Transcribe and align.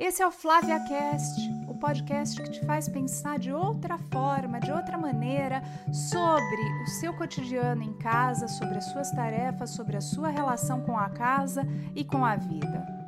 Esse 0.00 0.22
é 0.22 0.26
o 0.26 0.30
Flávia 0.30 0.80
Cast, 0.80 1.38
o 1.68 1.74
podcast 1.74 2.40
que 2.40 2.52
te 2.52 2.64
faz 2.64 2.88
pensar 2.88 3.38
de 3.38 3.52
outra 3.52 3.98
forma, 3.98 4.58
de 4.58 4.72
outra 4.72 4.96
maneira, 4.96 5.62
sobre 5.92 6.82
o 6.82 6.86
seu 6.86 7.12
cotidiano 7.12 7.82
em 7.82 7.92
casa, 7.98 8.48
sobre 8.48 8.78
as 8.78 8.86
suas 8.86 9.10
tarefas, 9.10 9.68
sobre 9.68 9.98
a 9.98 10.00
sua 10.00 10.30
relação 10.30 10.80
com 10.80 10.96
a 10.96 11.10
casa 11.10 11.68
e 11.94 12.02
com 12.02 12.24
a 12.24 12.34
vida. 12.34 12.99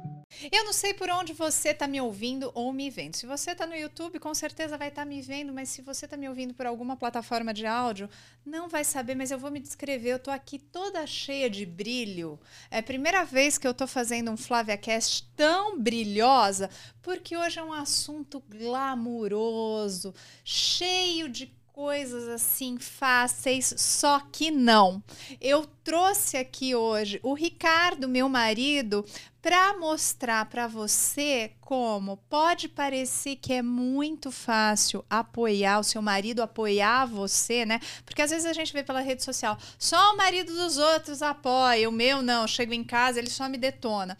Eu 0.50 0.64
não 0.64 0.72
sei 0.72 0.94
por 0.94 1.08
onde 1.10 1.32
você 1.32 1.70
está 1.70 1.86
me 1.86 2.00
ouvindo 2.00 2.50
ou 2.54 2.72
me 2.72 2.90
vendo. 2.90 3.14
Se 3.14 3.26
você 3.26 3.52
está 3.52 3.66
no 3.66 3.74
YouTube, 3.74 4.18
com 4.18 4.34
certeza 4.34 4.76
vai 4.76 4.88
estar 4.88 5.02
tá 5.02 5.08
me 5.08 5.20
vendo, 5.20 5.52
mas 5.52 5.68
se 5.68 5.82
você 5.82 6.04
está 6.04 6.16
me 6.16 6.28
ouvindo 6.28 6.54
por 6.54 6.66
alguma 6.66 6.96
plataforma 6.96 7.52
de 7.52 7.66
áudio, 7.66 8.08
não 8.44 8.68
vai 8.68 8.84
saber, 8.84 9.14
mas 9.14 9.30
eu 9.30 9.38
vou 9.38 9.50
me 9.50 9.60
descrever. 9.60 10.10
Eu 10.10 10.16
estou 10.16 10.32
aqui 10.32 10.58
toda 10.58 11.06
cheia 11.06 11.48
de 11.48 11.64
brilho. 11.64 12.38
É 12.70 12.78
a 12.78 12.82
primeira 12.82 13.24
vez 13.24 13.58
que 13.58 13.66
eu 13.66 13.72
estou 13.72 13.86
fazendo 13.86 14.30
um 14.30 14.36
FlaviaCast 14.36 15.28
tão 15.36 15.78
brilhosa, 15.78 16.70
porque 17.02 17.36
hoje 17.36 17.58
é 17.58 17.62
um 17.62 17.72
assunto 17.72 18.42
glamuroso, 18.48 20.14
cheio 20.44 21.28
de 21.28 21.61
coisas 21.72 22.28
assim 22.28 22.78
fáceis, 22.78 23.74
só 23.78 24.20
que 24.30 24.50
não. 24.50 25.02
Eu 25.40 25.66
trouxe 25.82 26.36
aqui 26.36 26.74
hoje 26.74 27.18
o 27.22 27.32
Ricardo, 27.32 28.06
meu 28.06 28.28
marido, 28.28 29.04
para 29.40 29.76
mostrar 29.78 30.44
para 30.46 30.68
você 30.68 31.52
como 31.60 32.18
pode 32.28 32.68
parecer 32.68 33.36
que 33.36 33.54
é 33.54 33.62
muito 33.62 34.30
fácil 34.30 35.04
apoiar 35.08 35.80
o 35.80 35.84
seu 35.84 36.02
marido, 36.02 36.42
apoiar 36.42 37.06
você, 37.06 37.64
né? 37.64 37.80
Porque 38.04 38.22
às 38.22 38.30
vezes 38.30 38.46
a 38.46 38.52
gente 38.52 38.72
vê 38.72 38.82
pela 38.82 39.00
rede 39.00 39.24
social, 39.24 39.58
só 39.78 40.12
o 40.12 40.16
marido 40.16 40.54
dos 40.54 40.76
outros 40.76 41.22
apoia, 41.22 41.88
o 41.88 41.92
meu 41.92 42.20
não, 42.22 42.46
chego 42.46 42.74
em 42.74 42.84
casa, 42.84 43.18
ele 43.18 43.30
só 43.30 43.48
me 43.48 43.56
detona. 43.56 44.16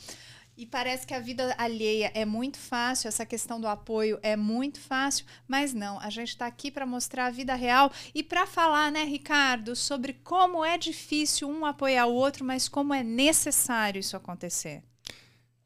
E 0.56 0.66
parece 0.66 1.06
que 1.06 1.14
a 1.14 1.20
vida 1.20 1.54
alheia 1.56 2.12
é 2.14 2.26
muito 2.26 2.58
fácil, 2.58 3.08
essa 3.08 3.24
questão 3.24 3.58
do 3.58 3.66
apoio 3.66 4.18
é 4.22 4.36
muito 4.36 4.80
fácil, 4.80 5.24
mas 5.48 5.72
não, 5.72 5.98
a 5.98 6.10
gente 6.10 6.28
está 6.28 6.46
aqui 6.46 6.70
para 6.70 6.84
mostrar 6.84 7.26
a 7.26 7.30
vida 7.30 7.54
real 7.54 7.90
e 8.14 8.22
para 8.22 8.46
falar, 8.46 8.92
né, 8.92 9.02
Ricardo, 9.04 9.74
sobre 9.74 10.12
como 10.12 10.62
é 10.62 10.76
difícil 10.76 11.48
um 11.48 11.64
apoiar 11.64 12.06
o 12.06 12.12
outro, 12.12 12.44
mas 12.44 12.68
como 12.68 12.92
é 12.92 13.02
necessário 13.02 13.98
isso 13.98 14.14
acontecer. 14.14 14.82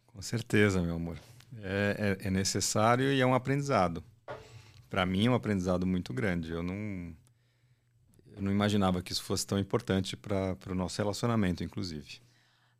Com 0.06 0.22
certeza, 0.22 0.80
meu 0.80 0.94
amor. 0.94 1.19
É, 1.62 2.16
é, 2.22 2.28
é 2.28 2.30
necessário 2.30 3.12
e 3.12 3.20
é 3.20 3.27
um 3.27 3.34
aprendizado. 3.34 4.05
Para 4.88 5.05
mim 5.05 5.27
é 5.27 5.30
um 5.30 5.34
aprendizado 5.34 5.84
muito 5.84 6.14
grande. 6.14 6.53
Eu 6.53 6.62
não, 6.62 7.14
eu 8.36 8.41
não 8.41 8.53
imaginava 8.53 9.03
que 9.03 9.12
isso 9.12 9.25
fosse 9.25 9.44
tão 9.44 9.58
importante 9.58 10.16
para 10.16 10.56
o 10.69 10.75
nosso 10.75 10.97
relacionamento, 10.97 11.64
inclusive. 11.64 12.20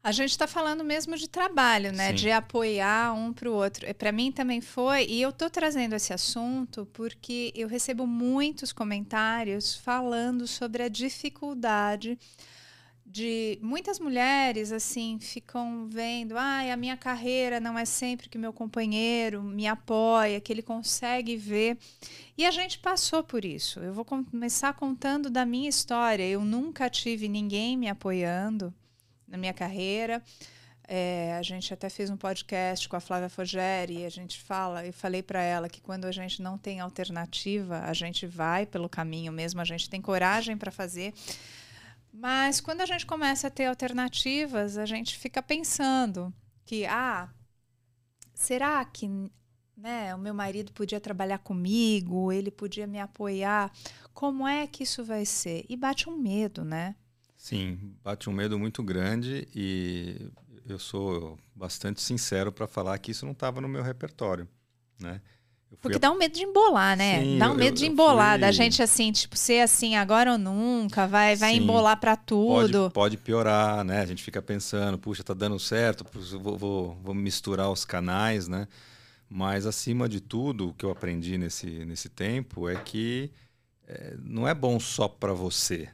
A 0.06 0.12
gente 0.12 0.30
está 0.30 0.46
falando 0.46 0.84
mesmo 0.84 1.16
de 1.16 1.28
trabalho, 1.28 1.90
né? 1.90 2.10
Sim. 2.10 2.14
De 2.14 2.30
apoiar 2.30 3.12
um 3.12 3.32
para 3.32 3.50
o 3.50 3.52
outro. 3.52 3.92
Para 3.96 4.12
mim 4.12 4.30
também 4.30 4.60
foi, 4.60 5.04
e 5.06 5.20
eu 5.20 5.30
estou 5.30 5.50
trazendo 5.50 5.96
esse 5.96 6.12
assunto 6.12 6.86
porque 6.92 7.52
eu 7.56 7.66
recebo 7.66 8.06
muitos 8.06 8.72
comentários 8.72 9.74
falando 9.74 10.46
sobre 10.46 10.84
a 10.84 10.88
dificuldade 10.88 12.16
de 13.04 13.58
muitas 13.60 13.98
mulheres 13.98 14.70
assim 14.70 15.18
ficam 15.18 15.88
vendo, 15.88 16.38
ai, 16.38 16.70
ah, 16.70 16.74
a 16.74 16.77
minha 16.77 16.96
carreira 16.96 17.58
não 17.58 17.77
é 17.77 17.84
sempre 17.84 18.28
que 18.28 18.38
meu 18.38 18.52
companheiro 18.52 19.42
me 19.42 19.66
apoia, 19.66 20.40
que 20.40 20.52
ele 20.52 20.62
consegue 20.62 21.36
ver. 21.36 21.77
E 22.38 22.46
a 22.46 22.52
gente 22.52 22.78
passou 22.78 23.24
por 23.24 23.44
isso. 23.44 23.80
Eu 23.80 23.92
vou 23.92 24.04
começar 24.04 24.72
contando 24.74 25.28
da 25.28 25.44
minha 25.44 25.68
história. 25.68 26.22
Eu 26.22 26.44
nunca 26.44 26.88
tive 26.88 27.28
ninguém 27.28 27.77
me 27.77 27.88
apoiando 27.88 28.72
na 29.27 29.36
minha 29.36 29.55
carreira. 29.55 30.22
É, 30.88 31.34
a 31.36 31.42
gente 31.42 31.74
até 31.74 31.88
fez 31.88 32.10
um 32.10 32.16
podcast 32.16 32.88
com 32.88 32.94
a 32.94 33.00
Flávia 33.00 33.28
Fogeri 33.28 33.98
e 33.98 34.06
a 34.06 34.08
gente 34.08 34.41
fala, 34.41 34.86
eu 34.86 34.92
falei 34.92 35.20
para 35.20 35.42
ela 35.42 35.68
que 35.68 35.80
quando 35.80 36.05
a 36.05 36.12
gente 36.12 36.41
não 36.41 36.56
tem 36.56 36.78
alternativa, 36.78 37.80
a 37.80 37.92
gente 37.92 38.24
vai 38.24 38.64
pelo 38.64 38.88
caminho 38.88 39.33
mesmo, 39.33 39.60
a 39.60 39.64
gente 39.64 39.91
tem 39.91 40.00
coragem 40.00 40.56
para 40.56 40.70
fazer. 40.70 41.12
Mas 42.12 42.61
quando 42.61 42.83
a 42.83 42.86
gente 42.86 43.05
começa 43.05 43.48
a 43.48 43.51
ter 43.51 43.67
alternativas, 43.67 44.78
a 44.78 44.86
gente 44.86 45.18
fica 45.18 45.42
pensando 45.42 46.33
que, 46.64 46.86
ah, 46.86 47.28
será 48.33 48.84
que 48.84 49.08
né, 49.77 50.14
o 50.14 50.18
meu 50.18 50.33
marido 50.33 50.72
podia 50.72 51.01
trabalhar 51.01 51.39
comigo, 51.39 52.33
ele 52.33 52.51
podia 52.51 52.86
me 52.86 53.01
apoiar? 53.01 53.72
Como 54.14 54.46
é 54.46 54.67
que 54.67 54.84
isso 54.84 55.05
vai 55.05 55.27
ser? 55.27 55.67
E 55.68 55.77
bate 55.77 56.08
um 56.08 56.17
medo, 56.17 56.64
né? 56.64 56.95
Sim, 57.46 57.79
bate 58.02 58.29
um 58.29 58.33
medo 58.33 58.58
muito 58.58 58.83
grande 58.83 59.46
e 59.55 60.33
eu 60.68 60.80
sou 60.80 61.39
bastante 61.55 62.02
sincero 62.02 62.51
para 62.51 62.67
falar 62.67 62.98
que 62.98 63.12
isso 63.12 63.24
não 63.24 63.30
estava 63.30 63.61
no 63.61 63.68
meu 63.68 63.84
repertório, 63.84 64.48
né? 64.98 65.20
Porque 65.80 65.96
dá 65.96 66.11
um 66.11 66.18
medo 66.18 66.34
de 66.34 66.42
embolar, 66.42 66.96
né? 66.96 67.23
Sim, 67.23 67.39
dá 67.39 67.48
um 67.48 67.55
medo 67.55 67.68
eu, 67.68 67.74
de 67.74 67.86
embolar, 67.86 68.33
fui... 68.33 68.40
da 68.40 68.51
gente 68.51 68.83
assim, 68.83 69.12
tipo, 69.12 69.36
ser 69.36 69.61
assim 69.61 69.95
agora 69.95 70.33
ou 70.33 70.39
nunca, 70.39 71.07
vai, 71.07 71.36
vai 71.36 71.55
embolar 71.55 72.01
para 72.01 72.17
tudo. 72.17 72.90
Pode, 72.90 72.95
pode, 72.95 73.17
piorar, 73.17 73.84
né? 73.84 74.01
A 74.01 74.07
gente 74.07 74.24
fica 74.24 74.42
pensando, 74.42 74.98
puxa, 74.98 75.23
tá 75.23 75.33
dando 75.33 75.57
certo, 75.61 76.05
vou, 76.40 76.58
vou, 76.58 76.95
vou 76.96 77.14
misturar 77.14 77.70
os 77.70 77.84
canais, 77.84 78.48
né? 78.48 78.67
Mas 79.30 79.67
acima 79.67 80.08
de 80.08 80.20
tudo, 80.20 80.70
o 80.70 80.74
que 80.74 80.84
eu 80.84 80.90
aprendi 80.90 81.39
nesse, 81.39 81.84
nesse 81.84 82.08
tempo 82.08 82.68
é 82.68 82.74
que 82.74 83.30
é, 83.86 84.17
não 84.18 84.48
é 84.48 84.52
bom 84.52 84.80
só 84.80 85.07
para 85.07 85.33
você, 85.33 85.89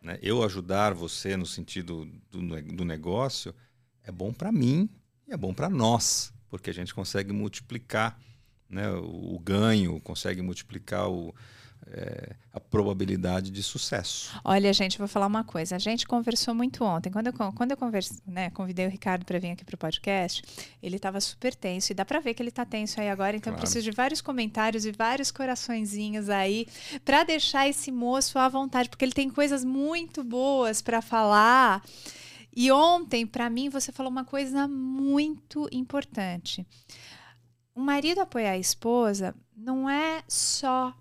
né? 0.00 0.18
Eu 0.22 0.42
ajudar 0.44 0.94
você 0.94 1.36
no 1.36 1.46
sentido 1.46 2.06
do, 2.30 2.62
do 2.62 2.84
negócio 2.84 3.54
é 4.02 4.12
bom 4.12 4.32
para 4.32 4.52
mim 4.52 4.88
e 5.26 5.32
é 5.32 5.36
bom 5.36 5.52
para 5.52 5.68
nós, 5.68 6.32
porque 6.48 6.70
a 6.70 6.74
gente 6.74 6.94
consegue 6.94 7.32
multiplicar 7.32 8.18
né, 8.68 8.90
o, 8.90 9.34
o 9.34 9.38
ganho, 9.38 10.00
consegue 10.00 10.42
multiplicar 10.42 11.08
o, 11.08 11.34
é, 11.90 12.36
a 12.52 12.60
probabilidade 12.60 13.50
de 13.50 13.62
sucesso. 13.62 14.38
Olha, 14.44 14.72
gente, 14.72 14.98
vou 14.98 15.08
falar 15.08 15.26
uma 15.26 15.44
coisa. 15.44 15.76
A 15.76 15.78
gente 15.78 16.06
conversou 16.06 16.54
muito 16.54 16.84
ontem. 16.84 17.10
Quando 17.10 17.28
eu, 17.28 17.32
quando 17.32 17.70
eu 17.70 17.76
converse, 17.76 18.20
né, 18.26 18.50
convidei 18.50 18.86
o 18.86 18.90
Ricardo 18.90 19.24
para 19.24 19.38
vir 19.38 19.50
aqui 19.50 19.64
para 19.64 19.74
o 19.74 19.78
podcast, 19.78 20.42
ele 20.82 20.96
estava 20.96 21.20
super 21.20 21.54
tenso. 21.54 21.92
E 21.92 21.94
dá 21.94 22.04
para 22.04 22.20
ver 22.20 22.34
que 22.34 22.42
ele 22.42 22.50
está 22.50 22.64
tenso 22.64 23.00
aí 23.00 23.08
agora. 23.08 23.36
Então, 23.36 23.52
claro. 23.52 23.58
eu 23.58 23.60
preciso 23.62 23.84
de 23.84 23.90
vários 23.90 24.20
comentários 24.20 24.84
e 24.84 24.92
vários 24.92 25.30
coraçõezinhos 25.30 26.28
aí 26.28 26.66
para 27.04 27.24
deixar 27.24 27.68
esse 27.68 27.90
moço 27.90 28.38
à 28.38 28.48
vontade, 28.48 28.88
porque 28.88 29.04
ele 29.04 29.12
tem 29.12 29.30
coisas 29.30 29.64
muito 29.64 30.22
boas 30.22 30.82
para 30.82 31.00
falar. 31.00 31.82
E 32.54 32.70
ontem, 32.72 33.26
para 33.26 33.48
mim, 33.48 33.68
você 33.68 33.92
falou 33.92 34.10
uma 34.10 34.24
coisa 34.24 34.66
muito 34.66 35.68
importante. 35.70 36.66
O 37.74 37.80
marido 37.80 38.20
apoiar 38.20 38.52
a 38.52 38.58
esposa 38.58 39.34
não 39.56 39.88
é 39.88 40.22
só 40.26 40.92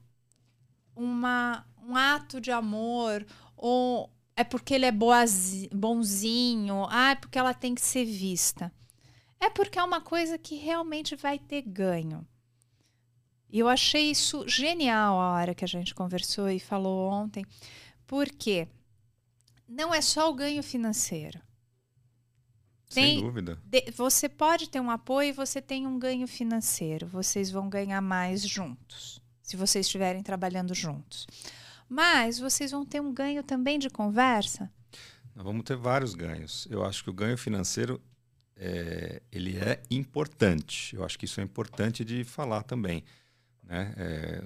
uma, 0.97 1.65
um 1.87 1.95
ato 1.95 2.41
de 2.41 2.51
amor 2.51 3.25
ou 3.55 4.09
é 4.35 4.43
porque 4.43 4.73
ele 4.73 4.85
é 4.85 4.91
boazi, 4.91 5.69
bonzinho, 5.73 6.85
ah, 6.89 7.11
é 7.11 7.15
porque 7.15 7.39
ela 7.39 7.53
tem 7.53 7.73
que 7.73 7.81
ser 7.81 8.05
vista. 8.05 8.71
É 9.39 9.49
porque 9.49 9.79
é 9.79 9.83
uma 9.83 10.01
coisa 10.01 10.37
que 10.37 10.55
realmente 10.55 11.15
vai 11.15 11.39
ter 11.39 11.61
ganho. 11.61 12.27
E 13.49 13.59
eu 13.59 13.67
achei 13.67 14.11
isso 14.11 14.47
genial 14.47 15.19
a 15.19 15.33
hora 15.33 15.55
que 15.55 15.63
a 15.63 15.67
gente 15.67 15.95
conversou 15.95 16.49
e 16.49 16.59
falou 16.59 17.09
ontem, 17.09 17.45
porque 18.05 18.67
não 19.67 19.93
é 19.93 20.01
só 20.01 20.29
o 20.29 20.35
ganho 20.35 20.61
financeiro. 20.61 21.39
Tem, 22.93 23.15
Sem 23.15 23.21
dúvida. 23.21 23.59
De, 23.63 23.91
você 23.91 24.29
pode 24.29 24.69
ter 24.69 24.79
um 24.79 24.91
apoio 24.91 25.29
e 25.29 25.33
você 25.33 25.61
tem 25.61 25.87
um 25.87 25.97
ganho 25.99 26.27
financeiro. 26.27 27.07
Vocês 27.07 27.49
vão 27.49 27.69
ganhar 27.69 28.01
mais 28.01 28.47
juntos 28.47 29.21
se 29.47 29.55
vocês 29.55 29.85
estiverem 29.85 30.21
trabalhando 30.21 30.75
juntos. 30.75 31.25
Mas 31.87 32.37
vocês 32.37 32.71
vão 32.71 32.85
ter 32.85 32.99
um 32.99 33.13
ganho 33.13 33.41
também 33.41 33.79
de 33.79 33.89
conversa? 33.89 34.69
Nós 35.33 35.45
vamos 35.45 35.63
ter 35.63 35.77
vários 35.77 36.13
ganhos. 36.13 36.67
Eu 36.69 36.83
acho 36.83 37.01
que 37.01 37.09
o 37.09 37.13
ganho 37.13 37.37
financeiro 37.37 38.01
é, 38.57 39.21
ele 39.31 39.55
é 39.55 39.81
importante. 39.89 40.93
Eu 40.93 41.05
acho 41.05 41.17
que 41.17 41.23
isso 41.23 41.39
é 41.39 41.43
importante 41.45 42.03
de 42.03 42.25
falar 42.25 42.63
também. 42.63 43.05
Né? 43.63 43.93
É, 43.95 44.43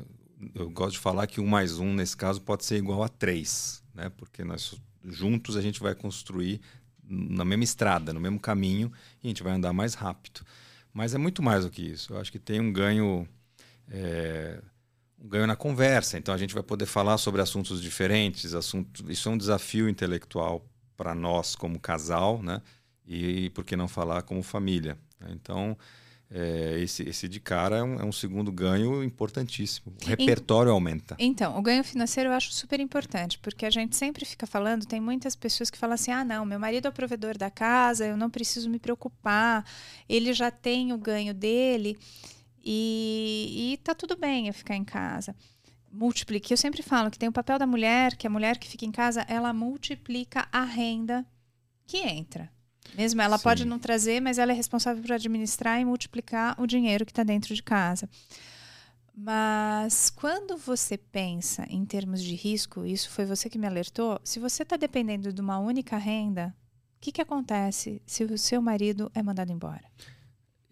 eu 0.54 0.70
gosto 0.70 0.92
de 0.94 1.00
falar 1.00 1.26
que 1.26 1.42
um 1.42 1.48
mais 1.48 1.80
um, 1.80 1.96
nesse 1.96 2.16
caso, 2.16 2.40
pode 2.40 2.64
ser 2.64 2.78
igual 2.78 3.02
a 3.02 3.10
três, 3.10 3.84
né? 3.96 4.12
porque 4.16 4.44
nós 4.44 4.80
juntos 5.04 5.58
a 5.58 5.62
gente 5.62 5.80
vai 5.80 5.96
construir 5.96 6.62
na 7.04 7.44
mesma 7.44 7.64
estrada, 7.64 8.14
no 8.14 8.20
mesmo 8.20 8.40
caminho, 8.40 8.94
e 9.24 9.28
a 9.28 9.30
gente 9.30 9.42
vai 9.42 9.54
andar 9.54 9.74
mais 9.74 9.96
rápido. 9.96 10.46
Mas 10.94 11.16
é 11.16 11.18
muito 11.18 11.42
mais 11.42 11.66
do 11.66 11.72
que 11.72 11.82
isso. 11.82 12.14
Eu 12.14 12.20
acho 12.20 12.32
que 12.32 12.38
tem 12.38 12.60
um 12.60 12.72
ganho 12.72 13.28
é, 13.90 14.62
um 15.22 15.28
ganho 15.28 15.48
na 15.48 15.56
conversa. 15.56 16.18
Então 16.18 16.34
a 16.34 16.38
gente 16.38 16.54
vai 16.54 16.64
poder 16.64 16.86
falar 16.86 17.18
sobre 17.18 17.42
assuntos 17.42 17.82
diferentes. 17.82 18.54
Assuntos, 18.54 19.04
isso 19.08 19.30
é 19.30 19.32
um 19.32 19.38
desafio 19.38 19.88
intelectual 19.88 20.66
para 20.98 21.14
nós 21.14 21.56
como 21.56 21.80
casal, 21.80 22.42
né? 22.42 22.62
E 23.06 23.50
por 23.52 23.64
que 23.64 23.76
não 23.76 23.88
falar 23.88 24.24
como 24.24 24.42
família? 24.42 24.98
Né? 25.20 25.30
Então 25.32 25.78
é, 26.34 26.80
esse, 26.80 27.04
esse 27.04 27.28
de 27.28 27.42
cara 27.42 27.78
é 27.78 27.84
um, 27.84 27.96
é 27.96 28.06
um, 28.06 28.12
segundo 28.12 28.52
ganho 28.54 29.04
importantíssimo. 29.04 29.94
O 30.02 30.08
repertório 30.08 30.72
aumenta. 30.72 31.16
Então, 31.20 31.58
o 31.58 31.62
ganho 31.62 31.84
financeiro 31.84 32.30
eu 32.30 32.34
acho 32.34 32.54
super 32.54 32.80
importante, 32.80 33.38
porque 33.40 33.66
a 33.66 33.70
gente 33.70 33.98
sempre 33.98 34.24
fica 34.24 34.48
falando, 34.48 34.86
tem 34.86 35.02
muitas 35.02 35.36
pessoas 35.36 35.70
que 35.70 35.78
falam 35.78 35.96
assim: 35.96 36.12
ah, 36.12 36.24
não, 36.24 36.46
meu 36.46 36.58
marido 36.58 36.86
é 36.86 36.90
o 36.90 36.94
provedor 36.94 37.38
da 37.38 37.52
casa, 37.52 38.06
eu 38.06 38.16
não 38.16 38.30
preciso 38.30 38.70
me 38.70 38.80
preocupar, 38.80 39.66
ele 40.08 40.32
já 40.32 40.50
tem 40.50 40.94
o 40.94 40.98
ganho 40.98 41.34
dele 41.34 41.98
e, 42.64 43.74
e 43.74 43.78
tá 43.78 43.94
tudo 43.96 44.16
bem 44.16 44.48
eu 44.48 44.54
ficar 44.54 44.76
em 44.76 44.84
casa. 44.84 45.36
Multiplique. 45.92 46.54
Eu 46.54 46.58
sempre 46.58 46.82
falo 46.82 47.12
que 47.12 47.20
tem 47.20 47.30
o 47.30 47.34
papel 47.34 47.60
da 47.60 47.68
mulher, 47.68 48.16
que 48.16 48.26
a 48.26 48.30
mulher 48.30 48.58
que 48.58 48.68
fica 48.68 48.86
em 48.86 48.92
casa, 48.92 49.26
ela 49.28 49.52
multiplica 49.52 50.48
a 50.52 50.64
renda 50.64 51.26
que 51.86 51.98
entra. 51.98 52.50
Mesmo 52.96 53.22
ela 53.22 53.38
Sim. 53.38 53.44
pode 53.44 53.66
não 53.66 53.80
trazer, 53.80 54.22
mas 54.22 54.38
ela 54.38 54.52
é 54.52 54.56
responsável 54.56 55.02
por 55.02 55.12
administrar 55.14 55.80
e 55.80 55.86
multiplicar 55.86 56.60
o 56.60 56.66
dinheiro 56.66 57.06
que 57.06 57.12
está 57.12 57.24
dentro 57.24 57.54
de 57.54 57.64
casa. 57.64 58.10
Mas 59.14 60.10
quando 60.10 60.58
você 60.58 60.98
pensa 60.98 61.66
em 61.70 61.86
termos 61.86 62.24
de 62.24 62.34
risco, 62.36 62.86
isso 62.86 63.10
foi 63.10 63.26
você 63.26 63.50
que 63.50 63.58
me 63.58 63.68
alertou. 63.68 64.20
Se 64.24 64.40
você 64.40 64.64
está 64.64 64.78
dependendo 64.78 65.32
de 65.34 65.42
uma 65.42 65.60
única 65.60 65.98
renda, 65.98 66.56
o 66.98 67.02
que, 67.02 67.12
que 67.12 67.22
acontece 67.22 68.02
se 68.06 68.24
o 68.24 68.38
seu 68.38 68.62
marido 68.62 69.12
é 69.14 69.22
mandado 69.22 69.52
embora? 69.52 69.84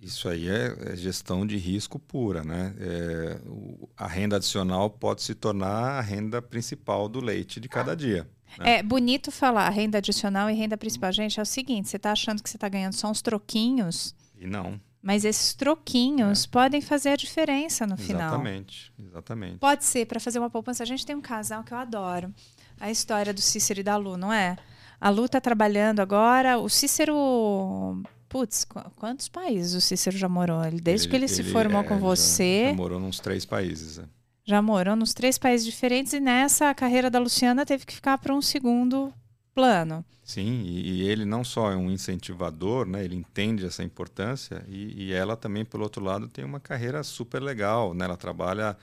Isso 0.02 0.30
aí 0.30 0.48
é, 0.48 0.94
é 0.94 0.96
gestão 0.96 1.46
de 1.46 1.58
risco 1.58 2.00
pura, 2.00 2.44
né? 2.44 2.74
É, 2.80 3.42
o, 3.46 3.90
a 3.98 4.08
renda 4.08 4.38
adicional 4.38 4.90
pode 4.90 5.22
se 5.22 5.36
tornar 5.36 5.98
a 5.98 6.02
renda 6.02 6.42
principal 6.42 7.10
do 7.10 7.20
leite 7.20 7.60
de 7.60 7.68
cada 7.68 7.96
dia. 7.96 8.30
Né? 8.58 8.78
É 8.78 8.84
bonito 8.84 9.32
falar 9.32 9.70
renda 9.70 9.98
adicional 9.98 10.50
e 10.50 10.54
renda 10.54 10.78
principal. 10.78 11.12
Gente, 11.12 11.40
é 11.40 11.44
o 11.44 11.46
seguinte: 11.46 11.90
você 11.90 11.98
está 11.98 12.12
achando 12.12 12.42
que 12.42 12.50
você 12.50 12.58
está 12.58 12.70
ganhando 12.70 12.94
só 12.94 13.10
uns 13.10 13.22
troquinhos. 13.22 14.16
E 14.40 14.48
não. 14.48 14.80
Mas 15.02 15.24
esses 15.24 15.54
troquinhos 15.54 16.46
é. 16.46 16.48
podem 16.48 16.82
fazer 16.82 17.10
a 17.10 17.16
diferença 17.16 17.86
no 17.86 17.98
final. 17.98 18.30
Exatamente, 18.30 18.94
exatamente. 19.00 19.58
Pode 19.58 19.86
ser 19.86 20.06
para 20.06 20.20
fazer 20.20 20.40
uma 20.40 20.50
poupança. 20.50 20.84
A 20.84 20.86
gente 20.86 21.06
tem 21.06 21.16
um 21.16 21.22
casal 21.22 21.64
que 21.64 21.74
eu 21.74 21.78
adoro. 21.78 22.34
A 22.80 22.90
história 22.90 23.34
do 23.34 23.42
Cícero 23.42 23.82
e 23.82 23.84
da 23.84 23.98
Lu, 23.98 24.18
não 24.18 24.32
é? 24.32 24.58
A 25.00 25.10
Lu 25.10 25.26
está 25.26 25.40
trabalhando 25.40 26.02
agora. 26.02 26.58
O 26.58 26.70
Cícero 26.70 28.02
Putz, 28.30 28.66
quantos 28.96 29.28
países 29.28 29.74
o 29.74 29.82
Cícero 29.82 30.16
já 30.16 30.30
morou? 30.30 30.62
Desde 30.62 31.08
ele, 31.08 31.10
que 31.10 31.16
ele, 31.16 31.26
ele 31.26 31.28
se 31.28 31.44
formou 31.44 31.82
é, 31.82 31.84
com 31.84 31.98
você. 31.98 32.66
Já, 32.66 32.70
já 32.70 32.76
morou 32.76 33.00
nos 33.00 33.20
três 33.20 33.44
países. 33.44 33.98
É 33.98 34.04
já 34.50 34.64
morou 34.64 34.96
nos 34.96 35.14
três 35.14 35.38
países 35.38 35.64
diferentes 35.64 36.12
e 36.12 36.20
nessa 36.20 36.72
a 36.72 36.74
carreira 36.74 37.08
da 37.08 37.20
Luciana 37.20 37.68
teve 37.68 37.86
que 37.86 37.94
ficar 37.94 38.18
para 38.18 38.34
um 38.34 38.42
segundo 38.42 39.14
plano. 39.54 40.04
Sim, 40.24 40.64
e, 40.66 41.04
e, 41.04 41.10
ele 41.10 41.24
não 41.24 41.44
só 41.44 41.72
é 41.72 41.76
um 41.76 41.90
incentivador, 41.90 42.88
né? 42.88 43.06
Ele 43.06 43.16
entende 43.16 43.66
essa 43.66 43.84
importância 43.84 44.66
e, 44.68 45.06
e 45.06 45.14
ela 45.14 45.38
também, 45.38 45.64
pelo 45.64 45.84
outro 45.84 46.04
lado, 46.04 46.28
tem 46.28 46.44
uma 46.44 46.60
carreira 46.60 47.04
super 47.04 47.42
legal, 47.42 47.94
né? 47.94 48.06
Ela 48.06 48.18
trabalha 48.18 48.76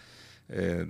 é, 0.48 0.86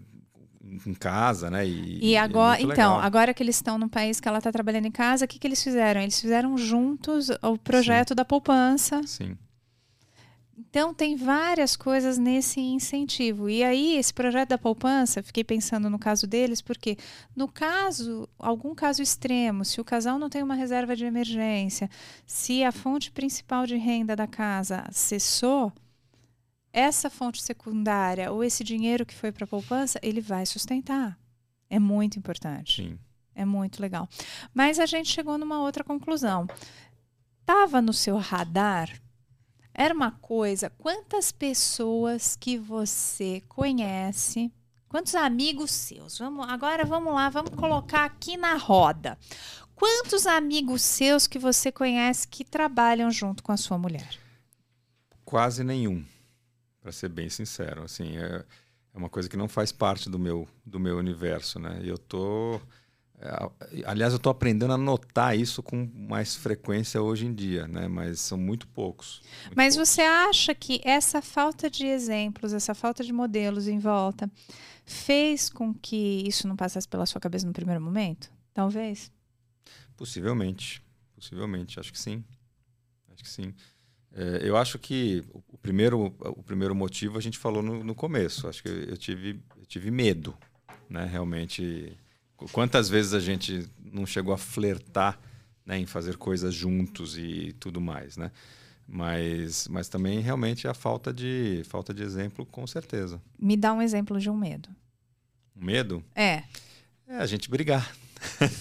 em 0.87 0.95
casa, 0.95 1.51
né? 1.51 1.67
E, 1.67 1.99
e 2.03 2.15
é 2.15 2.19
agora, 2.19 2.61
é 2.61 2.63
então, 2.63 2.99
agora 2.99 3.33
que 3.33 3.43
eles 3.43 3.57
estão 3.57 3.79
no 3.79 3.89
país 3.89 4.21
que 4.21 4.29
ela 4.29 4.39
está 4.39 4.51
trabalhando 4.53 4.87
em 4.87 4.91
casa, 4.91 5.25
o 5.25 5.29
que, 5.29 5.39
que 5.39 5.47
eles 5.47 5.63
fizeram? 5.63 6.01
Eles 6.01 6.21
fizeram 6.21 6.57
juntos 6.59 7.31
o 7.43 7.59
projeto 7.59 8.11
Sim. 8.11 8.15
da 8.15 8.25
poupança. 8.25 9.01
Sim. 9.07 9.37
Então, 10.59 10.93
tem 10.93 11.17
várias 11.17 11.77
coisas 11.77 12.19
nesse 12.19 12.61
incentivo. 12.61 13.49
E 13.49 13.63
aí, 13.63 13.97
esse 13.97 14.13
projeto 14.13 14.51
da 14.51 14.59
poupança, 14.59 15.23
fiquei 15.23 15.45
pensando 15.45 15.89
no 15.89 15.99
caso 15.99 16.27
deles, 16.27 16.61
porque 16.61 16.97
no 17.35 17.47
caso, 17.47 18.29
algum 18.39 18.75
caso 18.75 19.03
extremo, 19.03 19.65
se 19.65 19.81
o 19.81 19.85
casal 19.85 20.19
não 20.19 20.31
tem 20.31 20.43
uma 20.43 20.55
reserva 20.55 20.97
de 20.97 21.05
emergência, 21.05 21.91
se 22.27 22.65
a 22.65 22.73
fonte 22.73 23.11
principal 23.11 23.67
de 23.67 23.77
renda 23.77 24.17
da 24.17 24.27
casa 24.27 24.87
cessou, 24.91 25.73
essa 26.79 27.09
fonte 27.09 27.43
secundária 27.43 28.31
ou 28.31 28.45
esse 28.45 28.63
dinheiro 28.63 29.07
que 29.07 29.15
foi 29.15 29.33
para 29.33 29.45
a 29.45 29.49
poupança, 29.49 29.99
ele 30.03 30.21
vai 30.21 30.45
sustentar. 30.45 31.19
É 31.71 31.79
muito 31.79 32.19
importante. 32.19 32.83
Sim. 32.83 32.99
É 33.35 33.45
muito 33.45 33.81
legal. 33.81 34.09
Mas 34.55 34.79
a 34.79 34.87
gente 34.87 35.11
chegou 35.11 35.37
numa 35.39 35.61
outra 35.61 35.83
conclusão. 35.83 36.47
Estava 37.41 37.81
no 37.81 37.93
seu 37.93 38.17
radar 38.17 38.91
era 39.79 39.93
uma 39.93 40.11
coisa, 40.11 40.71
quantas 40.71 41.31
pessoas 41.31 42.35
que 42.35 42.57
você 42.57 43.43
conhece, 43.47 44.51
quantos 44.89 45.15
amigos 45.15 45.71
seus? 45.71 46.19
Vamos, 46.19 46.49
agora 46.49 46.83
vamos 46.83 47.13
lá, 47.13 47.29
vamos 47.29 47.51
colocar 47.51 48.07
aqui 48.07 48.39
na 48.39 48.55
roda. 48.55 49.19
Quantos 49.75 50.27
amigos 50.27 50.81
seus 50.81 51.27
que 51.27 51.39
você 51.39 51.71
conhece 51.71 52.27
que 52.27 52.43
trabalham 52.43 53.11
junto 53.11 53.43
com 53.43 53.53
a 53.53 53.57
sua 53.59 53.77
mulher? 53.77 54.19
Quase 55.27 55.63
nenhum, 55.63 56.03
para 56.87 56.93
ser 56.93 57.09
bem 57.09 57.29
sincero. 57.29 57.83
Assim, 57.83 58.17
é, 58.17 58.45
é 58.95 58.97
uma 58.97 59.09
coisa 59.09 59.29
que 59.29 59.37
não 59.37 59.49
faz 59.49 59.73
parte 59.73 60.09
do 60.09 60.21
meu 60.21 60.47
do 60.65 60.79
meu 60.79 60.97
universo, 60.97 61.59
né? 61.59 61.81
E 61.83 61.89
eu 61.89 61.99
tô 61.99 62.61
é, 63.19 63.83
aliás, 63.85 64.13
eu 64.13 64.19
estou 64.19 64.31
aprendendo 64.31 64.73
a 64.73 64.79
notar 64.79 65.37
isso 65.37 65.65
com 65.65 65.91
mais 65.93 66.37
frequência 66.37 67.03
hoje 67.03 67.27
em 67.27 67.35
dia, 67.35 67.67
né? 67.67 67.89
mas 67.89 68.21
são 68.21 68.37
muito 68.39 68.69
poucos. 68.69 69.23
Muito 69.45 69.57
mas 69.57 69.75
poucos. 69.75 69.89
você 69.89 70.03
acha 70.03 70.55
que 70.55 70.81
essa 70.85 71.21
falta 71.23 71.71
de 71.71 71.87
exemplos, 71.87 72.53
essa 72.53 72.75
falta 72.75 73.03
de 73.03 73.13
modelos 73.15 73.67
em 73.67 73.79
volta, 73.79 74.31
fez 74.85 75.49
com 75.49 75.73
que 75.73 76.23
isso 76.27 76.47
não 76.47 76.55
passasse 76.55 76.87
pela 76.87 77.07
sua 77.07 77.21
cabeça 77.21 77.47
no 77.47 77.55
primeiro 77.55 77.81
momento? 77.81 78.31
Talvez? 78.53 79.11
Possivelmente. 79.97 80.83
Possivelmente, 81.15 81.81
acho 81.81 81.91
que 81.91 81.99
sim. 81.99 82.23
Acho 83.11 83.25
que 83.25 83.31
sim. 83.31 83.55
É, 84.13 84.41
eu 84.43 84.57
acho 84.57 84.79
que 84.79 85.23
primeiro, 85.67 86.15
o 86.21 86.43
primeiro 86.43 86.75
motivo 86.75 87.19
a 87.19 87.21
gente 87.21 87.39
falou 87.39 87.63
no, 87.63 87.85
no 87.85 87.95
começo. 87.95 88.49
Acho 88.49 88.63
que 88.63 88.69
eu 88.69 88.97
tive, 88.97 89.41
eu 89.59 89.67
tive 89.67 89.91
medo, 89.91 90.35
né? 90.89 91.05
Realmente 91.05 91.97
Quantas 92.53 92.89
vezes 92.89 93.15
a 93.15 93.21
gente 93.21 93.67
não 93.81 94.05
chegou 94.05 94.35
a 94.35 94.39
flertar 94.39 95.19
né, 95.65 95.79
em 95.79 95.87
fazer 95.87 96.17
coisas 96.17 96.55
juntos 96.55 97.17
e 97.17 97.55
tudo 97.59 97.81
mais, 97.81 98.17
né? 98.17 98.31
Mas, 98.87 99.67
mas 99.69 99.89
também 99.89 100.21
realmente 100.21 100.69
a 100.69 100.75
falta 100.75 101.13
de 101.13 101.63
falta 101.65 101.93
de 101.93 102.03
exemplo, 102.03 102.47
com 102.47 102.67
certeza. 102.67 103.21
Me 103.39 103.57
dá 103.57 103.73
um 103.73 103.83
exemplo 103.83 104.21
de 104.21 104.31
um 104.31 104.37
medo. 104.37 104.69
Um 105.57 105.65
medo? 105.65 106.05
É. 106.15 106.45
É 107.09 107.17
a 107.17 107.27
gente 107.27 107.51
brigar. 107.51 107.91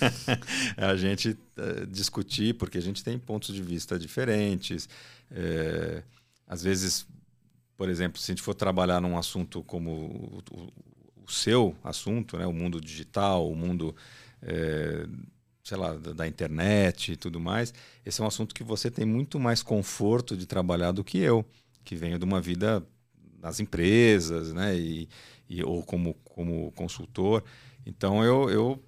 é 0.78 0.86
a 0.86 0.96
gente 0.96 1.38
uh, 1.58 1.86
discutir, 1.88 2.56
porque 2.56 2.78
a 2.78 2.82
gente 2.82 3.04
tem 3.04 3.20
pontos 3.20 3.54
de 3.54 3.62
vista 3.62 4.00
diferentes. 4.00 4.90
É, 5.30 6.02
às 6.48 6.64
vezes, 6.64 7.08
por 7.78 7.90
exemplo, 7.90 8.20
se 8.20 8.32
a 8.32 8.34
gente 8.34 8.42
for 8.42 8.54
trabalhar 8.54 9.02
num 9.02 9.18
assunto 9.18 9.64
como 9.64 9.92
o, 10.52 10.72
o 11.26 11.32
seu 11.32 11.76
assunto, 11.84 12.38
né? 12.38 12.46
o 12.46 12.54
mundo 12.54 12.80
digital, 12.80 13.50
o 13.50 13.56
mundo 13.56 13.96
é, 14.42 15.08
sei 15.64 15.78
lá, 15.78 15.96
da, 15.96 16.14
da, 16.14 16.28
internet 16.28 17.14
e 17.14 17.16
tudo 17.16 17.40
mais, 17.40 17.74
esse 18.06 18.22
é 18.22 18.24
um 18.24 18.28
assunto 18.28 18.54
que 18.54 18.64
você 18.64 18.92
tem 18.92 19.06
muito 19.06 19.40
mais 19.40 19.64
conforto 19.64 20.38
de 20.38 20.46
trabalhar 20.46 20.92
do 20.92 21.04
que 21.04 21.18
eu, 21.18 21.44
que 21.84 21.96
venho 21.96 22.20
de 22.20 22.26
uma 22.26 22.40
vida 22.40 22.86
nas 23.42 23.60
empresas, 23.60 24.54
né? 24.54 24.76
E, 24.78 25.10
e, 25.50 25.64
ou 25.64 25.84
como, 25.84 26.14
como 26.24 26.72
consultor. 26.74 27.44
Então 27.86 28.24
eu, 28.24 28.50
eu 28.50 28.84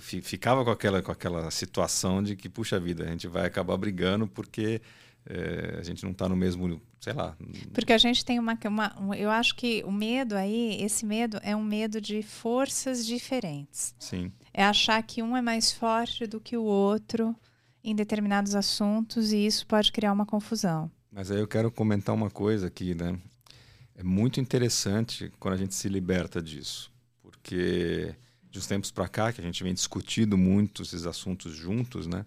ficava 0.00 0.64
com 0.64 0.70
aquela, 0.70 1.02
com 1.02 1.10
aquela 1.10 1.50
situação 1.50 2.22
de 2.22 2.36
que, 2.36 2.48
puxa 2.48 2.78
vida, 2.78 3.04
a 3.04 3.08
gente 3.08 3.26
vai 3.26 3.46
acabar 3.46 3.76
brigando 3.76 4.26
porque 4.26 4.80
é, 5.26 5.76
a 5.78 5.82
gente 5.82 6.04
não 6.04 6.12
está 6.12 6.28
no 6.28 6.36
mesmo, 6.36 6.80
sei 7.00 7.12
lá. 7.12 7.36
Porque 7.72 7.92
a 7.92 7.98
gente 7.98 8.24
tem 8.24 8.38
uma, 8.38 8.58
uma. 8.66 9.16
Eu 9.16 9.30
acho 9.30 9.54
que 9.56 9.82
o 9.84 9.92
medo 9.92 10.34
aí, 10.34 10.82
esse 10.82 11.06
medo 11.06 11.38
é 11.42 11.56
um 11.56 11.64
medo 11.64 12.00
de 12.00 12.22
forças 12.22 13.06
diferentes. 13.06 13.94
Sim. 13.98 14.30
É 14.52 14.64
achar 14.64 15.02
que 15.02 15.22
um 15.22 15.36
é 15.36 15.40
mais 15.40 15.72
forte 15.72 16.26
do 16.26 16.40
que 16.40 16.56
o 16.56 16.64
outro 16.64 17.34
em 17.82 17.94
determinados 17.94 18.54
assuntos 18.54 19.32
e 19.32 19.46
isso 19.46 19.66
pode 19.66 19.92
criar 19.92 20.12
uma 20.12 20.26
confusão. 20.26 20.90
Mas 21.10 21.30
aí 21.30 21.38
eu 21.38 21.48
quero 21.48 21.70
comentar 21.70 22.14
uma 22.14 22.30
coisa 22.30 22.66
aqui, 22.66 22.94
né? 22.94 23.18
É 23.94 24.02
muito 24.02 24.40
interessante 24.40 25.32
quando 25.38 25.54
a 25.54 25.56
gente 25.58 25.74
se 25.74 25.88
liberta 25.88 26.42
disso, 26.42 26.90
porque 27.22 28.14
de 28.50 28.58
uns 28.58 28.66
tempos 28.66 28.90
para 28.90 29.08
cá 29.08 29.32
que 29.32 29.40
a 29.40 29.44
gente 29.44 29.62
vem 29.62 29.72
discutindo 29.72 30.36
muito 30.36 30.82
esses 30.82 31.06
assuntos 31.06 31.54
juntos, 31.54 32.06
né? 32.06 32.26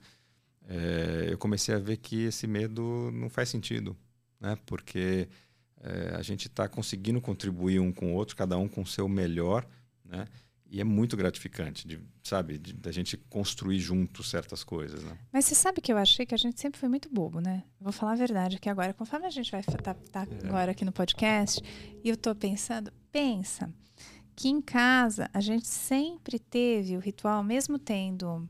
É, 0.68 1.28
eu 1.32 1.38
comecei 1.38 1.74
a 1.74 1.80
ver 1.80 1.98
que 1.98 2.26
esse 2.26 2.46
medo 2.46 3.10
não 3.14 3.30
faz 3.30 3.50
sentido, 3.50 3.96
né? 4.40 4.58
Porque 4.66 5.30
é, 5.82 6.16
a 6.16 6.22
gente 6.22 6.48
está 6.48 6.68
conseguindo 6.68 7.22
contribuir 7.22 7.80
um 7.80 7.92
com 7.92 8.14
o 8.14 8.16
outro, 8.16 8.36
cada 8.36 8.58
um 8.58 8.68
com 8.68 8.82
o 8.82 8.86
seu 8.86 9.08
melhor, 9.08 9.66
né? 10.04 10.28
E 10.70 10.82
é 10.82 10.84
muito 10.84 11.16
gratificante, 11.16 11.88
de, 11.88 11.98
sabe, 12.22 12.58
da 12.58 12.92
gente 12.92 13.16
construir 13.16 13.80
juntos 13.80 14.30
certas 14.30 14.66
coisas, 14.66 15.02
né? 15.02 15.18
Mas 15.32 15.46
você 15.46 15.56
sabe 15.56 15.80
que 15.80 15.94
eu 15.94 15.98
achei 15.98 16.26
que 16.26 16.36
a 16.36 16.38
gente 16.38 16.60
sempre 16.60 16.78
foi 16.78 16.90
muito 16.90 17.10
bobo, 17.10 17.40
né? 17.40 17.64
vou 17.80 17.94
falar 17.94 18.12
a 18.12 18.16
verdade 18.16 18.58
aqui 18.58 18.70
agora. 18.70 18.94
Conforme 18.94 19.26
a 19.26 19.30
gente 19.30 19.50
vai 19.50 19.62
estar 19.62 19.78
tá, 19.78 19.94
tá 19.94 20.28
é. 20.30 20.48
agora 20.48 20.72
aqui 20.72 20.84
no 20.84 20.92
podcast, 20.92 21.62
e 22.04 22.10
eu 22.10 22.16
estou 22.16 22.36
pensando, 22.36 22.92
pensa 23.10 23.74
que 24.36 24.50
em 24.50 24.62
casa 24.62 25.30
a 25.34 25.40
gente 25.40 25.68
sempre 25.68 26.38
teve 26.38 26.98
o 26.98 27.00
ritual, 27.00 27.42
mesmo 27.42 27.80
tendo 27.80 28.48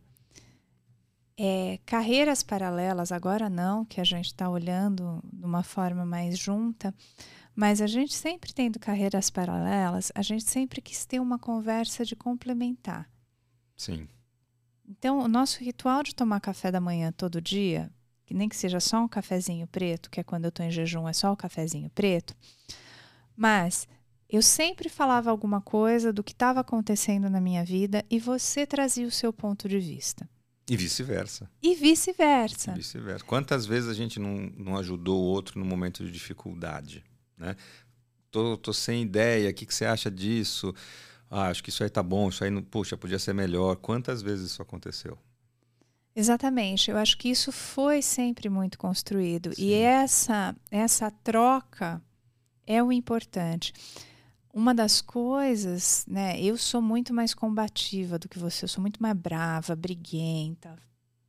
é, 1.38 1.80
carreiras 1.86 2.42
paralelas, 2.42 3.12
agora 3.12 3.50
não, 3.50 3.86
que 3.86 4.02
a 4.02 4.04
gente 4.04 4.26
está 4.26 4.50
olhando 4.50 5.22
de 5.32 5.46
uma 5.46 5.62
forma 5.62 6.04
mais 6.04 6.38
junta, 6.38 6.94
mas 7.56 7.80
a 7.80 7.88
gente 7.88 8.16
sempre 8.16 8.52
tendo 8.52 8.80
carreiras 8.80 9.30
paralelas, 9.30 10.12
a 10.16 10.22
gente 10.24 10.44
sempre 10.46 10.82
quis 10.82 11.06
ter 11.06 11.20
uma 11.20 11.38
conversa 11.38 12.04
de 12.04 12.16
complementar. 12.16 13.08
Sim. 13.76 14.08
Então, 14.88 15.20
o 15.20 15.28
nosso 15.28 15.64
ritual 15.64 16.02
de 16.02 16.16
tomar 16.16 16.40
café 16.40 16.72
da 16.72 16.82
manhã 16.82 17.12
todo 17.12 17.42
dia, 17.42 17.92
que 18.26 18.34
nem 18.34 18.50
que 18.50 18.56
seja 18.56 18.80
só 18.80 19.00
um 19.00 19.08
cafezinho 19.08 19.68
preto, 19.68 20.10
que 20.10 20.20
é 20.20 20.24
quando 20.24 20.46
eu 20.46 20.50
estou 20.50 20.66
em 20.66 20.72
jejum, 20.72 21.08
é 21.08 21.14
só 21.14 21.32
o 21.32 21.38
cafezinho 21.38 21.90
preto, 21.92 22.36
mas 23.36 23.88
eu 24.28 24.42
sempre 24.42 24.90
falava 24.90 25.30
alguma 25.30 25.62
coisa 25.62 26.12
do 26.12 26.24
que 26.24 26.32
estava 26.32 26.62
acontecendo 26.62 27.30
na 27.30 27.40
minha 27.40 27.64
vida 27.64 28.04
e 28.10 28.20
você 28.20 28.66
trazia 28.66 29.06
o 29.06 29.12
seu 29.12 29.32
ponto 29.32 29.70
de 29.70 29.78
vista. 29.78 30.28
E 30.70 30.76
vice-versa. 30.76 31.50
E 31.62 31.76
vice-versa. 31.76 32.74
Vice-versa. 32.74 33.24
Quantas 33.24 33.66
vezes 33.66 33.90
a 33.90 33.94
gente 33.94 34.20
não, 34.20 34.52
não 34.58 34.78
ajudou 34.78 35.22
o 35.22 35.26
outro 35.26 35.60
no 35.60 35.66
momento 35.66 36.04
de 36.04 36.12
dificuldade? 36.12 37.04
Né? 37.38 37.56
Tô, 38.30 38.58
tô 38.58 38.74
sem 38.74 39.02
ideia, 39.02 39.50
o 39.50 39.54
que, 39.54 39.66
que 39.66 39.74
você 39.74 39.86
acha 39.86 40.12
disso? 40.12 40.76
Ah, 41.30 41.48
acho 41.48 41.64
que 41.64 41.70
isso 41.70 41.84
aí 41.84 41.90
tá 41.90 42.04
bom, 42.04 42.30
isso 42.30 42.44
aí, 42.44 42.50
não, 42.50 42.62
puxa, 42.62 42.98
podia 42.98 43.20
ser 43.20 43.34
melhor. 43.34 43.78
Quantas 43.78 44.22
vezes 44.22 44.52
isso 44.52 44.62
aconteceu? 44.62 45.18
Exatamente. 46.14 46.90
Eu 46.90 46.98
acho 46.98 47.18
que 47.18 47.30
isso 47.30 47.52
foi 47.52 48.02
sempre 48.02 48.50
muito 48.50 48.78
construído. 48.78 49.54
Sim. 49.54 49.66
E 49.66 49.74
essa, 49.74 50.56
essa 50.72 51.12
troca 51.12 52.02
é 52.66 52.82
o 52.82 52.92
importante. 52.92 53.72
Uma 54.58 54.74
das 54.74 55.02
coisas, 55.02 56.04
né? 56.08 56.42
Eu 56.42 56.58
sou 56.58 56.82
muito 56.82 57.14
mais 57.14 57.32
combativa 57.32 58.18
do 58.18 58.28
que 58.28 58.40
você, 58.40 58.66
eu 58.66 58.68
sou 58.68 58.82
muito 58.82 59.00
mais 59.00 59.16
brava, 59.16 59.76
briguenta, 59.76 60.76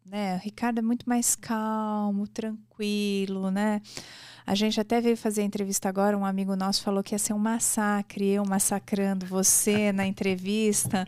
né? 0.02 0.36
O 0.36 0.38
Ricardo 0.38 0.78
é 0.78 0.82
muito 0.82 1.06
mais 1.06 1.36
calmo, 1.36 2.26
tranquilo, 2.26 3.50
né? 3.50 3.82
A 4.46 4.54
gente 4.54 4.80
até 4.80 4.98
veio 4.98 5.14
fazer 5.14 5.42
a 5.42 5.44
entrevista 5.44 5.90
agora, 5.90 6.16
um 6.16 6.24
amigo 6.24 6.56
nosso 6.56 6.82
falou 6.82 7.02
que 7.02 7.14
ia 7.14 7.18
ser 7.18 7.34
um 7.34 7.38
massacre, 7.38 8.30
eu 8.30 8.46
massacrando 8.46 9.26
você 9.26 9.92
na 9.92 10.06
entrevista. 10.06 11.06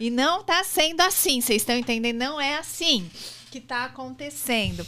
E 0.00 0.08
não 0.08 0.40
está 0.40 0.64
sendo 0.64 1.02
assim, 1.02 1.42
vocês 1.42 1.60
estão 1.60 1.76
entendendo? 1.76 2.16
Não 2.16 2.40
é 2.40 2.56
assim 2.56 3.06
que 3.50 3.58
está 3.58 3.84
acontecendo. 3.84 4.86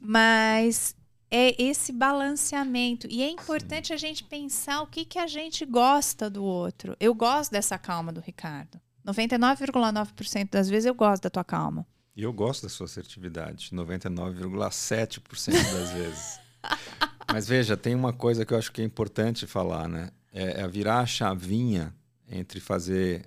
Mas 0.00 0.96
é 1.34 1.60
esse 1.60 1.90
balanceamento. 1.90 3.06
E 3.10 3.22
é 3.22 3.30
importante 3.30 3.90
a 3.90 3.96
gente 3.96 4.22
pensar 4.22 4.82
o 4.82 4.86
que, 4.86 5.02
que 5.06 5.18
a 5.18 5.26
gente 5.26 5.64
gosta 5.64 6.28
do 6.28 6.44
outro. 6.44 6.94
Eu 7.00 7.14
gosto 7.14 7.50
dessa 7.50 7.78
calma 7.78 8.12
do 8.12 8.20
Ricardo. 8.20 8.78
99,9% 9.04 10.50
das 10.50 10.68
vezes 10.68 10.84
eu 10.84 10.94
gosto 10.94 11.22
da 11.22 11.30
tua 11.30 11.42
calma. 11.42 11.86
E 12.14 12.22
eu 12.22 12.32
gosto 12.34 12.64
da 12.64 12.68
sua 12.68 12.84
assertividade. 12.84 13.70
99,7% 13.72 15.52
das 15.52 15.90
vezes. 15.92 16.40
Mas 17.32 17.48
veja, 17.48 17.78
tem 17.78 17.94
uma 17.94 18.12
coisa 18.12 18.44
que 18.44 18.52
eu 18.52 18.58
acho 18.58 18.70
que 18.70 18.82
é 18.82 18.84
importante 18.84 19.46
falar, 19.46 19.88
né? 19.88 20.10
É, 20.30 20.60
é 20.60 20.68
virar 20.68 21.00
a 21.00 21.06
chavinha 21.06 21.94
entre 22.28 22.60
fazer 22.60 23.24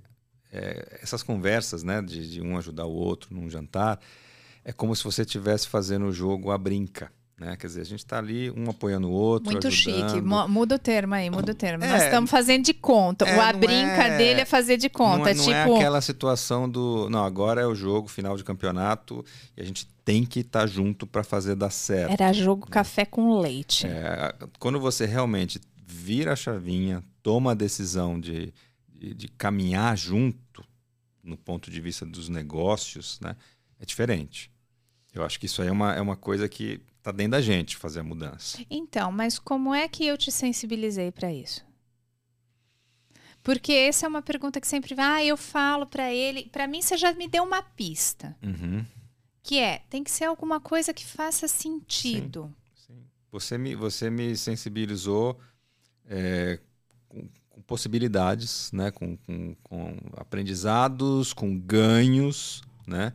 é, 0.51 0.99
essas 1.01 1.23
conversas, 1.23 1.81
né? 1.81 2.03
De, 2.03 2.29
de 2.29 2.39
um 2.39 2.55
ajudar 2.55 2.85
o 2.85 2.93
outro 2.93 3.33
num 3.33 3.49
jantar. 3.49 3.99
É 4.63 4.71
como 4.71 4.95
se 4.95 5.03
você 5.03 5.23
estivesse 5.23 5.67
fazendo 5.67 6.05
o 6.05 6.13
jogo 6.13 6.51
a 6.51 6.57
brinca. 6.57 7.11
Né? 7.37 7.57
Quer 7.57 7.67
dizer, 7.67 7.81
a 7.81 7.85
gente 7.85 7.99
está 7.99 8.17
ali, 8.17 8.49
um 8.51 8.69
apoiando 8.69 9.09
o 9.09 9.11
outro. 9.11 9.51
Muito 9.51 9.67
ajudando. 9.67 10.09
chique. 10.09 10.21
Muda 10.21 10.75
o 10.75 10.79
termo 10.79 11.13
aí, 11.13 11.29
muda 11.29 11.51
o 11.51 11.55
termo. 11.55 11.83
É, 11.83 11.89
Nós 11.89 12.03
estamos 12.03 12.31
fazendo 12.31 12.63
de 12.63 12.73
conta. 12.73 13.25
É, 13.25 13.37
o 13.37 13.41
a 13.41 13.51
brinca 13.51 14.03
é, 14.03 14.17
dele 14.17 14.41
é 14.41 14.45
fazer 14.45 14.77
de 14.77 14.87
conta. 14.87 15.17
Não, 15.17 15.27
é, 15.27 15.33
não 15.33 15.53
é 15.53 15.63
tipo... 15.63 15.75
é 15.75 15.77
aquela 15.77 15.99
situação 15.99 16.69
do. 16.69 17.09
Não, 17.09 17.25
agora 17.25 17.61
é 17.61 17.65
o 17.65 17.75
jogo, 17.75 18.07
final 18.07 18.37
de 18.37 18.43
campeonato, 18.43 19.23
e 19.57 19.61
a 19.61 19.65
gente 19.65 19.85
tem 20.05 20.23
que 20.23 20.39
estar 20.39 20.61
tá 20.61 20.67
junto 20.67 21.05
para 21.05 21.23
fazer 21.23 21.55
dar 21.55 21.71
certo. 21.71 22.11
Era 22.11 22.31
jogo 22.31 22.67
café 22.67 23.03
com 23.03 23.39
leite. 23.39 23.85
É, 23.85 24.33
quando 24.57 24.79
você 24.79 25.05
realmente 25.05 25.59
vira 25.85 26.33
a 26.33 26.35
chavinha, 26.37 27.03
toma 27.21 27.51
a 27.51 27.55
decisão 27.55 28.17
de, 28.17 28.53
de, 28.87 29.13
de 29.13 29.27
caminhar 29.27 29.97
junto, 29.97 30.63
no 31.21 31.35
ponto 31.35 31.69
de 31.69 31.81
vista 31.81 32.05
dos 32.05 32.29
negócios, 32.29 33.19
né, 33.19 33.35
é 33.79 33.85
diferente. 33.85 34.51
Eu 35.15 35.23
acho 35.23 35.39
que 35.39 35.45
isso 35.45 35.61
aí 35.61 35.69
é 35.69 35.71
uma, 35.71 35.95
é 35.95 36.01
uma 36.01 36.15
coisa 36.15 36.47
que 36.47 36.81
Está 37.05 37.11
dentro 37.11 37.33
da 37.33 37.41
gente 37.41 37.77
fazer 37.77 37.99
a 37.99 38.03
mudança. 38.03 38.57
Então, 38.67 39.11
mas 39.11 39.37
como 39.37 39.75
é 39.75 39.87
que 39.87 40.03
eu 40.07 40.17
te 40.17 40.31
sensibilizei 40.31 41.11
para 41.11 41.31
isso? 41.31 41.63
Porque 43.43 43.71
essa 43.71 44.07
é 44.07 44.09
uma 44.09 44.23
pergunta 44.23 44.59
que 44.59 44.67
sempre 44.67 44.95
vai, 44.95 45.21
ah, 45.21 45.25
eu 45.25 45.37
falo 45.37 45.85
para 45.85 46.11
ele. 46.11 46.49
Para 46.51 46.65
mim, 46.65 46.81
você 46.81 46.97
já 46.97 47.13
me 47.13 47.27
deu 47.27 47.43
uma 47.43 47.61
pista. 47.61 48.35
Uhum. 48.41 48.83
Que 49.43 49.59
é, 49.59 49.83
tem 49.87 50.03
que 50.03 50.09
ser 50.09 50.23
alguma 50.23 50.59
coisa 50.59 50.95
que 50.95 51.05
faça 51.05 51.47
sentido. 51.47 52.51
Sim, 52.73 52.95
sim. 52.95 53.03
Você, 53.31 53.55
me, 53.55 53.75
você 53.75 54.09
me 54.09 54.35
sensibilizou 54.35 55.39
é, 56.09 56.59
com, 57.07 57.29
com, 57.51 57.61
possibilidades, 57.61 58.71
né? 58.71 58.89
Com, 58.89 59.15
com, 59.15 59.55
com, 59.61 59.95
aprendizados, 60.17 61.33
com 61.33 61.55
ganhos, 61.55 62.63
né? 62.87 63.13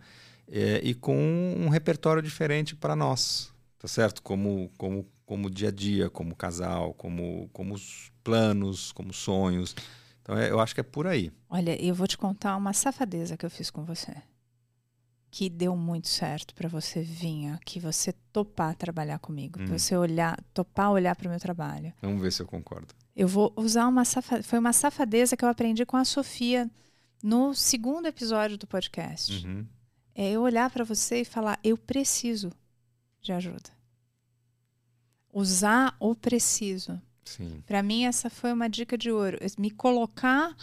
É, 0.50 0.80
e 0.83 0.95
com 0.95 1.16
um 1.16 1.69
repertório 1.69 2.23
diferente 2.23 2.75
para 2.75 2.97
nós 2.97 3.52
tá 3.80 3.88
certo? 3.88 4.23
Como, 4.23 4.71
como, 4.76 5.09
como 5.25 5.50
dia 5.50 5.69
a 5.69 5.73
dia, 5.73 6.11
como 6.11 6.37
casal, 6.37 6.95
como, 6.95 7.49
como 7.52 7.75
planos, 8.23 8.92
como 8.92 9.12
sonhos. 9.12 9.75
Então 10.23 10.37
é, 10.37 10.50
eu 10.50 10.61
acho 10.61 10.75
que 10.75 10.80
é 10.80 10.85
por 10.85 11.07
aí. 11.07 11.33
Olha, 11.49 11.83
eu 11.83 11.95
vou 11.95 12.07
te 12.07 12.16
contar 12.16 12.57
uma 12.57 12.75
safadeza 12.75 13.37
que 13.37 13.45
eu 13.45 13.50
fiz 13.50 13.71
com 13.71 13.83
você. 13.85 14.14
Que 15.30 15.49
deu 15.49 15.75
muito 15.75 16.09
certo 16.09 16.54
para 16.54 16.69
você 16.69 17.02
vir 17.02 17.49
aqui, 17.49 17.80
você 17.80 18.12
topar 18.33 18.75
trabalhar 18.75 19.19
comigo, 19.19 19.61
hum. 19.62 19.66
você 19.66 19.97
olhar, 19.97 20.38
topar 20.52 20.90
olhar 20.90 21.16
para 21.16 21.26
o 21.26 21.30
meu 21.30 21.40
trabalho. 21.40 21.92
Vamos 22.02 22.21
ver 22.21 22.33
se 22.33 22.42
eu 22.42 22.47
concordo. 22.47 22.92
Eu 23.16 23.28
vou 23.28 23.52
usar 23.57 23.87
uma 23.87 24.04
safadeza, 24.04 24.47
foi 24.47 24.59
uma 24.59 24.73
safadeza 24.73 25.37
que 25.37 25.45
eu 25.45 25.49
aprendi 25.49 25.87
com 25.87 25.97
a 25.97 26.04
Sofia 26.04 26.71
no 27.23 27.54
segundo 27.54 28.07
episódio 28.07 28.59
do 28.59 28.66
podcast. 28.66 29.47
Uhum. 29.47 29.66
É 30.23 30.33
eu 30.33 30.43
olhar 30.43 30.69
para 30.69 30.85
você 30.85 31.23
e 31.23 31.25
falar, 31.25 31.59
eu 31.65 31.79
preciso 31.79 32.53
de 33.23 33.33
ajuda. 33.33 33.71
Usar 35.33 35.97
o 35.99 36.15
preciso. 36.15 37.00
Para 37.65 37.83
mim, 37.83 38.05
essa 38.05 38.29
foi 38.29 38.53
uma 38.53 38.69
dica 38.69 38.99
de 38.99 39.11
ouro. 39.11 39.39
Me 39.57 39.71
colocar 39.71 40.55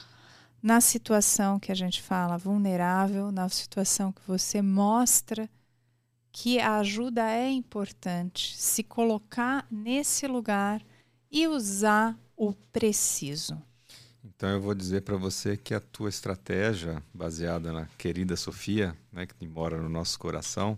na 0.62 0.80
situação 0.80 1.60
que 1.60 1.72
a 1.72 1.76
gente 1.76 2.04
fala 2.04 2.38
vulnerável, 2.38 3.32
na 3.32 3.50
situação 3.50 4.12
que 4.12 4.22
você 4.28 4.62
mostra 4.62 5.50
que 6.32 6.60
a 6.60 6.78
ajuda 6.78 7.28
é 7.28 7.50
importante, 7.50 8.56
se 8.56 8.84
colocar 8.84 9.66
nesse 9.72 10.28
lugar 10.28 10.86
e 11.32 11.48
usar 11.48 12.16
o 12.36 12.54
preciso. 12.54 13.60
Então 14.38 14.50
eu 14.50 14.62
vou 14.62 14.76
dizer 14.76 15.02
para 15.02 15.18
você 15.18 15.58
que 15.58 15.74
a 15.74 15.80
tua 15.80 16.10
estratégia, 16.10 17.02
baseada 17.12 17.74
na 17.74 17.88
querida 17.98 18.36
Sofia, 18.36 18.96
né, 19.12 19.26
que 19.26 19.48
mora 19.48 19.82
no 19.82 19.90
nosso 19.90 20.20
coração, 20.20 20.78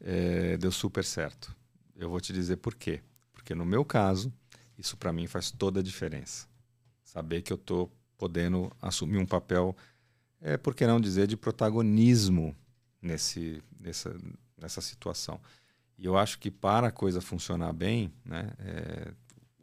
é, 0.00 0.56
deu 0.56 0.70
super 0.70 1.04
certo. 1.04 1.52
Eu 1.96 2.08
vou 2.08 2.20
te 2.20 2.32
dizer 2.32 2.58
por 2.58 2.76
quê. 2.76 3.02
Porque 3.32 3.56
no 3.56 3.64
meu 3.64 3.84
caso, 3.84 4.32
isso 4.78 4.96
para 4.96 5.12
mim 5.12 5.26
faz 5.26 5.50
toda 5.50 5.80
a 5.80 5.82
diferença. 5.82 6.46
Saber 7.02 7.42
que 7.42 7.52
eu 7.52 7.56
estou 7.56 7.90
podendo 8.16 8.70
assumir 8.80 9.18
um 9.18 9.26
papel, 9.26 9.76
é, 10.40 10.56
por 10.56 10.72
que 10.72 10.86
não 10.86 11.00
dizer, 11.00 11.26
de 11.26 11.36
protagonismo 11.36 12.54
nesse, 13.00 13.60
nessa, 13.80 14.16
nessa 14.56 14.80
situação. 14.80 15.40
E 15.98 16.06
eu 16.06 16.16
acho 16.16 16.38
que 16.38 16.52
para 16.52 16.86
a 16.86 16.92
coisa 16.92 17.20
funcionar 17.20 17.72
bem, 17.72 18.12
né, 18.24 18.52
é, 18.60 19.12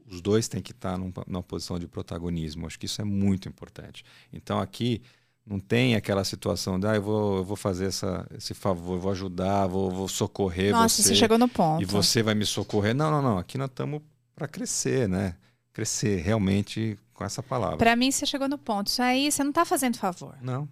os 0.10 0.22
dois 0.22 0.48
têm 0.48 0.62
que 0.62 0.72
estar 0.72 0.98
num, 0.98 1.13
numa 1.28 1.44
posição 1.44 1.78
de 1.78 1.88
protagonismo. 1.88 2.66
Acho 2.66 2.80
que 2.80 2.86
isso 2.88 3.01
é 3.01 3.06
muito 3.06 3.48
importante. 3.48 4.04
Então 4.34 4.60
aqui 4.60 5.01
não 5.46 5.60
tem 5.60 5.96
aquela 5.96 6.24
situação 6.24 6.80
de, 6.80 6.88
ah, 6.88 6.96
eu 6.96 7.01
vou, 7.01 7.38
eu 7.38 7.44
vou 7.44 7.56
fazer 7.56 7.86
essa, 7.86 8.28
esse 8.38 8.54
favor, 8.54 9.00
vou 9.00 9.12
ajudar, 9.12 9.68
vou, 9.68 9.89
vou 9.89 10.08
socorrer 10.08 10.72
Nossa, 10.72 11.01
você. 11.01 11.10
você 11.10 11.16
chegou 11.16 11.38
no 11.38 11.48
ponto. 11.48 11.82
E 11.82 11.86
você 11.86 12.22
vai 12.22 12.36
me 12.36 12.46
socorrer. 12.46 12.94
Não, 12.94 13.10
não, 13.10 13.22
não. 13.22 13.38
Aqui 13.38 13.58
nós 13.58 13.70
estamos 13.70 14.01
para 14.36 14.48
crescer, 14.48 15.08
né? 15.08 15.36
Crescer 15.74 16.18
realmente 16.22 16.98
com 17.13 17.24
essa 17.24 17.42
palavra. 17.42 17.78
Para 17.78 17.96
mim, 17.96 18.12
você 18.12 18.25
chegou 18.25 18.48
no 18.48 18.58
ponto. 18.58 18.88
Isso 18.88 19.01
aí, 19.01 19.32
você 19.32 19.44
não 19.44 19.51
está 19.51 19.66
fazendo 19.66 19.98
favor. 19.98 20.36
Não. 20.42 20.68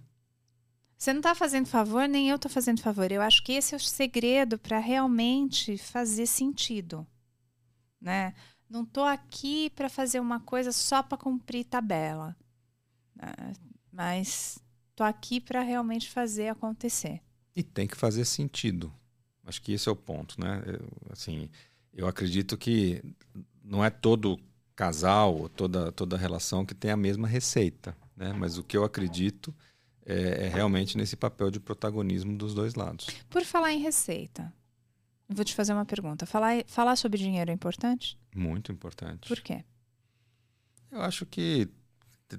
Você 0.98 1.14
não 1.14 1.20
está 1.20 1.36
fazendo 1.36 1.68
favor, 1.68 2.08
nem 2.08 2.30
eu 2.30 2.38
estou 2.38 2.50
fazendo 2.50 2.82
favor. 2.82 3.12
Eu 3.12 3.22
acho 3.22 3.44
que 3.44 3.54
esse 3.54 3.76
é 3.76 3.78
o 3.78 3.80
segredo 3.80 4.58
para 4.58 4.80
realmente 4.80 5.78
fazer 5.78 6.26
sentido, 6.26 7.06
né? 8.02 8.34
Não 8.70 8.84
estou 8.84 9.06
aqui 9.06 9.70
para 9.72 9.90
fazer 9.90 10.20
uma 10.20 10.40
coisa 10.40 10.72
só 10.72 11.02
para 11.02 11.18
cumprir 11.18 11.66
tabela, 11.66 12.36
né? 13.16 13.54
mas 13.92 14.60
Tô 14.98 15.04
aqui 15.04 15.40
para 15.40 15.62
realmente 15.62 16.10
fazer 16.10 16.48
acontecer. 16.48 17.22
E 17.56 17.62
tem 17.62 17.86
que 17.86 17.96
fazer 17.96 18.26
sentido. 18.26 18.92
Acho 19.46 19.62
que 19.62 19.72
esse 19.72 19.88
é 19.88 19.92
o 19.92 19.96
ponto, 19.96 20.42
né? 20.42 20.64
Eu, 20.66 20.88
assim, 21.12 21.52
eu 21.94 22.08
acredito 22.08 22.58
que 22.58 23.04
não 23.64 23.86
é 23.86 23.92
todo 23.92 24.40
casal, 24.76 25.48
toda 25.50 25.92
toda 25.92 26.18
relação 26.18 26.66
que 26.66 26.74
tem 26.74 26.90
a 26.90 26.98
mesma 26.98 27.28
receita, 27.28 27.96
né? 28.16 28.34
Mas 28.34 28.58
o 28.58 28.64
que 28.64 28.76
eu 28.76 28.84
acredito 28.84 29.54
é, 30.04 30.46
é 30.46 30.48
realmente 30.48 30.98
nesse 30.98 31.16
papel 31.16 31.52
de 31.52 31.60
protagonismo 31.60 32.36
dos 32.36 32.56
dois 32.56 32.74
lados. 32.74 33.06
Por 33.30 33.46
falar 33.46 33.74
em 33.74 33.80
receita, 33.80 34.52
vou 35.30 35.46
te 35.46 35.54
fazer 35.54 35.74
uma 35.74 35.86
pergunta. 35.86 36.26
Falar, 36.26 36.64
falar 36.68 36.96
sobre 36.96 37.18
dinheiro 37.18 37.52
é 37.52 37.54
importante? 37.54 38.18
Muito 38.36 38.72
importante. 38.72 39.28
Por 39.28 39.42
quê? 39.42 39.64
Eu 40.92 41.02
acho 41.02 41.26
que 41.26 41.70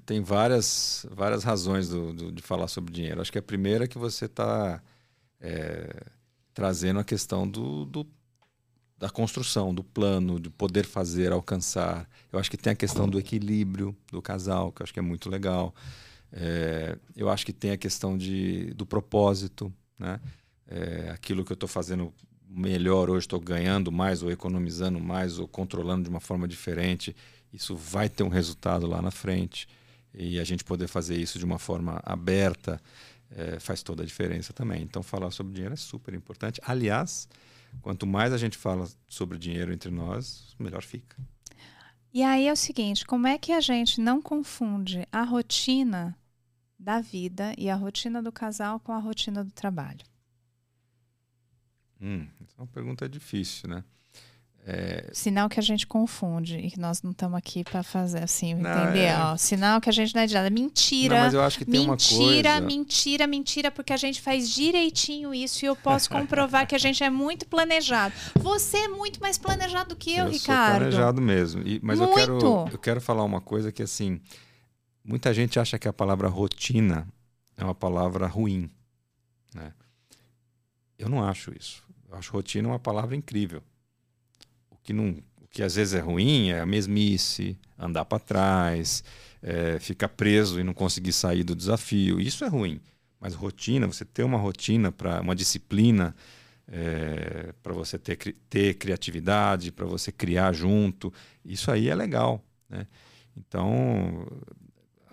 tem 0.04 0.22
várias, 0.22 1.06
várias 1.10 1.44
razões 1.44 1.88
do, 1.88 2.12
do, 2.12 2.32
de 2.32 2.42
falar 2.42 2.68
sobre 2.68 2.92
dinheiro. 2.92 3.20
Acho 3.20 3.32
que 3.32 3.38
a 3.38 3.42
primeira 3.42 3.84
é 3.84 3.88
que 3.88 3.98
você 3.98 4.26
está 4.26 4.82
é, 5.40 6.04
trazendo 6.52 7.00
a 7.00 7.04
questão 7.04 7.48
do, 7.48 7.84
do, 7.84 8.06
da 8.98 9.08
construção, 9.08 9.74
do 9.74 9.84
plano, 9.84 10.40
de 10.40 10.50
poder 10.50 10.84
fazer, 10.84 11.32
alcançar. 11.32 12.08
Eu 12.32 12.38
acho 12.38 12.50
que 12.50 12.56
tem 12.56 12.72
a 12.72 12.76
questão 12.76 13.08
do 13.08 13.18
equilíbrio 13.18 13.96
do 14.10 14.20
casal, 14.20 14.72
que 14.72 14.82
eu 14.82 14.84
acho 14.84 14.92
que 14.92 14.98
é 14.98 15.02
muito 15.02 15.30
legal. 15.30 15.74
É, 16.32 16.98
eu 17.16 17.30
acho 17.30 17.46
que 17.46 17.52
tem 17.52 17.70
a 17.70 17.76
questão 17.78 18.18
de, 18.18 18.74
do 18.74 18.84
propósito, 18.84 19.72
né? 19.98 20.20
É, 20.70 21.10
aquilo 21.10 21.46
que 21.46 21.50
eu 21.50 21.54
estou 21.54 21.68
fazendo 21.68 22.12
melhor 22.48 23.10
hoje, 23.10 23.26
estou 23.26 23.40
ganhando 23.40 23.92
mais, 23.92 24.22
ou 24.22 24.30
economizando 24.30 24.98
mais, 24.98 25.38
ou 25.38 25.46
controlando 25.46 26.04
de 26.04 26.08
uma 26.08 26.20
forma 26.20 26.48
diferente. 26.48 27.14
Isso 27.52 27.76
vai 27.76 28.08
ter 28.08 28.22
um 28.22 28.28
resultado 28.28 28.86
lá 28.86 29.02
na 29.02 29.10
frente. 29.10 29.68
E 30.14 30.38
a 30.40 30.44
gente 30.44 30.64
poder 30.64 30.88
fazer 30.88 31.16
isso 31.16 31.38
de 31.38 31.44
uma 31.44 31.58
forma 31.58 32.00
aberta 32.04 32.80
é, 33.30 33.60
faz 33.60 33.82
toda 33.82 34.02
a 34.02 34.06
diferença 34.06 34.52
também. 34.52 34.82
Então, 34.82 35.02
falar 35.02 35.30
sobre 35.30 35.52
dinheiro 35.52 35.74
é 35.74 35.76
super 35.76 36.14
importante. 36.14 36.60
Aliás, 36.64 37.28
quanto 37.82 38.06
mais 38.06 38.32
a 38.32 38.38
gente 38.38 38.56
fala 38.56 38.88
sobre 39.06 39.38
dinheiro 39.38 39.72
entre 39.72 39.90
nós, 39.90 40.54
melhor 40.58 40.82
fica. 40.82 41.16
E 42.12 42.22
aí 42.22 42.46
é 42.46 42.52
o 42.52 42.56
seguinte: 42.56 43.04
como 43.04 43.26
é 43.26 43.38
que 43.38 43.52
a 43.52 43.60
gente 43.60 44.00
não 44.00 44.20
confunde 44.22 45.06
a 45.12 45.22
rotina 45.22 46.16
da 46.78 47.00
vida 47.00 47.54
e 47.58 47.68
a 47.68 47.76
rotina 47.76 48.22
do 48.22 48.32
casal 48.32 48.80
com 48.80 48.92
a 48.92 48.98
rotina 48.98 49.44
do 49.44 49.52
trabalho? 49.52 50.04
Hum, 52.00 52.26
é 52.40 52.60
uma 52.60 52.66
pergunta 52.66 53.08
difícil, 53.08 53.68
né? 53.68 53.84
É... 54.70 55.08
Sinal 55.14 55.48
que 55.48 55.58
a 55.58 55.62
gente 55.62 55.86
confunde 55.86 56.58
e 56.58 56.70
que 56.70 56.78
nós 56.78 57.02
não 57.02 57.12
estamos 57.12 57.38
aqui 57.38 57.64
para 57.64 57.82
fazer 57.82 58.22
assim, 58.22 58.54
não, 58.54 58.70
entendeu? 58.70 59.02
É... 59.02 59.36
Sinal 59.38 59.80
que 59.80 59.88
a 59.88 59.92
gente 59.92 60.14
não 60.14 60.20
é 60.20 60.26
de 60.26 60.34
nada. 60.34 60.50
Mentira. 60.50 61.16
Não, 61.16 61.24
mas 61.24 61.32
eu 61.32 61.42
acho 61.42 61.56
que 61.56 61.64
tem 61.64 61.86
mentira, 61.88 62.50
uma 62.50 62.60
coisa... 62.60 62.60
mentira, 62.60 63.26
mentira, 63.26 63.70
porque 63.70 63.94
a 63.94 63.96
gente 63.96 64.20
faz 64.20 64.50
direitinho 64.50 65.32
isso 65.32 65.64
e 65.64 65.68
eu 65.68 65.74
posso 65.74 66.10
comprovar 66.10 66.66
que 66.66 66.74
a 66.74 66.78
gente 66.78 67.02
é 67.02 67.08
muito 67.08 67.48
planejado. 67.48 68.14
Você 68.38 68.76
é 68.76 68.88
muito 68.88 69.20
mais 69.20 69.38
planejado 69.38 69.90
do 69.90 69.96
que 69.96 70.12
eu, 70.12 70.26
eu 70.26 70.30
Ricardo. 70.30 70.70
Sou 70.72 70.80
planejado 70.80 71.22
mesmo. 71.22 71.62
E, 71.66 71.80
mas 71.82 71.98
muito. 71.98 72.10
eu 72.10 72.14
quero, 72.14 72.68
eu 72.72 72.78
quero 72.78 73.00
falar 73.00 73.24
uma 73.24 73.40
coisa 73.40 73.72
que 73.72 73.82
assim, 73.82 74.20
muita 75.02 75.32
gente 75.32 75.58
acha 75.58 75.78
que 75.78 75.88
a 75.88 75.92
palavra 75.94 76.28
rotina 76.28 77.08
é 77.56 77.64
uma 77.64 77.74
palavra 77.74 78.26
ruim, 78.26 78.70
né? 79.54 79.72
Eu 80.98 81.08
não 81.08 81.24
acho 81.24 81.56
isso. 81.56 81.87
Eu 82.08 82.16
acho 82.16 82.32
rotina 82.32 82.68
uma 82.68 82.78
palavra 82.78 83.14
incrível 83.14 83.62
que 84.88 84.92
não 84.94 85.22
o 85.42 85.46
que 85.46 85.62
às 85.62 85.74
vezes 85.74 85.92
é 85.92 86.00
ruim 86.00 86.48
é 86.48 86.60
a 86.60 86.66
mesmice, 86.66 87.58
andar 87.78 88.06
para 88.06 88.18
trás, 88.18 89.04
é, 89.42 89.78
ficar 89.78 90.08
preso 90.08 90.58
e 90.58 90.64
não 90.64 90.72
conseguir 90.72 91.12
sair 91.12 91.44
do 91.44 91.54
desafio. 91.54 92.18
Isso 92.18 92.42
é 92.42 92.48
ruim. 92.48 92.80
Mas 93.20 93.34
rotina, 93.34 93.86
você 93.86 94.04
ter 94.04 94.22
uma 94.22 94.38
rotina 94.38 94.90
para 94.90 95.20
uma 95.20 95.36
disciplina 95.36 96.16
é, 96.66 97.52
para 97.62 97.74
você 97.74 97.98
ter, 97.98 98.16
ter 98.48 98.74
criatividade, 98.74 99.70
para 99.70 99.84
você 99.84 100.10
criar 100.10 100.54
junto, 100.54 101.12
isso 101.44 101.70
aí 101.70 101.90
é 101.90 101.94
legal. 101.94 102.42
Né? 102.68 102.86
Então, 103.36 104.26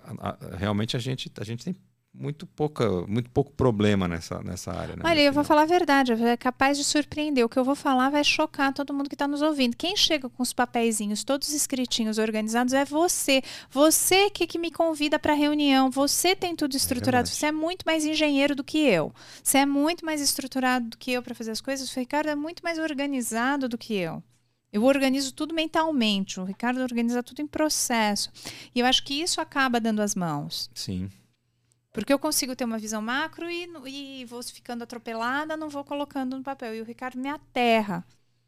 a, 0.04 0.30
a, 0.30 0.56
realmente 0.56 0.96
a 0.96 1.00
gente, 1.00 1.30
a 1.38 1.44
gente 1.44 1.64
tem 1.64 1.76
muito 2.18 2.46
pouca, 2.46 2.88
muito 3.06 3.30
pouco 3.30 3.52
problema 3.52 4.08
nessa, 4.08 4.42
nessa 4.42 4.72
área. 4.72 4.96
Né, 4.96 5.02
Olha, 5.04 5.20
eu 5.20 5.32
vou 5.32 5.44
falar 5.44 5.62
a 5.62 5.66
verdade, 5.66 6.12
é 6.12 6.36
capaz 6.36 6.78
de 6.78 6.84
surpreender. 6.84 7.44
O 7.44 7.48
que 7.48 7.58
eu 7.58 7.64
vou 7.64 7.74
falar 7.74 8.10
vai 8.10 8.24
chocar 8.24 8.72
todo 8.72 8.94
mundo 8.94 9.08
que 9.08 9.14
está 9.14 9.28
nos 9.28 9.42
ouvindo. 9.42 9.76
Quem 9.76 9.96
chega 9.96 10.28
com 10.28 10.42
os 10.42 10.52
papeizinhos 10.52 11.24
todos 11.24 11.52
escritinhos, 11.52 12.18
organizados, 12.18 12.72
é 12.72 12.84
você. 12.84 13.42
Você 13.70 14.30
que, 14.30 14.46
que 14.46 14.58
me 14.58 14.70
convida 14.70 15.18
para 15.18 15.34
reunião. 15.34 15.90
Você 15.90 16.34
tem 16.34 16.56
tudo 16.56 16.74
é 16.74 16.76
estruturado. 16.76 17.28
É 17.28 17.32
você 17.32 17.46
é 17.46 17.52
muito 17.52 17.84
mais 17.84 18.04
engenheiro 18.04 18.54
do 18.54 18.64
que 18.64 18.78
eu. 18.78 19.12
Você 19.42 19.58
é 19.58 19.66
muito 19.66 20.04
mais 20.04 20.20
estruturado 20.20 20.90
do 20.90 20.96
que 20.96 21.12
eu 21.12 21.22
para 21.22 21.34
fazer 21.34 21.50
as 21.50 21.60
coisas. 21.60 21.94
O 21.94 22.00
Ricardo 22.00 22.28
é 22.28 22.34
muito 22.34 22.62
mais 22.62 22.78
organizado 22.78 23.68
do 23.68 23.76
que 23.76 23.94
eu. 23.94 24.22
Eu 24.72 24.84
organizo 24.84 25.32
tudo 25.32 25.54
mentalmente. 25.54 26.40
O 26.40 26.44
Ricardo 26.44 26.80
organiza 26.80 27.22
tudo 27.22 27.40
em 27.40 27.46
processo. 27.46 28.30
E 28.74 28.80
eu 28.80 28.86
acho 28.86 29.04
que 29.04 29.14
isso 29.14 29.40
acaba 29.40 29.80
dando 29.80 30.02
as 30.02 30.14
mãos. 30.14 30.70
Sim. 30.74 31.08
Porque 31.96 32.12
eu 32.12 32.18
consigo 32.18 32.54
ter 32.54 32.64
uma 32.64 32.78
visão 32.78 33.00
macro 33.00 33.50
e, 33.50 33.68
e 33.86 34.24
vou 34.26 34.42
ficando 34.42 34.84
atropelada, 34.84 35.56
não 35.56 35.68
vou 35.70 35.82
colocando 35.82 36.36
no 36.36 36.42
papel. 36.42 36.74
E 36.74 36.80
o 36.80 36.84
Ricardo 36.84 37.18
me 37.18 37.28
aterra. 37.28 38.04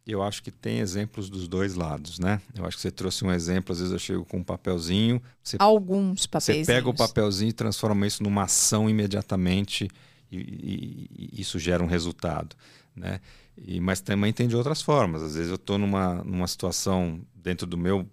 Eu 0.06 0.22
acho 0.22 0.42
que 0.42 0.50
tem 0.50 0.78
exemplos 0.78 1.28
dos 1.28 1.48
dois 1.48 1.74
lados, 1.74 2.18
né? 2.18 2.40
Eu 2.54 2.64
acho 2.64 2.76
que 2.76 2.82
você 2.82 2.90
trouxe 2.90 3.24
um 3.24 3.32
exemplo, 3.32 3.72
às 3.72 3.78
vezes 3.78 3.92
eu 3.92 3.98
chego 3.98 4.24
com 4.24 4.38
um 4.38 4.44
papelzinho. 4.44 5.20
Você, 5.42 5.56
Alguns 5.58 6.26
papéis. 6.26 6.66
Você 6.66 6.72
pega 6.72 6.88
o 6.88 6.94
papelzinho 6.94 7.50
e 7.50 7.52
transforma 7.52 8.06
isso 8.06 8.22
numa 8.22 8.44
ação 8.44 8.88
imediatamente 8.88 9.88
e, 10.30 10.36
e, 10.36 11.10
e 11.36 11.40
isso 11.40 11.58
gera 11.58 11.82
um 11.82 11.86
resultado, 11.86 12.56
né? 12.94 13.20
E, 13.56 13.80
mas 13.80 14.00
também 14.00 14.32
tem 14.32 14.48
de 14.48 14.56
outras 14.56 14.80
formas. 14.80 15.22
Às 15.22 15.34
vezes 15.34 15.50
eu 15.50 15.56
estou 15.56 15.78
numa, 15.78 16.22
numa 16.24 16.46
situação 16.46 17.20
dentro 17.34 17.66
do 17.66 17.76
meu, 17.76 18.08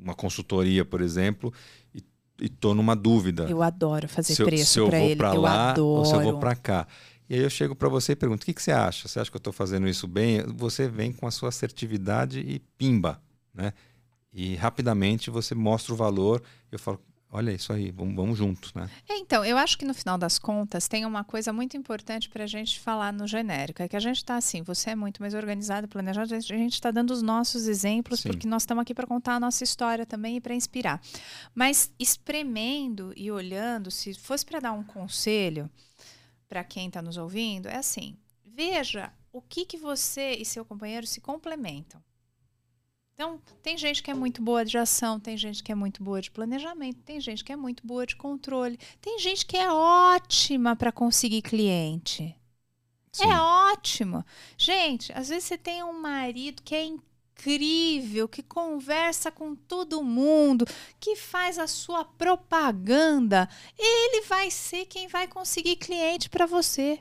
uma 0.00 0.14
consultoria, 0.14 0.84
por 0.84 1.00
exemplo, 1.00 1.52
e 1.94 2.02
tô 2.60 2.74
numa 2.74 2.94
dúvida. 2.94 3.46
Eu 3.48 3.62
adoro 3.62 4.08
fazer 4.08 4.34
se 4.34 4.44
preço 4.44 4.86
para 4.86 5.00
ele. 5.00 5.16
Pra 5.16 5.34
eu 5.34 5.40
lá 5.40 5.70
adoro. 5.70 5.88
ou 5.88 6.04
se 6.04 6.14
eu 6.14 6.20
vou 6.20 6.38
para 6.38 6.54
cá. 6.54 6.86
E 7.28 7.34
aí 7.34 7.40
eu 7.40 7.50
chego 7.50 7.74
para 7.74 7.88
você 7.88 8.12
e 8.12 8.16
pergunto: 8.16 8.42
o 8.42 8.44
que, 8.46 8.54
que 8.54 8.62
você 8.62 8.72
acha? 8.72 9.08
Você 9.08 9.18
acha 9.18 9.30
que 9.30 9.36
eu 9.36 9.40
estou 9.40 9.52
fazendo 9.52 9.88
isso 9.88 10.06
bem? 10.06 10.42
Você 10.56 10.88
vem 10.88 11.12
com 11.12 11.26
a 11.26 11.30
sua 11.30 11.48
assertividade 11.48 12.40
e 12.40 12.58
pimba, 12.78 13.20
né? 13.52 13.72
E 14.32 14.54
rapidamente 14.56 15.30
você 15.30 15.54
mostra 15.54 15.92
o 15.92 15.96
valor. 15.96 16.42
Eu 16.70 16.78
falo: 16.78 17.00
olha 17.30 17.52
isso 17.52 17.72
aí, 17.72 17.90
vamos, 17.90 18.14
vamos 18.14 18.38
juntos, 18.38 18.72
né? 18.74 18.88
É, 19.08 19.16
então, 19.18 19.44
eu 19.44 19.56
acho 19.56 19.76
que 19.76 19.84
no 19.84 19.94
final 19.94 20.16
das 20.16 20.38
contas 20.38 20.88
tem 20.88 21.04
uma 21.04 21.24
coisa 21.24 21.52
muito 21.52 21.76
importante 21.76 22.28
para 22.28 22.44
a 22.44 22.46
gente 22.46 22.80
falar 22.80 23.12
no 23.12 23.26
genérico, 23.26 23.82
é 23.82 23.88
que 23.88 23.96
a 23.96 24.00
gente 24.00 24.16
está 24.16 24.36
assim, 24.36 24.62
você 24.62 24.90
é 24.90 24.94
muito 24.94 25.20
mais 25.20 25.34
organizado, 25.34 25.88
planejado, 25.88 26.34
a 26.34 26.40
gente 26.40 26.74
está 26.74 26.90
dando 26.90 27.10
os 27.10 27.22
nossos 27.22 27.66
exemplos, 27.68 28.20
Sim. 28.20 28.30
porque 28.30 28.46
nós 28.48 28.62
estamos 28.62 28.82
aqui 28.82 28.94
para 28.94 29.06
contar 29.06 29.34
a 29.34 29.40
nossa 29.40 29.62
história 29.62 30.06
também 30.06 30.36
e 30.36 30.40
para 30.40 30.54
inspirar. 30.54 31.00
Mas 31.54 31.92
espremendo 31.98 33.12
e 33.16 33.30
olhando, 33.30 33.90
se 33.90 34.14
fosse 34.14 34.44
para 34.44 34.60
dar 34.60 34.72
um 34.72 34.82
conselho 34.82 35.70
para 36.48 36.64
quem 36.64 36.88
está 36.88 37.02
nos 37.02 37.16
ouvindo, 37.16 37.68
é 37.68 37.76
assim, 37.76 38.16
veja 38.44 39.12
o 39.32 39.42
que, 39.42 39.66
que 39.66 39.76
você 39.76 40.32
e 40.32 40.44
seu 40.44 40.64
companheiro 40.64 41.06
se 41.06 41.20
complementam. 41.20 42.02
Então, 43.18 43.42
tem 43.64 43.76
gente 43.76 44.00
que 44.00 44.12
é 44.12 44.14
muito 44.14 44.40
boa 44.40 44.64
de 44.64 44.78
ação, 44.78 45.18
tem 45.18 45.36
gente 45.36 45.60
que 45.60 45.72
é 45.72 45.74
muito 45.74 46.04
boa 46.04 46.22
de 46.22 46.30
planejamento, 46.30 47.02
tem 47.02 47.20
gente 47.20 47.42
que 47.42 47.50
é 47.50 47.56
muito 47.56 47.84
boa 47.84 48.06
de 48.06 48.14
controle, 48.14 48.78
tem 49.00 49.18
gente 49.18 49.44
que 49.44 49.56
é 49.56 49.68
ótima 49.72 50.76
para 50.76 50.92
conseguir 50.92 51.42
cliente. 51.42 52.32
Sim. 53.10 53.24
É 53.24 53.40
ótimo. 53.40 54.24
Gente, 54.56 55.12
às 55.14 55.30
vezes 55.30 55.48
você 55.48 55.58
tem 55.58 55.82
um 55.82 56.00
marido 56.00 56.62
que 56.62 56.76
é 56.76 56.84
incrível, 56.84 58.28
que 58.28 58.40
conversa 58.40 59.32
com 59.32 59.56
todo 59.56 60.00
mundo, 60.00 60.64
que 61.00 61.16
faz 61.16 61.58
a 61.58 61.66
sua 61.66 62.04
propaganda. 62.04 63.48
Ele 63.76 64.26
vai 64.26 64.48
ser 64.48 64.86
quem 64.86 65.08
vai 65.08 65.26
conseguir 65.26 65.74
cliente 65.74 66.30
para 66.30 66.46
você. 66.46 67.00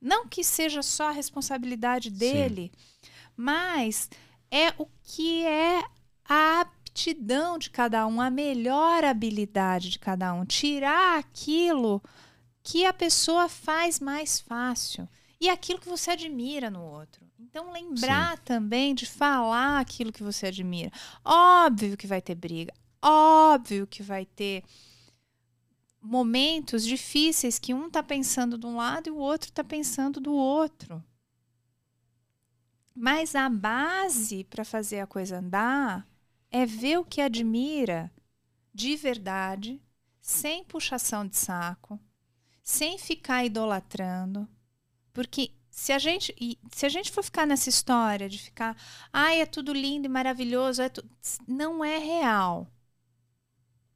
Não 0.00 0.26
que 0.26 0.42
seja 0.42 0.82
só 0.82 1.04
a 1.04 1.12
responsabilidade 1.12 2.10
dele, 2.10 2.72
Sim. 2.74 3.10
mas 3.36 4.10
é 4.50 4.74
o 4.78 4.86
que 5.02 5.44
é 5.46 5.84
a 6.24 6.60
aptidão 6.60 7.58
de 7.58 7.70
cada 7.70 8.06
um, 8.06 8.20
a 8.20 8.30
melhor 8.30 9.04
habilidade 9.04 9.90
de 9.90 9.98
cada 9.98 10.32
um. 10.34 10.44
Tirar 10.44 11.18
aquilo 11.18 12.02
que 12.62 12.84
a 12.84 12.92
pessoa 12.92 13.48
faz 13.48 14.00
mais 14.00 14.40
fácil 14.40 15.08
e 15.40 15.48
aquilo 15.48 15.80
que 15.80 15.88
você 15.88 16.10
admira 16.10 16.70
no 16.70 16.82
outro. 16.82 17.24
Então, 17.38 17.72
lembrar 17.72 18.36
Sim. 18.36 18.42
também 18.44 18.94
de 18.94 19.06
falar 19.06 19.80
aquilo 19.80 20.12
que 20.12 20.22
você 20.22 20.48
admira. 20.48 20.92
Óbvio 21.24 21.96
que 21.96 22.06
vai 22.06 22.20
ter 22.20 22.34
briga, 22.34 22.72
óbvio 23.02 23.86
que 23.86 24.02
vai 24.02 24.26
ter 24.26 24.62
momentos 26.02 26.84
difíceis 26.84 27.58
que 27.58 27.74
um 27.74 27.86
está 27.86 28.02
pensando 28.02 28.56
de 28.56 28.66
um 28.66 28.76
lado 28.76 29.08
e 29.08 29.10
o 29.10 29.16
outro 29.16 29.48
está 29.48 29.64
pensando 29.64 30.20
do 30.20 30.32
outro. 30.32 31.02
Mas 33.02 33.34
a 33.34 33.48
base 33.48 34.44
para 34.44 34.62
fazer 34.62 35.00
a 35.00 35.06
coisa 35.06 35.38
andar 35.38 36.06
é 36.50 36.66
ver 36.66 36.98
o 36.98 37.04
que 37.04 37.22
admira 37.22 38.12
de 38.74 38.94
verdade, 38.94 39.80
sem 40.20 40.62
puxação 40.62 41.26
de 41.26 41.34
saco, 41.34 41.98
sem 42.62 42.98
ficar 42.98 43.42
idolatrando. 43.42 44.46
Porque 45.14 45.50
se 45.70 45.94
a 45.94 45.98
gente 45.98 46.34
se 46.72 46.84
a 46.84 46.90
gente 46.90 47.10
for 47.10 47.24
ficar 47.24 47.46
nessa 47.46 47.70
história 47.70 48.28
de 48.28 48.36
ficar, 48.36 48.76
ai, 49.10 49.40
é 49.40 49.46
tudo 49.46 49.72
lindo 49.72 50.04
e 50.04 50.10
maravilhoso, 50.10 50.82
é 50.82 50.90
tu... 50.90 51.02
não 51.48 51.82
é 51.82 51.96
real. 51.96 52.70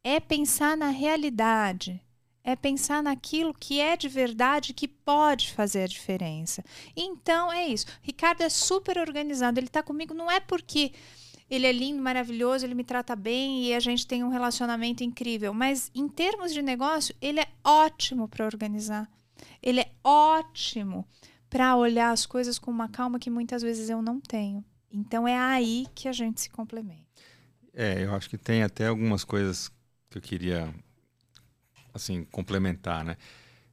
É 0.03 0.19
pensar 0.19 0.79
na 0.79 0.89
realidade. 0.89 2.03
É 2.45 2.55
pensar 2.55 3.03
naquilo 3.03 3.55
que 3.55 3.81
é 3.81 3.97
de 3.97 4.07
verdade, 4.07 4.75
que 4.75 4.87
pode 4.87 5.53
fazer 5.53 5.85
a 5.85 5.87
diferença. 5.87 6.63
Então 6.95 7.51
é 7.51 7.67
isso. 7.67 7.87
Ricardo 8.03 8.43
é 8.43 8.49
super 8.51 8.99
organizado. 8.99 9.59
Ele 9.59 9.67
está 9.67 9.83
comigo 9.83 10.13
não 10.13 10.31
é 10.31 10.39
porque 10.39 10.93
ele 11.49 11.67
é 11.67 11.73
lindo, 11.73 12.03
maravilhoso, 12.03 12.65
ele 12.65 12.75
me 12.75 12.85
trata 12.85 13.17
bem 13.17 13.65
e 13.65 13.75
a 13.75 13.81
gente 13.81 14.07
tem 14.07 14.23
um 14.23 14.29
relacionamento 14.29 15.03
incrível, 15.03 15.53
mas 15.55 15.91
em 15.95 16.09
termos 16.09 16.53
de 16.53 16.63
negócio, 16.63 17.15
ele 17.21 17.41
é 17.41 17.49
ótimo 17.63 18.29
para 18.29 18.45
organizar. 18.45 19.09
Ele 19.63 19.81
é 19.81 19.91
ótimo 20.03 21.07
para 21.49 21.77
olhar 21.77 22.11
as 22.11 22.27
coisas 22.27 22.59
com 22.59 22.71
uma 22.71 22.89
calma 22.89 23.19
que 23.19 23.31
muitas 23.31 23.63
vezes 23.63 23.89
eu 23.89 24.03
não 24.03 24.21
tenho. 24.21 24.65
Então 24.91 25.27
é 25.27 25.39
aí 25.39 25.87
que 25.95 26.09
a 26.09 26.13
gente 26.13 26.41
se 26.41 26.51
complementa. 26.51 27.05
É, 27.73 28.05
eu 28.05 28.15
acho 28.15 28.29
que 28.31 28.39
tem 28.39 28.63
até 28.63 28.87
algumas 28.87 29.25
coisas 29.25 29.69
que 30.11 30.19
eu 30.19 30.23
queria 30.23 30.73
assim 31.95 32.25
complementar, 32.25 33.05
né? 33.05 33.17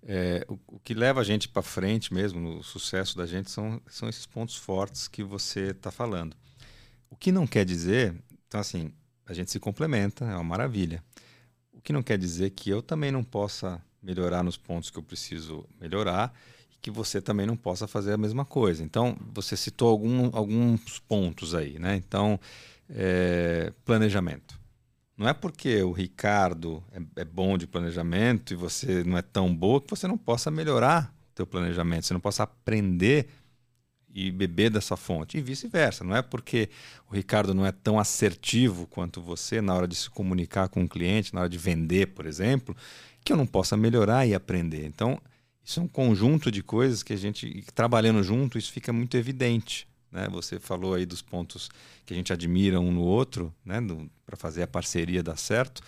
É, 0.04 0.46
o, 0.48 0.58
o, 0.68 0.80
que 0.80 0.94
leva 0.94 1.22
a 1.22 1.24
gente 1.24 1.48
para 1.48 1.62
frente 1.62 2.14
mesmo 2.14 2.40
no 2.40 2.64
sucesso 2.64 3.16
da 3.16 3.26
gente 3.26 3.52
são, 3.52 3.80
são 3.88 4.10
esses 4.10 4.26
pontos 4.26 4.56
fortes 4.56 5.08
que 5.08 5.24
você 5.24 5.72
está 5.72 5.92
falando. 5.92 6.36
O 7.10 7.16
que 7.16 7.32
não 7.32 7.46
quer 7.46 7.66
dizer, 7.66 8.16
então 8.48 8.60
assim, 8.60 8.92
a 9.26 9.34
gente 9.34 9.52
se 9.52 9.60
complementa, 9.60 10.26
é 10.26 10.34
uma 10.36 10.44
maravilha. 10.44 11.04
O 11.72 11.82
que 11.82 11.94
não 11.94 12.02
quer 12.02 12.18
dizer 12.18 12.52
que 12.52 12.70
eu 12.70 12.82
também 12.82 13.12
não 13.12 13.24
possa 13.24 13.82
melhorar 14.02 14.44
nos 14.44 14.58
pontos 14.58 14.90
que 14.90 14.98
eu 14.98 15.04
preciso 15.04 15.66
melhorar 15.80 16.34
e 16.72 16.78
que 16.82 16.90
você 16.90 17.22
também 17.22 17.46
não 17.46 17.56
possa 17.56 17.88
fazer 17.88 18.14
a 18.14 18.18
mesma 18.18 18.44
coisa. 18.44 18.84
Então, 18.84 19.16
você 19.34 19.56
citou 19.56 19.90
algum, 19.90 20.30
alguns 20.34 21.00
pontos 21.00 21.54
aí, 21.54 21.78
né? 21.78 21.96
Então, 21.96 22.40
é, 22.90 23.72
planejamento. 23.86 24.61
Não 25.22 25.30
é 25.30 25.36
porque 25.36 25.84
o 25.84 25.92
Ricardo 25.92 26.84
é, 26.92 27.22
é, 27.22 27.24
bom 27.24 27.56
de 27.56 27.68
planejamento 27.68 28.54
e 28.54 28.56
você 28.56 29.04
não 29.04 29.20
é 29.20 29.22
tão 29.22 29.54
boa 29.54 29.80
que 29.80 29.88
você 29.88 30.08
não 30.08 30.18
possa 30.18 30.50
melhorar 30.50 31.14
teu 31.36 31.46
planejamento, 31.46 32.08
você 32.08 32.14
não 32.14 32.20
possa 32.20 32.42
aprender 32.42 33.28
e 34.12 34.32
beber 34.32 34.72
dessa 34.72 34.98
fonte 34.98 35.38
e 35.38 35.42
vice-versa. 35.42 36.04
Não 36.04 36.16
é 36.16 36.24
porque 36.24 36.72
o 37.08 37.14
Ricardo 37.14 37.54
não 37.54 37.64
é 37.64 37.72
tão 37.72 38.00
assertivo 38.00 38.88
quanto 38.88 39.22
você 39.22 39.62
na 39.62 39.76
hora 39.76 39.88
de 39.88 39.94
se 39.94 40.10
comunicar 40.10 40.70
com 40.70 40.86
o 40.86 40.90
cliente, 40.90 41.36
na 41.36 41.42
hora 41.42 41.50
de 41.50 41.58
vender, 41.60 42.08
por 42.08 42.26
exemplo, 42.26 42.76
que 43.24 43.32
eu 43.32 43.38
não 43.38 43.46
possa 43.46 43.78
melhorar 43.78 44.26
e 44.26 44.34
aprender. 44.34 44.88
Então, 44.88 45.22
isso 45.64 45.80
é 45.80 45.84
um 45.84 45.88
conjunto 45.88 46.52
de 46.52 46.64
coisas 46.64 47.04
que 47.04 47.14
a 47.14 47.18
gente, 47.18 47.64
trabalhando 47.76 48.24
junto, 48.24 48.58
isso 48.58 48.72
fica 48.72 48.92
muito 48.92 49.16
evidente. 49.16 49.88
Né? 50.12 50.28
Você 50.30 50.60
falou 50.60 50.94
aí 50.94 51.06
dos 51.06 51.22
pontos 51.22 51.70
que 52.06 52.14
a 52.14 52.18
gente 52.18 52.34
admira 52.34 52.80
um 52.80 52.92
no 52.92 53.02
outro, 53.02 53.54
né? 53.64 53.78
para 54.26 54.36
fazer 54.36 54.64
a 54.64 54.68
parceria 54.68 55.24
dar 55.24 55.38
certo, 55.38 55.82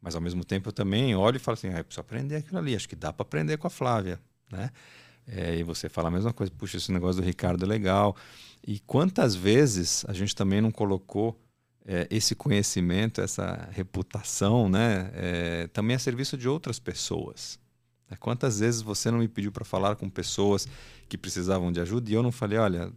mas 0.00 0.14
ao 0.14 0.20
mesmo 0.20 0.44
tempo 0.44 0.68
eu 0.68 0.72
também 0.72 1.14
olho 1.14 1.36
e 1.36 1.38
falo 1.38 1.54
assim, 1.54 1.68
ah, 1.68 1.78
eu 1.78 1.84
preciso 1.84 2.00
aprender 2.00 2.36
aquilo 2.36 2.58
ali, 2.58 2.74
acho 2.74 2.88
que 2.88 2.96
dá 2.96 3.12
para 3.12 3.22
aprender 3.22 3.56
com 3.56 3.66
a 3.66 3.70
Flávia. 3.70 4.20
Né? 4.50 4.70
É, 5.26 5.56
e 5.56 5.62
você 5.62 5.88
fala 5.88 6.08
a 6.08 6.10
mesma 6.10 6.32
coisa, 6.32 6.52
puxa, 6.56 6.76
esse 6.76 6.90
negócio 6.90 7.22
do 7.22 7.26
Ricardo 7.26 7.64
é 7.64 7.68
legal. 7.68 8.16
E 8.66 8.80
quantas 8.80 9.34
vezes 9.34 10.04
a 10.08 10.12
gente 10.12 10.34
também 10.34 10.60
não 10.60 10.70
colocou 10.70 11.40
é, 11.84 12.08
esse 12.10 12.34
conhecimento, 12.34 13.20
essa 13.20 13.68
reputação, 13.72 14.68
né, 14.68 15.10
é, 15.14 15.66
também 15.68 15.96
a 15.96 15.98
serviço 15.98 16.36
de 16.36 16.48
outras 16.48 16.78
pessoas? 16.78 17.60
Quantas 18.20 18.60
vezes 18.60 18.82
você 18.82 19.10
não 19.10 19.18
me 19.18 19.28
pediu 19.28 19.50
para 19.50 19.64
falar 19.64 19.96
com 19.96 20.08
pessoas 20.08 20.68
que 21.08 21.16
precisavam 21.16 21.72
de 21.72 21.80
ajuda 21.80 22.10
e 22.10 22.14
eu 22.14 22.22
não 22.22 22.30
falei, 22.30 22.58
olha, 22.58 22.92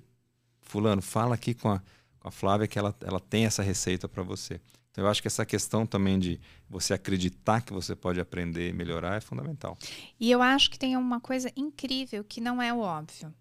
fulano, 0.66 1.02
fala 1.02 1.36
aqui 1.36 1.54
com 1.54 1.70
a, 1.70 1.82
com 2.20 2.28
a 2.28 2.32
Flávia 2.32 2.68
que 2.68 2.78
ela, 2.78 2.94
ela 3.02 3.20
tem 3.20 3.46
essa 3.46 3.64
receita 3.64 4.10
para 4.10 4.24
você. 4.24 4.60
Então, 4.92 5.04
eu 5.04 5.10
acho 5.10 5.22
que 5.22 5.28
essa 5.28 5.46
questão 5.46 5.86
também 5.86 6.18
de 6.18 6.40
você 6.70 6.94
acreditar 6.94 7.62
que 7.62 7.74
você 7.74 7.96
pode 7.96 8.20
aprender 8.20 8.70
e 8.70 8.74
melhorar 8.74 9.18
é 9.18 9.22
fundamental. 9.22 9.78
E 10.18 10.32
eu 10.32 10.42
acho 10.42 10.72
que 10.72 10.80
tem 10.80 10.96
uma 10.96 11.20
coisa 11.20 11.52
incrível 11.56 12.24
que 12.24 12.40
não 12.40 12.62
é 12.62 12.74
o 12.74 12.80
óbvio. 12.80 13.34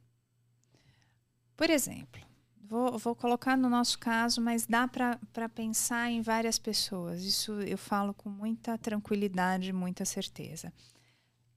Por 1.56 1.70
exemplo, 1.70 2.20
vou, 2.60 2.98
vou 2.98 3.14
colocar 3.14 3.56
no 3.56 3.70
nosso 3.70 3.98
caso, 4.00 4.40
mas 4.40 4.66
dá 4.66 4.88
para 4.88 5.48
pensar 5.48 6.10
em 6.10 6.20
várias 6.20 6.58
pessoas. 6.58 7.22
Isso 7.22 7.52
eu 7.60 7.78
falo 7.78 8.12
com 8.12 8.28
muita 8.28 8.76
tranquilidade, 8.76 9.72
muita 9.72 10.04
certeza. 10.04 10.72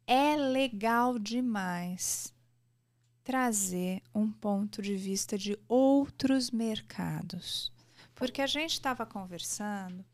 É 0.06 0.36
legal 0.36 1.18
demais 1.18 2.32
trazer 3.28 4.02
um 4.16 4.32
ponto 4.32 4.82
de 4.82 4.96
vista 4.96 5.38
de 5.38 5.60
outros 5.68 6.50
mercados. 6.50 7.74
Porque 8.16 8.42
a 8.42 8.48
gente 8.48 8.72
estava 8.72 9.06
conversando 9.06 10.06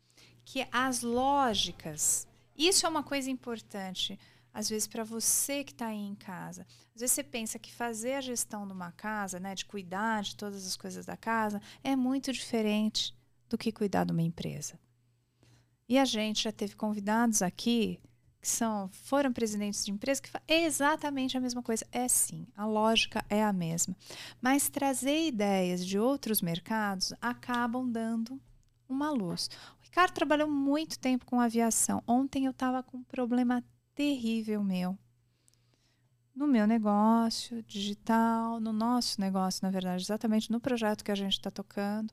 que 0.44 0.66
as 0.72 1.02
lógicas, 1.02 2.26
isso 2.58 2.84
é 2.84 2.88
uma 2.88 3.04
coisa 3.04 3.30
importante, 3.30 4.18
às 4.52 4.68
vezes 4.68 4.88
para 4.88 5.04
você 5.04 5.62
que 5.62 5.70
está 5.70 5.86
aí 5.86 6.04
em 6.04 6.16
casa. 6.16 6.66
Às 6.92 7.02
vezes 7.02 7.14
você 7.14 7.22
pensa 7.22 7.56
que 7.56 7.72
fazer 7.72 8.14
a 8.14 8.20
gestão 8.20 8.66
de 8.66 8.72
uma 8.72 8.90
casa, 8.90 9.38
né, 9.38 9.54
de 9.54 9.64
cuidar 9.64 10.24
de 10.24 10.34
todas 10.34 10.66
as 10.66 10.76
coisas 10.76 11.06
da 11.06 11.16
casa, 11.16 11.62
é 11.84 11.94
muito 11.94 12.32
diferente 12.32 13.16
do 13.48 13.56
que 13.56 13.70
cuidar 13.70 14.04
de 14.04 14.10
uma 14.10 14.22
empresa. 14.22 14.76
E 15.88 16.00
a 16.00 16.04
gente 16.04 16.42
já 16.42 16.50
teve 16.50 16.74
convidados 16.74 17.42
aqui 17.42 18.00
que 18.44 18.50
são, 18.50 18.90
foram 18.92 19.32
presidentes 19.32 19.86
de 19.86 19.90
empresas 19.90 20.20
que 20.20 20.30
é 20.46 20.66
exatamente 20.66 21.34
a 21.34 21.40
mesma 21.40 21.62
coisa. 21.62 21.86
É 21.90 22.06
sim, 22.06 22.46
a 22.54 22.66
lógica 22.66 23.24
é 23.30 23.42
a 23.42 23.54
mesma. 23.54 23.96
Mas 24.38 24.68
trazer 24.68 25.28
ideias 25.28 25.84
de 25.84 25.98
outros 25.98 26.42
mercados 26.42 27.14
acabam 27.22 27.90
dando 27.90 28.38
uma 28.86 29.10
luz. 29.10 29.48
O 29.80 29.84
Ricardo 29.84 30.12
trabalhou 30.12 30.46
muito 30.46 30.98
tempo 30.98 31.24
com 31.24 31.40
aviação. 31.40 32.02
Ontem 32.06 32.44
eu 32.44 32.50
estava 32.50 32.82
com 32.82 32.98
um 32.98 33.02
problema 33.02 33.64
terrível 33.94 34.62
meu. 34.62 34.98
No 36.36 36.46
meu 36.46 36.66
negócio 36.66 37.62
digital, 37.62 38.60
no 38.60 38.74
nosso 38.74 39.22
negócio, 39.22 39.60
na 39.62 39.70
verdade, 39.70 40.02
exatamente 40.02 40.50
no 40.50 40.60
projeto 40.60 41.02
que 41.02 41.12
a 41.12 41.14
gente 41.14 41.32
está 41.32 41.50
tocando. 41.50 42.12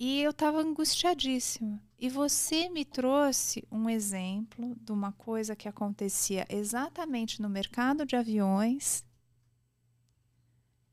E 0.00 0.20
eu 0.20 0.32
estava 0.32 0.60
angustiadíssima. 0.60 1.80
E 1.98 2.08
você 2.08 2.68
me 2.68 2.84
trouxe 2.84 3.66
um 3.72 3.90
exemplo 3.90 4.76
de 4.80 4.92
uma 4.92 5.10
coisa 5.10 5.56
que 5.56 5.68
acontecia 5.68 6.46
exatamente 6.48 7.42
no 7.42 7.48
mercado 7.48 8.06
de 8.06 8.14
aviões 8.14 9.04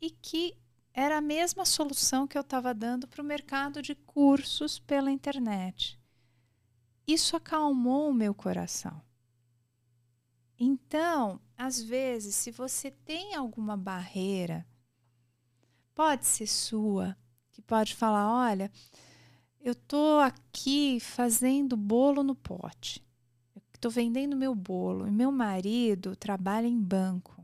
e 0.02 0.10
que 0.10 0.58
era 0.92 1.18
a 1.18 1.22
mesma 1.22 1.64
solução 1.64 2.26
que 2.26 2.36
eu 2.36 2.42
estava 2.42 2.74
dando 2.74 3.08
para 3.08 3.22
o 3.22 3.26
mercado 3.26 3.84
de 3.84 3.94
cursos 3.94 4.80
pela 4.80 5.12
internet. 5.12 6.00
Isso 7.06 7.36
acalmou 7.36 8.10
o 8.10 8.14
meu 8.14 8.34
coração. 8.34 9.00
Então, 10.58 11.40
às 11.56 11.80
vezes, 11.80 12.34
se 12.34 12.50
você 12.50 12.90
tem 12.90 13.36
alguma 13.36 13.78
barreira, 13.78 14.66
pode 15.94 16.26
ser 16.26 16.48
sua, 16.48 17.16
que 17.52 17.62
pode 17.62 17.94
falar: 17.94 18.50
olha, 18.50 18.72
eu 19.66 19.72
estou 19.72 20.20
aqui 20.20 21.00
fazendo 21.00 21.76
bolo 21.76 22.22
no 22.22 22.36
pote. 22.36 23.04
Estou 23.74 23.90
vendendo 23.90 24.38
meu 24.38 24.54
bolo. 24.54 25.08
E 25.08 25.12
meu 25.12 25.32
marido 25.32 26.16
trabalha 26.16 26.68
em 26.68 26.80
banco. 26.80 27.44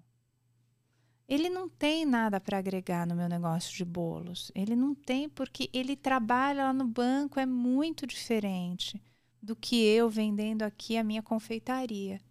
Ele 1.28 1.50
não 1.50 1.68
tem 1.68 2.06
nada 2.06 2.40
para 2.40 2.60
agregar 2.60 3.08
no 3.08 3.16
meu 3.16 3.28
negócio 3.28 3.76
de 3.76 3.84
bolos. 3.84 4.52
Ele 4.54 4.76
não 4.76 4.94
tem 4.94 5.28
porque 5.28 5.68
ele 5.74 5.96
trabalha 5.96 6.66
lá 6.66 6.74
no 6.74 6.86
banco, 6.86 7.40
é 7.40 7.46
muito 7.48 8.06
diferente 8.06 9.02
do 9.42 9.56
que 9.56 9.84
eu 9.84 10.08
vendendo 10.08 10.62
aqui 10.62 10.98
a 10.98 11.04
minha 11.04 11.24
confeitaria. 11.24 12.22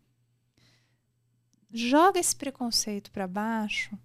Joga 1.73 2.21
esse 2.21 2.37
preconceito 2.37 3.11
para 3.11 3.27
baixo 3.27 3.99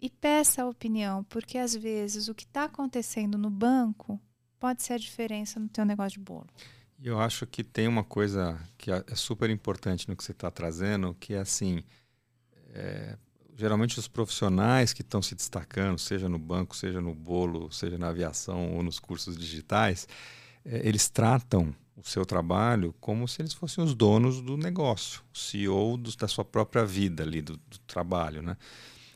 e 0.00 0.08
peça 0.08 0.62
a 0.62 0.68
opinião, 0.68 1.22
porque 1.24 1.58
às 1.58 1.74
vezes 1.74 2.28
o 2.28 2.34
que 2.34 2.44
está 2.44 2.64
acontecendo 2.64 3.36
no 3.36 3.50
banco 3.50 4.18
pode 4.60 4.82
ser 4.82 4.92
a 4.92 4.98
diferença 4.98 5.58
no 5.58 5.68
teu 5.68 5.84
negócio 5.84 6.18
de 6.18 6.24
bolo. 6.24 6.46
Eu 7.02 7.18
acho 7.18 7.46
que 7.46 7.64
tem 7.64 7.88
uma 7.88 8.04
coisa 8.04 8.60
que 8.76 8.92
é, 8.92 9.02
é 9.06 9.14
super 9.14 9.48
importante 9.48 10.06
no 10.06 10.14
que 10.14 10.22
você 10.22 10.32
está 10.32 10.50
trazendo, 10.50 11.16
que 11.18 11.32
é 11.32 11.38
assim, 11.38 11.82
é, 12.74 13.16
geralmente 13.56 13.98
os 13.98 14.06
profissionais 14.06 14.92
que 14.92 15.00
estão 15.00 15.22
se 15.22 15.34
destacando, 15.34 15.98
seja 15.98 16.28
no 16.28 16.38
banco, 16.38 16.76
seja 16.76 17.00
no 17.00 17.14
bolo, 17.14 17.72
seja 17.72 17.96
na 17.96 18.08
aviação 18.08 18.74
ou 18.74 18.82
nos 18.82 18.98
cursos 18.98 19.36
digitais, 19.36 20.06
é, 20.62 20.86
eles 20.86 21.08
tratam 21.08 21.74
o 21.96 22.06
seu 22.06 22.26
trabalho 22.26 22.94
como 23.00 23.26
se 23.26 23.40
eles 23.40 23.54
fossem 23.54 23.82
os 23.82 23.94
donos 23.94 24.42
do 24.42 24.58
negócio, 24.58 25.22
o 25.34 25.38
CEO 25.38 25.96
do, 25.96 26.14
da 26.14 26.28
sua 26.28 26.44
própria 26.44 26.84
vida 26.84 27.22
ali, 27.22 27.40
do, 27.40 27.56
do 27.56 27.78
trabalho, 27.86 28.42
né? 28.42 28.58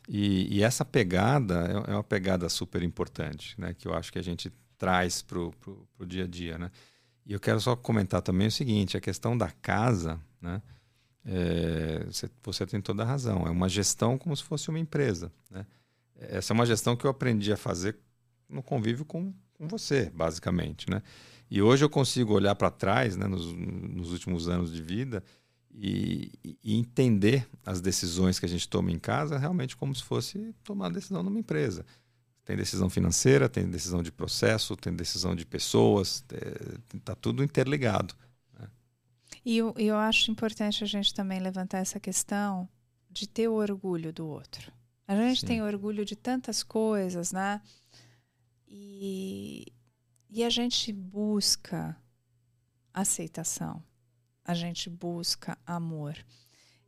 E, 0.07 0.59
e, 0.59 0.63
essa 0.63 0.85
pegada 0.85 1.85
é, 1.89 1.93
é 1.93 1.95
uma 1.95 2.05
pegada 2.05 2.47
super 2.51 2.83
importante, 2.83 3.59
né? 3.59 3.73
Que 3.73 3.89
eu 3.89 3.95
acho 3.95 4.13
que 4.13 4.19
a 4.19 4.23
gente 4.23 4.53
traz 4.79 5.23
para 5.23 5.39
o 5.39 6.07
dia 6.07 6.25
a 6.25 6.27
dia, 6.27 6.59
né? 6.59 6.71
E 7.27 7.33
eu 7.33 7.41
quero 7.41 7.61
só 7.61 7.75
comentar 7.75 8.21
também 8.21 8.49
o 8.49 8.53
seguinte, 8.53 8.97
a 8.97 9.01
questão 9.01 9.37
da 9.37 9.51
casa, 9.51 10.21
né? 10.41 10.61
É, 11.25 12.05
você, 12.05 12.31
você, 12.43 12.67
tem 12.67 12.81
toda 12.83 13.03
a 13.03 13.07
razão. 13.07 13.47
É 13.47 13.51
uma 13.51 13.69
gestão 13.69 14.19
como 14.19 14.37
se 14.37 14.43
fosse 14.43 14.69
uma 14.69 14.79
empresa, 14.79 15.33
né? 15.51 15.67
Essa 16.17 16.53
é 16.53 16.55
uma 16.55 16.67
gestão 16.67 16.97
que 16.97 17.07
eu 17.07 17.11
aprendi 17.11 17.53
a 17.53 17.57
fazer 17.57 17.99
no 18.49 18.63
convívio 18.63 19.05
com, 19.05 19.33
com 19.55 19.67
você, 19.67 20.11
basicamente, 20.11 20.89
né? 20.89 21.03
E 21.51 21.63
hoje 21.63 21.85
eu 21.85 21.91
consigo 21.91 22.35
olhar 22.35 22.55
para 22.55 22.71
trás, 22.71 23.17
né, 23.17 23.27
nos, 23.27 23.53
nos, 23.53 24.13
últimos 24.13 24.49
anos 24.49 24.73
de 24.73 24.83
vida, 24.83 25.23
e, 25.73 26.33
e, 26.63 26.77
entender 26.77 27.49
as 27.65 27.81
decisões 27.81 28.39
que 28.39 28.47
a 28.47 28.49
gente 28.49 28.69
toma 28.69 28.93
em 28.93 28.99
casa 28.99 29.37
realmente 29.37 29.77
como 29.77 29.95
se 29.95 30.05
fosse 30.05 30.55
tomar 30.63 30.89
decisão 30.89 31.23
numa 31.23 31.39
empresa. 31.39 31.85
Tem 32.45 32.57
decisão 32.57 32.91
financeira, 32.91 33.49
tem 33.49 33.69
decisão 33.69 34.03
de 34.03 34.13
processo, 34.13 34.77
tem 34.77 34.95
decisão 34.95 35.35
de 35.35 35.47
pessoas, 35.47 36.23
está 36.95 37.15
tudo 37.15 37.43
interligado. 37.43 38.15
Né? 38.59 38.69
E 39.45 39.57
eu, 39.57 39.75
eu 39.79 39.97
acho 39.97 40.31
importante 40.31 40.85
a 40.85 40.87
gente 40.87 41.15
também 41.15 41.41
levantar 41.41 41.79
essa 41.79 41.99
questão 41.99 42.69
de 43.11 43.27
ter 43.27 43.49
o 43.49 43.55
orgulho 43.55 44.13
do 44.13 44.27
outro. 44.27 44.71
A 45.07 45.17
gente 45.17 45.41
Sim. 45.41 45.47
tem 45.47 45.63
orgulho 45.63 46.05
de 46.05 46.17
tantas 46.17 46.63
coisas, 46.63 47.33
né? 47.33 47.63
E, 48.67 49.73
e 50.29 50.43
a 50.43 50.51
gente 50.51 50.93
busca 50.93 51.97
aceitação, 52.93 53.83
a 54.45 54.55
gente 54.55 54.91
busca 54.91 55.57
amor. 55.67 56.17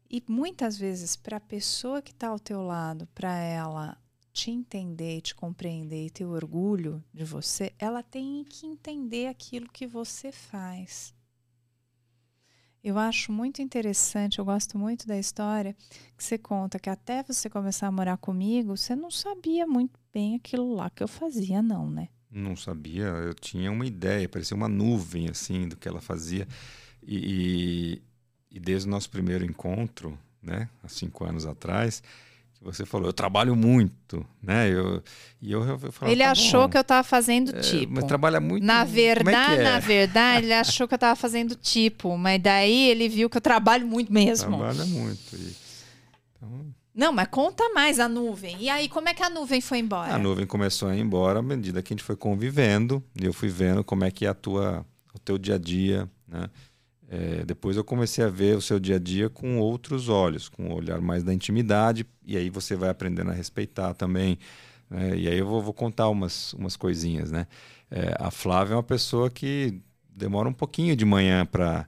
E 0.09 0.23
muitas 0.29 0.79
vezes, 0.79 1.17
para 1.17 1.39
a 1.39 1.41
pessoa 1.41 2.01
que 2.01 2.13
está 2.13 2.29
ao 2.29 2.39
teu 2.39 2.63
lado, 2.63 3.07
para 3.15 3.35
ela 3.37 3.97
te 4.37 4.51
entender, 4.51 5.23
te 5.23 5.35
compreender 5.35 6.07
e 6.07 6.11
ter 6.11 6.27
orgulho 6.27 7.03
de 7.13 7.25
você, 7.25 7.73
ela 7.79 8.03
tem 8.03 8.45
que 8.45 8.67
entender 8.67 9.29
aquilo 9.29 9.67
que 9.73 9.87
você 9.87 10.31
faz. 10.31 11.15
Eu 12.85 12.99
acho 12.99 13.33
muito 13.33 13.63
interessante, 13.63 14.39
eu 14.39 14.45
gosto 14.45 14.79
muito 14.79 15.09
da 15.09 15.19
história 15.19 15.75
que 16.17 16.23
você 16.23 16.37
conta 16.37 16.79
que 16.79 16.91
até 16.91 17.23
você 17.23 17.49
começar 17.49 17.87
a 17.87 17.91
morar 17.91 18.19
comigo, 18.19 18.77
você 18.77 18.95
não 18.95 19.11
sabia 19.11 19.67
muito 19.67 19.99
bem 20.13 20.37
aquilo 20.37 20.75
lá 20.75 20.91
que 20.91 21.03
eu 21.03 21.09
fazia, 21.09 21.63
não, 21.63 21.91
né? 21.91 22.11
Não 22.31 22.55
sabia, 22.55 23.07
eu 23.07 23.33
tinha 23.33 23.73
uma 23.73 23.87
ideia, 23.87 24.29
parecia 24.29 24.57
uma 24.57 24.69
nuvem 24.69 25.29
assim 25.31 25.67
do 25.67 25.77
que 25.77 25.89
ela 25.89 26.03
fazia. 26.03 26.47
E, 27.03 28.03
e, 28.51 28.57
e 28.57 28.61
desde 28.61 28.87
o 28.87 28.91
nosso 28.91 29.09
primeiro 29.09 29.47
encontro, 29.47 30.17
né, 30.43 30.69
há 30.83 30.89
cinco 30.89 31.25
anos 31.25 31.47
atrás, 31.47 32.03
você 32.73 32.85
falou, 32.85 33.09
eu 33.09 33.13
trabalho 33.13 33.55
muito, 33.55 34.25
né? 34.43 34.69
Eu, 34.69 35.03
e 35.41 35.53
eu, 35.53 35.65
eu 35.65 35.93
falava, 35.93 36.13
ele 36.13 36.23
tá 36.23 36.31
achou 36.33 36.63
bom, 36.63 36.71
que 36.71 36.77
eu 36.77 36.81
estava 36.83 37.05
fazendo 37.05 37.57
é, 37.57 37.61
tipo. 37.61 37.93
Mas 37.95 38.05
trabalha 38.05 38.41
muito. 38.41 38.65
Na 38.65 38.83
é 38.83 38.85
verdade, 38.85 39.61
é 39.61 39.65
na 39.65 39.79
verdade, 39.79 40.47
ele 40.47 40.55
achou 40.55 40.89
que 40.89 40.95
eu 40.95 40.97
estava 40.97 41.15
fazendo 41.15 41.55
tipo, 41.55 42.17
mas 42.19 42.43
daí 42.43 42.91
ele 42.91 43.09
viu 43.09 43.31
que 43.31 43.37
eu 43.37 43.41
trabalho 43.41 43.87
muito 43.87 44.13
mesmo. 44.13 44.49
Trabalha 44.49 44.85
muito. 44.85 45.37
E, 45.37 45.57
então... 46.37 46.75
Não, 46.95 47.13
mas 47.13 47.29
conta 47.29 47.69
mais 47.75 48.01
a 48.01 48.09
nuvem. 48.09 48.57
E 48.59 48.69
aí, 48.69 48.89
como 48.89 49.09
é 49.09 49.15
que 49.15 49.23
a 49.23 49.31
nuvem 49.31 49.61
foi 49.61 49.79
embora? 49.79 50.15
A 50.15 50.19
nuvem 50.19 50.47
começou 50.47 50.89
a 50.89 50.97
ir 50.97 51.01
embora 51.01 51.39
à 51.39 51.43
medida 51.43 51.83
que 51.83 51.93
a 51.93 51.95
gente 51.95 52.05
foi 52.05 52.17
convivendo 52.17 53.03
e 53.15 53.25
eu 53.25 53.33
fui 53.33 53.49
vendo 53.49 53.85
como 53.85 54.05
é 54.05 54.11
que 54.11 54.27
é 54.27 54.29
a 54.29 54.35
tua, 54.35 54.85
o 55.15 55.19
teu 55.19 55.39
dia 55.39 55.57
a 55.57 55.59
dia, 55.59 56.11
né? 56.27 56.49
É, 57.09 57.45
depois 57.45 57.77
eu 57.77 57.85
comecei 57.85 58.25
a 58.25 58.29
ver 58.29 58.57
o 58.57 58.61
seu 58.61 58.81
dia 58.81 58.97
a 58.97 58.99
dia 58.99 59.31
com 59.31 59.59
outros 59.59 60.09
olhos, 60.09 60.49
com 60.49 60.65
um 60.65 60.73
olhar 60.73 61.01
mais 61.01 61.23
da 61.23 61.33
intimidade, 61.33 62.05
e 62.25 62.37
aí 62.37 62.51
você 62.51 62.75
vai 62.75 62.89
aprendendo 62.89 63.31
a 63.31 63.35
respeitar 63.35 63.95
também. 63.95 64.39
Né? 64.91 65.17
E 65.17 65.29
aí 65.29 65.39
eu 65.39 65.47
vou, 65.47 65.63
vou, 65.63 65.73
contar 65.73 66.09
umas, 66.09 66.53
umas 66.55 66.77
coisinhas. 66.77 67.31
Né? 67.31 67.47
É, 67.91 68.17
a 68.19 68.31
Flávia 68.31 68.75
é 68.75 68.77
uma 68.77 68.83
pessoa 68.83 69.31
que 69.31 69.81
demora 70.09 70.49
um 70.49 70.53
pouquinho 70.53 70.97
de 70.97 71.05
manhã 71.05 71.47
para 71.47 71.87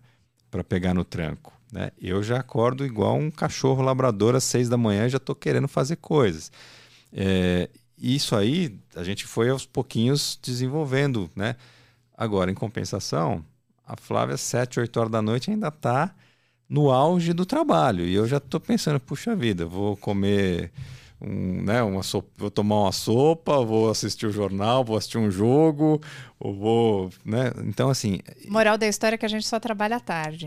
pegar 0.68 0.94
no 0.94 1.04
tranco. 1.04 1.52
Né? 1.72 1.90
Eu 2.00 2.22
já 2.22 2.38
acordo 2.38 2.87
igual 2.87 3.16
um 3.16 3.31
cachorro 3.31 3.83
labrador 3.83 4.35
às 4.35 4.44
seis 4.44 4.68
da 4.68 4.76
manhã 4.76 5.07
e 5.07 5.11
já 5.11 5.16
estou 5.16 5.35
querendo 5.35 5.68
fazer 5.68 5.96
coisas. 5.96 6.52
É, 7.12 7.68
isso 7.98 8.37
aí 8.37 8.78
a 8.94 9.02
gente 9.02 9.26
foi 9.26 9.50
aos 9.50 9.66
pouquinhos 9.66 10.38
desenvolvendo. 10.40 11.28
Né? 11.35 11.57
Agora, 12.16 12.50
em 12.50 12.54
compensação, 12.54 13.44
a 13.88 13.96
Flávia, 13.96 14.35
às 14.35 14.42
7, 14.42 14.81
8 14.81 15.01
horas 15.01 15.12
da 15.12 15.22
noite, 15.22 15.51
ainda 15.51 15.68
está 15.68 16.14
no 16.68 16.90
auge 16.90 17.33
do 17.33 17.46
trabalho. 17.46 18.05
E 18.05 18.14
eu 18.14 18.27
já 18.27 18.37
estou 18.37 18.61
pensando, 18.61 19.01
puxa 19.01 19.35
vida, 19.35 19.64
vou 19.64 19.96
comer 19.96 20.70
um, 21.18 21.62
né, 21.62 21.83
uma 21.83 22.03
sopa, 22.03 22.29
vou 22.37 22.51
tomar 22.51 22.83
uma 22.83 22.92
sopa, 22.92 23.64
vou 23.64 23.90
assistir 23.90 24.27
o 24.27 24.31
jornal, 24.31 24.85
vou 24.85 24.96
assistir 24.96 25.16
um 25.16 25.31
jogo, 25.31 26.03
ou 26.38 26.55
vou. 26.55 27.11
Né? 27.24 27.51
Então, 27.64 27.88
assim. 27.88 28.20
Moral 28.46 28.77
da 28.77 28.87
história 28.87 29.14
é 29.14 29.18
que 29.18 29.24
a 29.24 29.31
gente 29.31 29.46
só 29.46 29.59
trabalha 29.59 29.96
à 29.96 30.01
tarde. 30.01 30.46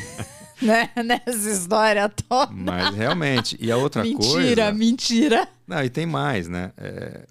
né? 0.62 0.90
Nessa 1.04 1.50
história 1.50 2.08
toda. 2.08 2.50
Mas 2.50 2.94
realmente. 2.94 3.58
E 3.60 3.70
a 3.70 3.76
outra 3.76 4.02
mentira, 4.02 4.24
coisa. 4.24 4.38
Mentira, 4.38 4.72
mentira. 4.72 5.48
Não, 5.66 5.84
e 5.84 5.90
tem 5.90 6.06
mais, 6.06 6.48
né? 6.48 6.72
É, 6.78 7.26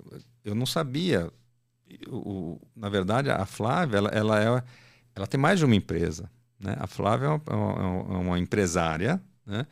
eu 0.45 0.53
não 0.53 0.67
sabia. 0.67 1.31
O, 2.07 2.59
na 2.75 2.87
verdade, 2.87 3.31
a 3.31 3.45
Flávia, 3.47 3.97
ela, 3.97 4.09
ela 4.09 4.39
é 4.39 4.63
ela 5.19 5.27
tem 5.27 5.39
mais 5.39 5.59
de 5.59 5.65
uma 5.65 5.75
empresa. 5.75 6.31
Né? 6.57 6.75
A 6.79 6.87
Flávia 6.87 7.25
é 7.25 7.29
uma, 7.29 7.41
é 7.45 7.53
uma, 7.53 8.15
é 8.15 8.17
uma 8.17 8.39
empresária, 8.39 9.21
né? 9.45 9.67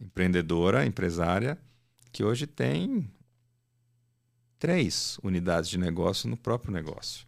empreendedora, 0.00 0.86
empresária, 0.86 1.58
que 2.10 2.24
hoje 2.24 2.46
tem 2.46 3.10
três 4.58 5.18
unidades 5.22 5.68
de 5.68 5.78
negócio 5.78 6.28
no 6.28 6.36
próprio 6.36 6.72
negócio. 6.72 7.26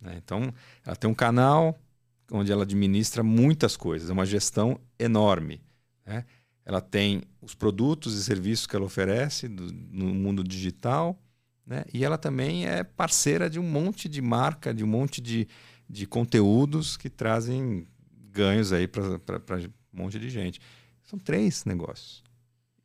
Né? 0.00 0.14
Então, 0.24 0.52
ela 0.84 0.96
tem 0.96 1.08
um 1.08 1.14
canal 1.14 1.78
onde 2.30 2.50
ela 2.50 2.62
administra 2.62 3.22
muitas 3.22 3.76
coisas, 3.76 4.08
é 4.08 4.12
uma 4.12 4.24
gestão 4.24 4.80
enorme. 4.98 5.60
Né? 6.06 6.24
Ela 6.64 6.80
tem 6.80 7.22
os 7.42 7.54
produtos 7.54 8.14
e 8.14 8.24
serviços 8.24 8.66
que 8.66 8.74
ela 8.74 8.86
oferece 8.86 9.48
do, 9.48 9.70
no 9.70 10.14
mundo 10.14 10.42
digital, 10.42 11.20
né? 11.66 11.84
e 11.92 12.04
ela 12.04 12.16
também 12.16 12.66
é 12.66 12.82
parceira 12.82 13.50
de 13.50 13.60
um 13.60 13.62
monte 13.62 14.08
de 14.08 14.22
marca, 14.22 14.72
de 14.72 14.82
um 14.82 14.86
monte 14.86 15.20
de, 15.20 15.46
de 15.92 16.06
conteúdos 16.06 16.96
que 16.96 17.10
trazem 17.10 17.86
ganhos 18.30 18.72
aí 18.72 18.88
para 18.88 19.04
um 19.04 19.70
monte 19.92 20.18
de 20.18 20.30
gente. 20.30 20.58
São 21.02 21.18
três 21.18 21.66
negócios. 21.66 22.24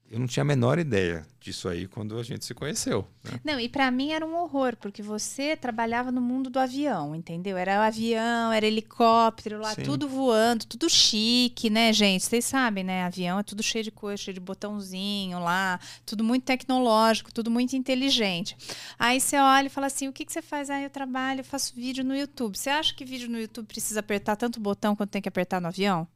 Eu 0.10 0.20
não 0.20 0.28
tinha 0.28 0.42
a 0.42 0.46
menor 0.46 0.80
ideia 0.80 1.26
disso 1.38 1.68
aí 1.68 1.86
quando 1.86 2.18
a 2.18 2.24
gente 2.24 2.46
se 2.46 2.54
conheceu. 2.54 3.06
Né? 3.24 3.40
Não, 3.44 3.60
e 3.60 3.68
para 3.68 3.92
mim 3.92 4.12
era 4.12 4.26
um 4.26 4.36
horror, 4.36 4.78
porque 4.78 5.02
você 5.02 5.56
trabalhava 5.56 6.12
no 6.12 6.22
mundo 6.22 6.50
do 6.50 6.60
avião, 6.60 7.14
entendeu? 7.14 7.58
Era 7.58 7.86
avião, 7.86 8.52
era 8.54 8.66
helicóptero 8.66 9.60
lá, 9.60 9.76
Sim. 9.76 9.84
tudo 9.84 10.08
voando, 10.08 10.66
tudo 10.66 10.90
chique, 10.90 11.70
né, 11.70 11.92
gente? 11.92 12.24
Vocês 12.24 12.46
sabem, 12.46 12.86
né? 12.86 13.04
Avião 13.04 13.40
é 13.40 13.44
tudo 13.44 13.62
cheio 13.62 13.84
de 13.84 13.92
coisa, 13.92 14.24
cheio 14.24 14.36
de 14.36 14.40
botãozinho 14.40 15.40
lá, 15.40 15.78
tudo 16.06 16.24
muito 16.24 16.44
tecnológico, 16.44 17.34
tudo 17.34 17.52
muito 17.52 17.76
inteligente. 17.76 18.56
Aí 18.98 19.20
você 19.20 19.38
olha 19.38 19.68
e 19.68 19.70
fala 19.70 19.88
assim: 19.88 20.08
o 20.08 20.14
que, 20.14 20.24
que 20.24 20.32
você 20.32 20.42
faz? 20.42 20.70
Ah, 20.70 20.82
eu 20.82 20.90
trabalho, 20.90 21.42
eu 21.42 21.46
faço 21.46 21.76
vídeo 21.76 22.04
no 22.04 22.16
YouTube. 22.16 22.58
Você 22.58 22.70
acha 22.70 22.94
que 22.94 23.04
vídeo 23.04 23.30
no 23.30 23.40
YouTube 23.40 23.68
precisa 23.68 24.00
apertar 24.00 24.38
tanto 24.38 24.60
botão 24.60 24.96
quanto 24.96 25.10
tem 25.10 25.22
que 25.22 25.30
apertar 25.30 25.60
no 25.60 25.68
avião? 25.68 26.08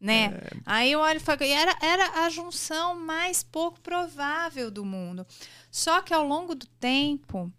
Né? 0.00 0.24
É... 0.24 0.50
Aí 0.64 0.92
eu 0.92 1.00
olho 1.00 1.18
e 1.18 1.20
falo, 1.20 1.42
era, 1.42 1.76
era 1.82 2.24
a 2.24 2.30
junção 2.30 2.98
mais 2.98 3.42
pouco 3.42 3.80
provável 3.80 4.70
do 4.70 4.84
mundo. 4.84 5.26
Só 5.70 6.00
que 6.00 6.14
ao 6.14 6.26
longo 6.26 6.54
do 6.54 6.66
tempo, 6.66 7.52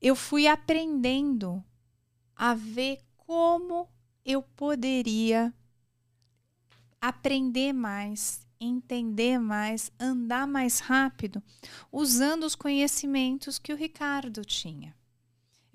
eu 0.00 0.14
fui 0.14 0.46
aprendendo 0.46 1.64
a 2.34 2.54
ver 2.54 2.98
como 3.16 3.88
eu 4.24 4.42
poderia 4.42 5.54
aprender 7.00 7.72
mais, 7.72 8.46
entender 8.58 9.38
mais, 9.38 9.92
andar 9.98 10.46
mais 10.46 10.80
rápido, 10.80 11.42
usando 11.92 12.44
os 12.44 12.56
conhecimentos 12.56 13.58
que 13.58 13.72
o 13.72 13.76
Ricardo 13.76 14.44
tinha. 14.44 14.95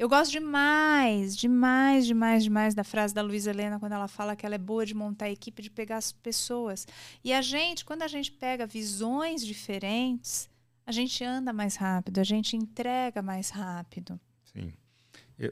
Eu 0.01 0.09
gosto 0.09 0.31
demais, 0.31 1.37
demais, 1.37 2.07
demais, 2.07 2.43
demais 2.43 2.73
da 2.73 2.83
frase 2.83 3.13
da 3.13 3.21
Luísa 3.21 3.51
Helena 3.51 3.79
quando 3.79 3.91
ela 3.91 4.07
fala 4.07 4.35
que 4.35 4.43
ela 4.43 4.55
é 4.55 4.57
boa 4.57 4.83
de 4.83 4.95
montar 4.95 5.25
a 5.25 5.29
equipe, 5.29 5.61
de 5.61 5.69
pegar 5.69 5.97
as 5.97 6.11
pessoas. 6.11 6.87
E 7.23 7.31
a 7.31 7.39
gente, 7.39 7.85
quando 7.85 8.01
a 8.01 8.07
gente 8.07 8.31
pega 8.31 8.65
visões 8.65 9.45
diferentes, 9.45 10.49
a 10.87 10.91
gente 10.91 11.23
anda 11.23 11.53
mais 11.53 11.75
rápido, 11.75 12.17
a 12.17 12.23
gente 12.23 12.57
entrega 12.57 13.21
mais 13.21 13.51
rápido. 13.51 14.19
Sim. 14.43 14.73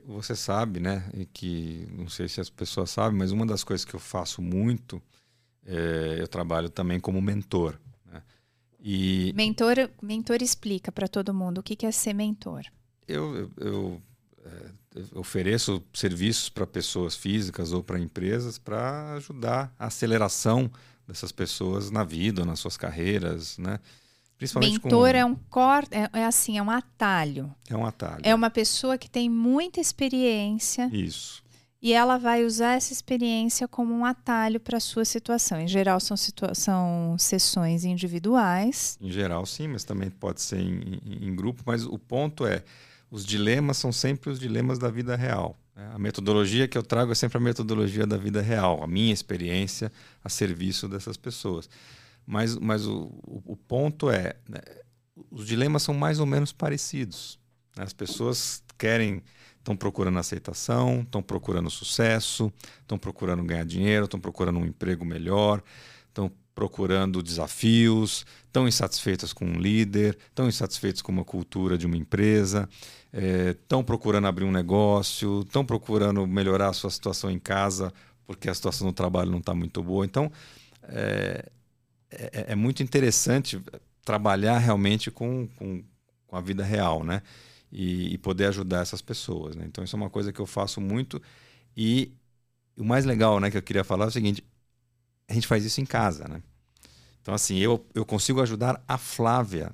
Você 0.03 0.35
sabe, 0.35 0.79
né, 0.79 1.07
que 1.31 1.87
não 1.95 2.09
sei 2.09 2.27
se 2.27 2.41
as 2.41 2.49
pessoas 2.49 2.89
sabem, 2.89 3.19
mas 3.19 3.31
uma 3.31 3.45
das 3.45 3.63
coisas 3.63 3.85
que 3.85 3.93
eu 3.93 3.99
faço 3.99 4.41
muito, 4.41 4.99
é, 5.63 6.17
eu 6.17 6.27
trabalho 6.27 6.71
também 6.71 6.99
como 6.99 7.21
mentor. 7.21 7.79
Né? 8.03 8.23
E 8.79 9.31
mentor, 9.35 9.91
mentor 10.01 10.41
explica 10.41 10.91
para 10.91 11.07
todo 11.07 11.35
mundo 11.35 11.59
o 11.59 11.63
que, 11.63 11.75
que 11.75 11.85
é 11.85 11.91
ser 11.91 12.15
mentor. 12.15 12.63
Eu, 13.07 13.35
eu, 13.35 13.51
eu 13.57 14.01
ofereço 15.15 15.83
serviços 15.93 16.49
para 16.49 16.65
pessoas 16.65 17.15
físicas 17.15 17.73
ou 17.73 17.83
para 17.83 17.99
empresas 17.99 18.57
para 18.57 19.13
ajudar 19.13 19.73
a 19.77 19.87
aceleração 19.87 20.69
dessas 21.07 21.31
pessoas 21.31 21.89
na 21.91 22.03
vida, 22.03 22.45
nas 22.45 22.59
suas 22.59 22.77
carreiras, 22.77 23.57
né? 23.57 23.79
Principalmente 24.37 24.81
Mentor 24.83 25.11
com... 25.11 25.17
é 25.17 25.25
um 25.25 25.35
cor... 25.35 25.83
É, 25.91 26.19
é, 26.19 26.25
assim, 26.25 26.57
é 26.57 26.63
um 26.63 26.71
atalho. 26.71 27.53
É 27.69 27.75
um 27.75 27.85
atalho. 27.85 28.21
É 28.23 28.33
uma 28.33 28.49
pessoa 28.49 28.97
que 28.97 29.09
tem 29.09 29.29
muita 29.29 29.81
experiência. 29.81 30.89
Isso. 30.93 31.43
E 31.81 31.93
ela 31.93 32.17
vai 32.17 32.45
usar 32.45 32.73
essa 32.73 32.91
experiência 32.91 33.67
como 33.67 33.93
um 33.93 34.05
atalho 34.05 34.59
para 34.59 34.77
a 34.77 34.81
sua 34.81 35.05
situação. 35.05 35.59
Em 35.59 35.67
geral, 35.67 35.99
são, 35.99 36.15
situa 36.17 36.53
são 36.53 37.15
sessões 37.17 37.85
individuais. 37.85 38.97
Em 39.01 39.11
geral, 39.11 39.45
sim, 39.45 39.67
mas 39.67 39.85
também 39.85 40.09
pode 40.09 40.41
ser 40.41 40.59
em, 40.59 40.99
em, 41.05 41.29
em 41.29 41.35
grupo. 41.35 41.63
Mas 41.65 41.85
o 41.85 41.97
ponto 41.97 42.45
é, 42.45 42.63
os 43.11 43.25
dilemas 43.25 43.77
são 43.77 43.91
sempre 43.91 44.29
os 44.29 44.39
dilemas 44.39 44.77
da 44.77 44.89
vida 44.89 45.15
real. 45.15 45.57
Né? 45.75 45.89
A 45.93 45.99
metodologia 45.99 46.67
que 46.67 46.77
eu 46.77 46.83
trago 46.83 47.11
é 47.11 47.15
sempre 47.15 47.37
a 47.37 47.41
metodologia 47.41 48.05
da 48.05 48.17
vida 48.17 48.41
real, 48.41 48.83
a 48.83 48.87
minha 48.87 49.13
experiência 49.13 49.91
a 50.23 50.29
serviço 50.29 50.87
dessas 50.87 51.17
pessoas. 51.17 51.69
Mas, 52.25 52.55
mas 52.57 52.85
o, 52.85 53.11
o, 53.23 53.55
ponto 53.55 54.11
é, 54.11 54.35
né, 54.47 54.59
os 55.31 55.47
dilemas 55.47 55.81
são 55.81 55.95
mais 55.95 56.19
ou 56.19 56.25
menos 56.25 56.51
parecidos. 56.51 57.39
Né? 57.75 57.83
As 57.83 57.93
pessoas 57.93 58.63
querem, 58.77 59.23
estão 59.57 59.75
procurando 59.75 60.19
aceitação, 60.19 61.01
estão 61.01 61.23
procurando 61.23 61.69
sucesso, 61.71 62.53
estão 62.81 62.99
procurando 62.99 63.43
ganhar 63.43 63.65
dinheiro, 63.65 64.05
estão 64.05 64.19
procurando 64.19 64.59
um 64.59 64.65
emprego 64.65 65.03
melhor, 65.03 65.63
estão 66.07 66.31
procurando 66.59 67.23
desafios, 67.23 68.25
estão 68.45 68.67
insatisfeitas 68.67 69.31
com 69.31 69.45
um 69.45 69.57
líder, 69.59 70.17
estão 70.27 70.45
insatisfeitos 70.45 71.01
com 71.01 71.09
uma 71.09 71.23
cultura 71.23 71.77
de 71.77 71.85
uma 71.85 71.95
empresa, 71.95 72.67
estão 73.13 73.79
é, 73.79 73.83
procurando 73.83 74.27
abrir 74.27 74.43
um 74.43 74.51
negócio, 74.51 75.39
estão 75.41 75.65
procurando 75.65 76.27
melhorar 76.27 76.67
a 76.67 76.73
sua 76.73 76.89
situação 76.89 77.31
em 77.31 77.39
casa 77.39 77.93
porque 78.29 78.47
a 78.47 78.53
situação 78.53 78.85
no 78.85 78.93
trabalho 78.93 79.31
não 79.31 79.39
está 79.39 79.55
muito 79.55 79.81
boa. 79.81 80.05
Então, 80.05 80.31
é, 80.83 81.49
é, 82.11 82.45
é, 82.49 82.55
muito 82.55 82.83
interessante 82.83 83.59
trabalhar 84.05 84.59
realmente 84.59 85.09
com, 85.09 85.47
com, 85.55 85.83
com 86.27 86.35
a 86.35 86.41
vida 86.41 86.63
real, 86.63 87.03
né? 87.03 87.23
E, 87.71 88.13
e, 88.13 88.17
poder 88.19 88.45
ajudar 88.45 88.81
essas 88.81 89.01
pessoas. 89.01 89.55
Né? 89.55 89.65
Então, 89.65 89.83
isso 89.83 89.95
é 89.95 89.97
uma 89.97 90.11
coisa 90.11 90.31
que 90.31 90.39
eu 90.39 90.45
faço 90.45 90.79
muito. 90.79 91.19
E 91.75 92.13
o 92.77 92.83
mais 92.83 93.03
legal 93.03 93.39
né, 93.39 93.49
que 93.49 93.57
eu 93.57 93.63
queria 93.63 93.83
falar 93.83 94.05
é 94.05 94.09
o 94.09 94.11
seguinte: 94.11 94.43
a 95.27 95.33
gente 95.33 95.47
faz 95.47 95.65
isso 95.65 95.81
em 95.81 95.85
casa, 95.85 96.27
né? 96.27 96.43
Então, 97.29 97.35
assim, 97.35 97.59
eu, 97.59 97.85
eu 97.93 98.03
consigo 98.03 98.41
ajudar 98.41 98.83
a 98.87 98.97
Flávia 98.97 99.71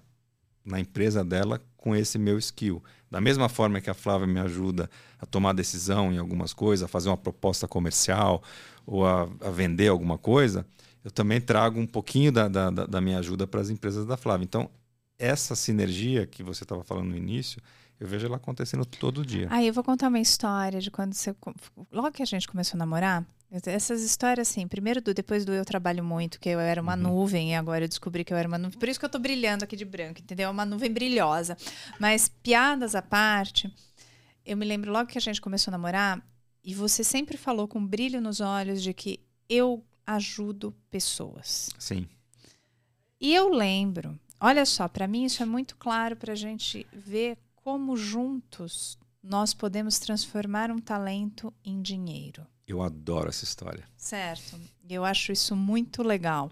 na 0.66 0.78
empresa 0.78 1.24
dela 1.24 1.64
com 1.78 1.96
esse 1.96 2.20
meu 2.20 2.38
skill. 2.38 2.84
Da 3.10 3.22
mesma 3.22 3.48
forma 3.48 3.80
que 3.80 3.90
a 3.90 3.94
Flávia 3.94 4.28
me 4.28 4.42
ajuda 4.42 4.90
a 5.18 5.26
tomar 5.26 5.54
decisão 5.54 6.12
em 6.12 6.18
algumas 6.18 6.52
coisas, 6.52 6.84
a 6.84 6.88
fazer 6.90 7.08
uma 7.08 7.16
proposta 7.16 7.66
comercial 7.66 8.44
ou 8.86 9.08
a, 9.08 9.22
a 9.40 9.50
vender 9.52 9.88
alguma 9.88 10.18
coisa, 10.18 10.66
eu 11.02 11.10
também 11.10 11.40
trago 11.40 11.80
um 11.80 11.88
pouquinho 11.88 12.30
da, 12.30 12.50
da, 12.50 12.70
da 12.70 13.00
minha 13.00 13.20
ajuda 13.20 13.48
para 13.48 13.62
as 13.62 13.70
empresas 13.70 14.06
da 14.06 14.18
Flávia. 14.18 14.44
Então, 14.44 14.70
essa 15.18 15.56
sinergia 15.56 16.28
que 16.28 16.44
você 16.44 16.66
estava 16.66 16.84
falando 16.84 17.12
no 17.12 17.16
início, 17.16 17.62
eu 17.98 18.06
vejo 18.06 18.26
ela 18.26 18.36
acontecendo 18.36 18.84
todo 18.84 19.26
dia. 19.26 19.48
Aí 19.50 19.66
eu 19.66 19.74
vou 19.74 19.82
contar 19.82 20.10
uma 20.10 20.20
história 20.20 20.82
de 20.82 20.92
quando 20.92 21.14
você. 21.14 21.34
Logo 21.90 22.12
que 22.12 22.22
a 22.22 22.26
gente 22.26 22.50
começou 22.50 22.76
a 22.76 22.80
namorar, 22.80 23.26
essas 23.52 24.02
histórias, 24.02 24.50
assim, 24.50 24.68
primeiro 24.68 25.02
do 25.02 25.14
depois 25.14 25.46
do 25.46 25.54
eu 25.54 25.64
trabalho 25.64 26.04
muito, 26.04 26.40
que 26.40 26.50
eu 26.50 26.60
era 26.60 26.82
uma 26.82 26.96
uhum. 26.96 27.04
nuvem, 27.04 27.52
e 27.52 27.56
agora 27.56 27.86
eu 27.86 27.88
descobri 27.88 28.24
que 28.24 28.34
eu 28.34 28.38
era 28.38 28.48
uma 28.48 28.58
nuvem. 28.58 28.78
Por 28.78 28.90
isso 28.90 29.00
que 29.00 29.06
eu 29.06 29.10
tô 29.10 29.20
brilhando 29.20 29.64
aqui 29.64 29.76
de 29.76 29.86
branco, 29.86 30.20
entendeu? 30.20 30.50
Uma 30.50 30.66
nuvem 30.66 30.92
brilhosa. 30.92 31.58
Mas 32.00 32.28
piadas 32.28 32.96
à 32.96 33.02
parte, 33.02 33.74
eu 34.46 34.58
me 34.58 34.66
lembro 34.66 34.92
logo 34.92 35.10
que 35.10 35.18
a 35.18 35.22
gente 35.22 35.40
começou 35.40 35.72
a 35.72 35.78
namorar, 35.78 36.22
e 36.64 36.74
você 36.74 37.04
sempre 37.04 37.38
falou 37.38 37.68
com 37.68 37.86
brilho 37.86 38.20
nos 38.20 38.42
olhos 38.42 38.82
de 38.82 38.94
que 38.94 39.20
eu 39.48 39.86
ajudo 40.06 40.76
pessoas. 40.90 41.70
Sim. 41.78 42.08
E 43.20 43.34
eu 43.34 43.50
lembro, 43.50 44.20
olha 44.40 44.66
só, 44.66 44.88
para 44.88 45.08
mim 45.08 45.26
isso 45.26 45.42
é 45.42 45.46
muito 45.46 45.76
claro 45.78 46.16
para 46.16 46.34
a 46.34 46.36
gente 46.36 46.86
ver 46.92 47.38
como 47.56 47.96
juntos 47.96 48.98
nós 49.22 49.54
podemos 49.54 49.98
transformar 49.98 50.70
um 50.70 50.78
talento 50.78 51.54
em 51.64 51.82
dinheiro. 51.82 52.46
Eu 52.68 52.82
adoro 52.82 53.30
essa 53.30 53.44
história. 53.44 53.88
Certo. 53.96 54.60
Eu 54.90 55.06
acho 55.06 55.32
isso 55.32 55.56
muito 55.56 56.02
legal. 56.02 56.52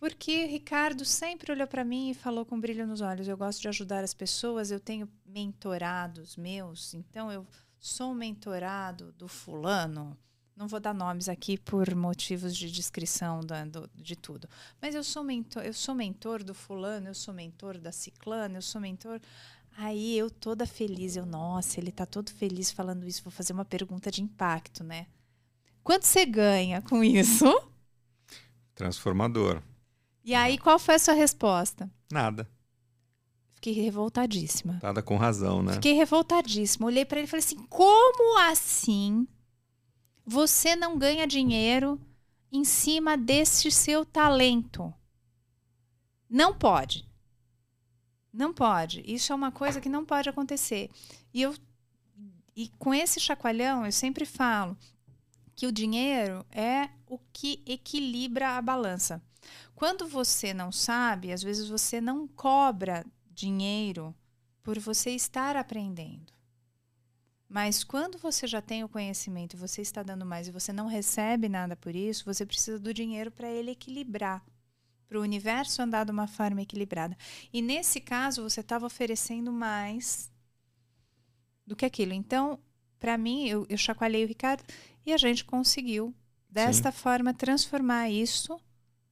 Porque 0.00 0.46
Ricardo 0.46 1.04
sempre 1.04 1.52
olhou 1.52 1.66
para 1.66 1.84
mim 1.84 2.10
e 2.10 2.14
falou 2.14 2.44
com 2.46 2.58
brilho 2.58 2.86
nos 2.86 3.02
olhos: 3.02 3.28
eu 3.28 3.36
gosto 3.36 3.60
de 3.60 3.68
ajudar 3.68 4.02
as 4.02 4.14
pessoas, 4.14 4.70
eu 4.70 4.80
tenho 4.80 5.06
mentorados 5.26 6.36
meus, 6.36 6.94
então 6.94 7.30
eu 7.30 7.46
sou 7.78 8.14
mentorado 8.14 9.12
do 9.12 9.28
fulano. 9.28 10.16
Não 10.56 10.66
vou 10.66 10.80
dar 10.80 10.94
nomes 10.94 11.28
aqui 11.28 11.56
por 11.56 11.94
motivos 11.94 12.56
de 12.56 12.70
descrição 12.70 13.40
do, 13.40 13.90
de 13.94 14.16
tudo. 14.16 14.48
Mas 14.80 14.94
eu 14.94 15.04
sou 15.04 15.22
mentor, 15.22 15.64
eu 15.64 15.72
sou 15.72 15.94
mentor 15.94 16.42
do 16.42 16.54
fulano, 16.54 17.08
eu 17.08 17.14
sou 17.14 17.32
mentor 17.32 17.78
da 17.78 17.92
ciclana, 17.92 18.58
eu 18.58 18.62
sou 18.62 18.80
mentor. 18.80 19.20
Aí 19.76 20.16
eu 20.18 20.30
toda 20.30 20.66
feliz, 20.66 21.16
eu, 21.16 21.24
nossa, 21.24 21.78
ele 21.78 21.92
tá 21.92 22.04
todo 22.04 22.30
feliz 22.30 22.70
falando 22.70 23.06
isso, 23.06 23.22
vou 23.22 23.30
fazer 23.30 23.52
uma 23.52 23.64
pergunta 23.64 24.10
de 24.10 24.22
impacto, 24.22 24.82
né? 24.84 25.06
Quanto 25.82 26.06
você 26.06 26.24
ganha 26.26 26.82
com 26.82 27.02
isso? 27.02 27.44
Transformador. 28.74 29.62
E 30.24 30.34
aí, 30.34 30.58
qual 30.58 30.78
foi 30.78 30.94
a 30.94 30.98
sua 30.98 31.14
resposta? 31.14 31.90
Nada. 32.10 32.48
Fiquei 33.54 33.74
revoltadíssima. 33.74 34.78
Nada 34.82 35.02
com 35.02 35.16
razão, 35.16 35.62
né? 35.62 35.74
Fiquei 35.74 35.92
revoltadíssima. 35.92 36.86
Olhei 36.86 37.04
para 37.04 37.18
ele 37.18 37.26
e 37.26 37.30
falei 37.30 37.44
assim: 37.44 37.58
como 37.68 38.38
assim 38.38 39.28
você 40.24 40.74
não 40.74 40.96
ganha 40.96 41.26
dinheiro 41.26 42.00
em 42.50 42.64
cima 42.64 43.16
desse 43.18 43.70
seu 43.70 44.04
talento? 44.04 44.92
Não 46.28 46.54
pode. 46.54 47.06
Não 48.32 48.54
pode. 48.54 49.02
Isso 49.04 49.32
é 49.32 49.36
uma 49.36 49.50
coisa 49.52 49.80
que 49.80 49.88
não 49.88 50.04
pode 50.04 50.28
acontecer. 50.28 50.88
E 51.34 51.42
eu 51.42 51.54
e 52.56 52.68
com 52.78 52.94
esse 52.94 53.20
chacoalhão 53.20 53.84
eu 53.84 53.92
sempre 53.92 54.24
falo 54.24 54.76
que 55.60 55.66
o 55.66 55.72
dinheiro 55.72 56.42
é 56.50 56.88
o 57.06 57.18
que 57.34 57.62
equilibra 57.66 58.56
a 58.56 58.62
balança. 58.62 59.22
Quando 59.74 60.08
você 60.08 60.54
não 60.54 60.72
sabe, 60.72 61.30
às 61.30 61.42
vezes 61.42 61.68
você 61.68 62.00
não 62.00 62.26
cobra 62.26 63.04
dinheiro 63.30 64.14
por 64.62 64.78
você 64.78 65.10
estar 65.10 65.56
aprendendo. 65.56 66.32
Mas 67.46 67.84
quando 67.84 68.16
você 68.16 68.46
já 68.46 68.62
tem 68.62 68.82
o 68.82 68.88
conhecimento 68.88 69.54
você 69.54 69.82
está 69.82 70.02
dando 70.02 70.24
mais 70.24 70.48
e 70.48 70.50
você 70.50 70.72
não 70.72 70.86
recebe 70.86 71.46
nada 71.46 71.76
por 71.76 71.94
isso, 71.94 72.24
você 72.24 72.46
precisa 72.46 72.78
do 72.78 72.94
dinheiro 72.94 73.30
para 73.30 73.50
ele 73.50 73.72
equilibrar, 73.72 74.42
para 75.06 75.18
o 75.18 75.22
universo 75.22 75.82
andar 75.82 76.04
de 76.04 76.10
uma 76.10 76.26
forma 76.26 76.62
equilibrada. 76.62 77.14
E 77.52 77.60
nesse 77.60 78.00
caso, 78.00 78.42
você 78.42 78.60
estava 78.60 78.86
oferecendo 78.86 79.52
mais 79.52 80.32
do 81.66 81.76
que 81.76 81.84
aquilo. 81.84 82.14
Então, 82.14 82.58
para 82.98 83.18
mim, 83.18 83.46
eu, 83.46 83.66
eu 83.68 83.76
chacoalhei 83.76 84.24
o 84.24 84.28
Ricardo 84.28 84.64
e 85.04 85.12
a 85.12 85.16
gente 85.16 85.44
conseguiu, 85.44 86.14
desta 86.48 86.90
Sim. 86.90 86.98
forma, 86.98 87.34
transformar 87.34 88.10
isso 88.10 88.58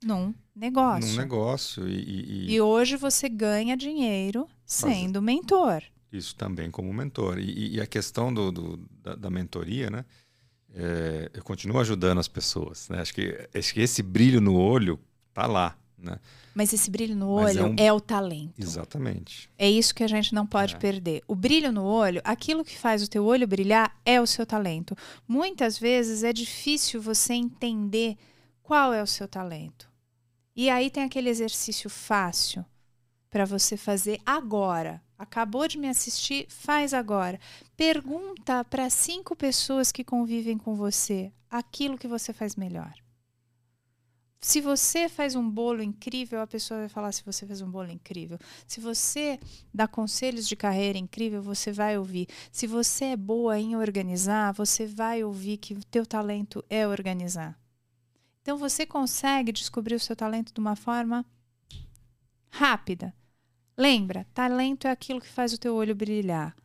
num 0.05 0.35
negócio. 0.55 1.11
Num 1.11 1.16
negócio. 1.16 1.88
E, 1.88 2.46
e, 2.48 2.53
e 2.53 2.61
hoje 2.61 2.96
você 2.96 3.29
ganha 3.29 3.77
dinheiro 3.77 4.48
sendo 4.64 5.20
mentor. 5.20 5.83
Isso 6.12 6.35
também 6.35 6.70
como 6.70 6.92
mentor. 6.92 7.38
E, 7.38 7.77
e 7.77 7.81
a 7.81 7.87
questão 7.87 8.33
do, 8.33 8.51
do 8.51 8.77
da, 9.03 9.14
da, 9.14 9.31
mentoria, 9.31 9.90
né? 9.90 10.05
É, 10.74 11.31
eu 11.35 11.42
continuo 11.42 11.81
ajudando 11.81 12.18
as 12.18 12.29
pessoas. 12.29 12.88
Né? 12.88 13.01
Acho, 13.01 13.14
que, 13.14 13.48
acho 13.55 13.74
que 13.74 13.81
esse 13.81 14.03
brilho 14.03 14.40
no 14.40 14.57
olho 14.57 14.98
tá 15.33 15.46
lá. 15.46 15.77
Né? 15.98 16.18
Mas 16.54 16.72
esse 16.72 16.90
brilho 16.90 17.16
no 17.16 17.28
olho 17.28 17.61
é, 17.61 17.64
um... 17.64 17.74
é, 17.78 17.92
o 17.92 18.00
talento. 18.00 18.54
Exatamente. 18.58 19.50
É 19.58 19.68
isso 19.68 19.94
que 19.94 20.04
a 20.04 20.08
gente 20.08 20.32
não 20.34 20.46
pode 20.46 20.76
é. 20.76 20.78
perder. 20.78 21.22
O 21.26 21.34
brilho 21.34 21.72
no 21.72 21.84
olho, 21.84 22.20
aquilo 22.24 22.64
que 22.64 22.78
faz 22.78 23.02
o 23.02 23.08
teu 23.08 23.24
olho 23.24 23.46
brilhar 23.46 23.96
é 24.04 24.20
o 24.20 24.26
seu 24.26 24.46
talento. 24.46 24.96
Muitas 25.26 25.78
vezes 25.78 26.22
é 26.22 26.32
difícil 26.32 27.00
você 27.00 27.34
entender 27.34 28.16
qual 28.62 28.92
é 28.92 29.02
o 29.02 29.06
seu 29.06 29.26
talento. 29.26 29.88
E 30.54 30.70
aí 30.70 30.90
tem 30.90 31.02
aquele 31.02 31.28
exercício 31.28 31.88
fácil 31.90 32.64
para 33.30 33.44
você 33.44 33.76
fazer 33.76 34.20
agora. 34.24 35.02
Acabou 35.18 35.66
de 35.66 35.78
me 35.78 35.88
assistir, 35.88 36.46
faz 36.48 36.94
agora. 36.94 37.40
Pergunta 37.76 38.64
para 38.64 38.88
cinco 38.88 39.34
pessoas 39.34 39.90
que 39.90 40.04
convivem 40.04 40.56
com 40.56 40.74
você 40.74 41.32
aquilo 41.50 41.98
que 41.98 42.06
você 42.06 42.32
faz 42.32 42.54
melhor. 42.56 42.92
Se 44.40 44.61
você 44.61 45.09
faz 45.09 45.35
um 45.35 45.48
bolo 45.48 45.83
incrível, 45.83 46.40
a 46.40 46.46
pessoa 46.46 46.81
vai 46.81 46.88
falar 46.88 47.11
se 47.11 47.24
você 47.24 47.44
fez 47.44 47.61
um 47.61 47.70
bolo 47.70 47.90
incrível. 47.90 48.38
Se 48.66 48.81
você 48.81 49.38
dá 49.74 49.88
conselhos 49.88 50.46
de 50.46 50.55
carreira 50.55 50.96
incrível, 50.96 51.42
você 51.42 51.72
vai 51.72 51.98
ouvir. 51.98 52.29
Se 52.53 52.66
você 52.66 53.07
é 53.07 53.16
boa 53.16 53.59
em 53.59 53.77
organizar, 53.77 54.53
você 54.53 54.87
vai 54.87 55.24
ouvir 55.24 55.57
que 55.57 55.74
o 55.74 55.85
teu 55.85 56.07
talento 56.07 56.64
é 56.70 56.87
organizar. 56.87 57.59
Então 58.40 58.57
você 58.57 58.87
consegue 58.87 59.51
descobrir 59.51 59.96
o 59.96 60.01
seu 60.01 60.14
talento 60.14 60.55
de 60.55 60.61
uma 60.61 60.77
forma 60.77 61.27
rápida. 62.48 63.12
Lembra, 63.77 64.27
talento 64.33 64.87
é 64.87 64.90
aquilo 64.90 65.20
que 65.20 65.29
faz 65.29 65.53
o 65.53 65.59
teu 65.59 65.74
olho 65.74 65.94
brilhar. 65.94 66.57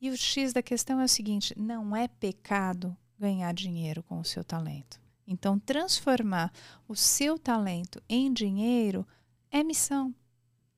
E 0.00 0.08
o 0.08 0.16
X 0.16 0.54
da 0.54 0.62
questão 0.62 0.98
é 1.00 1.04
o 1.04 1.08
seguinte: 1.08 1.54
não 1.56 1.94
é 1.94 2.08
pecado 2.08 2.96
ganhar 3.18 3.52
dinheiro 3.52 4.02
com 4.02 4.18
o 4.18 4.24
seu 4.24 4.42
talento. 4.42 4.98
Então, 5.30 5.60
transformar 5.60 6.52
o 6.88 6.96
seu 6.96 7.38
talento 7.38 8.02
em 8.08 8.32
dinheiro 8.32 9.06
é 9.48 9.62
missão, 9.62 10.12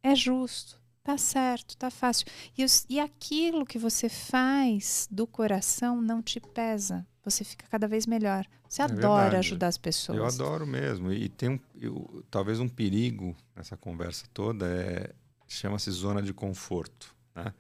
é 0.03 0.14
justo, 0.14 0.78
tá 1.03 1.16
certo, 1.16 1.74
tá 1.74 1.90
fácil. 1.90 2.26
E, 2.57 2.62
os, 2.62 2.84
e 2.86 3.00
aquilo 3.00 3.64
que 3.64 3.78
você 3.78 4.11
faz 4.11 5.09
do 5.11 5.26
coração 5.26 6.03
não 6.03 6.22
te 6.22 6.38
pesa. 6.38 7.07
Você 7.24 7.44
fica 7.44 7.66
cada 7.66 7.88
vez 7.88 8.07
melhor. 8.07 8.46
Você 8.68 8.82
é 8.82 8.84
adora 8.84 9.22
verdade. 9.22 9.36
ajudar 9.36 9.68
as 9.68 9.78
pessoas. 9.78 10.18
Eu 10.18 10.26
adoro 10.26 10.66
mesmo. 10.66 11.11
E 11.11 11.30
tem 11.30 11.50
um, 11.50 11.61
eu, 11.80 12.22
talvez 12.30 12.61
um 12.61 12.68
perigo 12.68 13.34
nessa 13.57 13.76
conversa 13.76 14.26
toda 14.34 14.66
é 14.66 15.14
chama-se 15.48 15.90
zona 15.90 16.20
de 16.22 16.34
conforto, 16.34 17.14
né? 17.34 17.55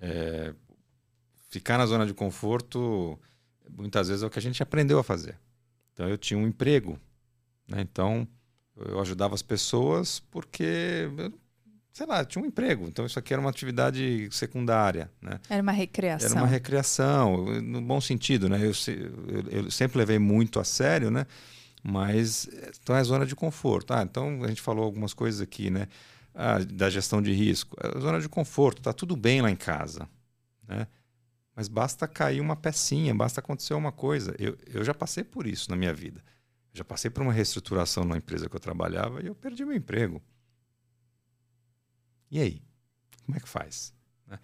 É, 0.00 0.54
ficar 1.48 1.78
na 1.78 1.86
zona 1.86 2.04
de 2.06 2.12
conforto, 2.12 3.18
muitas 3.70 4.08
vezes 4.08 4.22
é 4.22 4.26
o 4.26 4.30
que 4.30 4.38
a 4.38 4.42
gente 4.42 4.62
aprendeu 4.62 4.98
a 4.98 5.04
fazer. 5.04 5.38
Então, 5.94 6.08
eu 6.08 6.18
tinha 6.18 6.38
um 6.38 6.46
emprego. 6.46 6.98
Né? 7.66 7.80
Então, 7.80 8.28
eu 8.76 9.00
ajudava 9.00 9.34
as 9.34 9.42
pessoas 9.42 10.20
porque, 10.30 11.08
sei 11.92 12.06
lá, 12.06 12.24
tinha 12.24 12.44
um 12.44 12.46
emprego. 12.46 12.86
Então, 12.86 13.06
isso 13.06 13.18
aqui 13.18 13.32
era 13.32 13.40
uma 13.40 13.50
atividade 13.50 14.28
secundária. 14.30 15.10
Né? 15.22 15.40
Era 15.48 15.62
uma 15.62 15.72
recreação. 15.72 16.30
Era 16.30 16.40
uma 16.40 16.46
recreação, 16.46 17.62
no 17.62 17.80
bom 17.80 18.00
sentido. 18.00 18.48
Né? 18.48 18.58
Eu, 18.58 18.72
eu, 19.28 19.64
eu 19.64 19.70
sempre 19.70 19.96
levei 19.96 20.18
muito 20.18 20.60
a 20.60 20.64
sério, 20.64 21.10
né? 21.10 21.26
mas 21.86 22.48
então 22.82 22.96
é 22.96 23.04
zona 23.04 23.26
de 23.26 23.36
conforto. 23.36 23.92
Ah, 23.92 24.02
então, 24.02 24.42
a 24.42 24.48
gente 24.48 24.62
falou 24.62 24.84
algumas 24.86 25.12
coisas 25.12 25.42
aqui, 25.42 25.68
né? 25.68 25.86
Ah, 26.34 26.58
da 26.58 26.88
gestão 26.88 27.20
de 27.20 27.30
risco. 27.30 27.76
É 27.78 28.00
zona 28.00 28.18
de 28.20 28.28
conforto, 28.28 28.78
está 28.78 28.92
tudo 28.92 29.14
bem 29.14 29.42
lá 29.42 29.50
em 29.50 29.56
casa. 29.56 30.08
Né? 30.66 30.86
Mas 31.54 31.68
basta 31.68 32.08
cair 32.08 32.40
uma 32.40 32.56
pecinha, 32.56 33.14
basta 33.14 33.40
acontecer 33.40 33.74
uma 33.74 33.92
coisa. 33.92 34.34
Eu, 34.38 34.56
eu 34.66 34.84
já 34.84 34.92
passei 34.92 35.22
por 35.22 35.46
isso 35.46 35.70
na 35.70 35.76
minha 35.76 35.94
vida. 35.94 36.22
Já 36.72 36.84
passei 36.84 37.10
por 37.10 37.22
uma 37.22 37.32
reestruturação 37.32 38.04
na 38.04 38.16
empresa 38.16 38.48
que 38.48 38.56
eu 38.56 38.60
trabalhava 38.60 39.22
e 39.22 39.26
eu 39.26 39.34
perdi 39.34 39.64
meu 39.64 39.76
emprego. 39.76 40.20
E 42.30 42.40
aí? 42.40 42.62
Como 43.24 43.36
é 43.36 43.40
que 43.40 43.48
faz? 43.48 43.94
Né? 44.26 44.38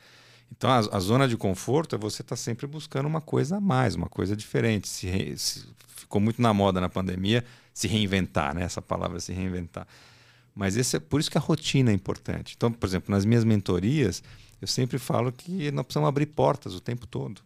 Então, 0.53 0.71
a, 0.71 0.79
a, 0.79 1.01
zona 1.01 1.27
de 1.27 1.37
conforto 1.37 1.97
é 1.97 1.99
você 1.99 2.23
estar 2.23 2.37
tá 2.37 2.37
sempre 2.37 2.67
buscando 2.67 3.07
uma 3.07 3.21
coisa 3.21 3.57
a 3.57 3.61
mais, 3.61 3.97
uma 3.97 4.09
coisa 4.09 4.37
diferente. 4.37 4.89
Se, 4.89 5.37
se, 5.37 5.67
ficou 5.89 6.21
muito 6.21 6.41
na 6.41 6.55
moda 6.55 6.81
na 6.81 6.89
pandemia 6.89 7.45
se 7.75 7.89
reinventar, 7.89 8.55
né? 8.55 8.63
essa 8.63 8.81
palavra 8.81 9.19
se 9.19 9.33
reinventar. 9.33 9.87
Mas 10.55 10.77
esse 10.77 10.97
é 10.97 11.01
por 11.01 11.21
isso 11.21 11.31
que 11.31 11.39
a 11.39 11.41
rotina 11.41 11.91
é 11.91 11.95
importante. 11.95 12.55
Então, 12.57 12.73
por 12.73 12.87
exemplo, 12.87 13.13
nas 13.13 13.25
minhas 13.25 13.45
mentorias, 13.45 14.23
eu 14.61 14.67
sempre 14.67 14.99
falo 14.99 15.33
que 15.33 15.71
nós 15.71 15.85
precisamos 15.85 16.09
abrir 16.09 16.27
portas 16.27 16.75
o 16.75 16.81
tempo 16.81 17.07
todo. 17.07 17.43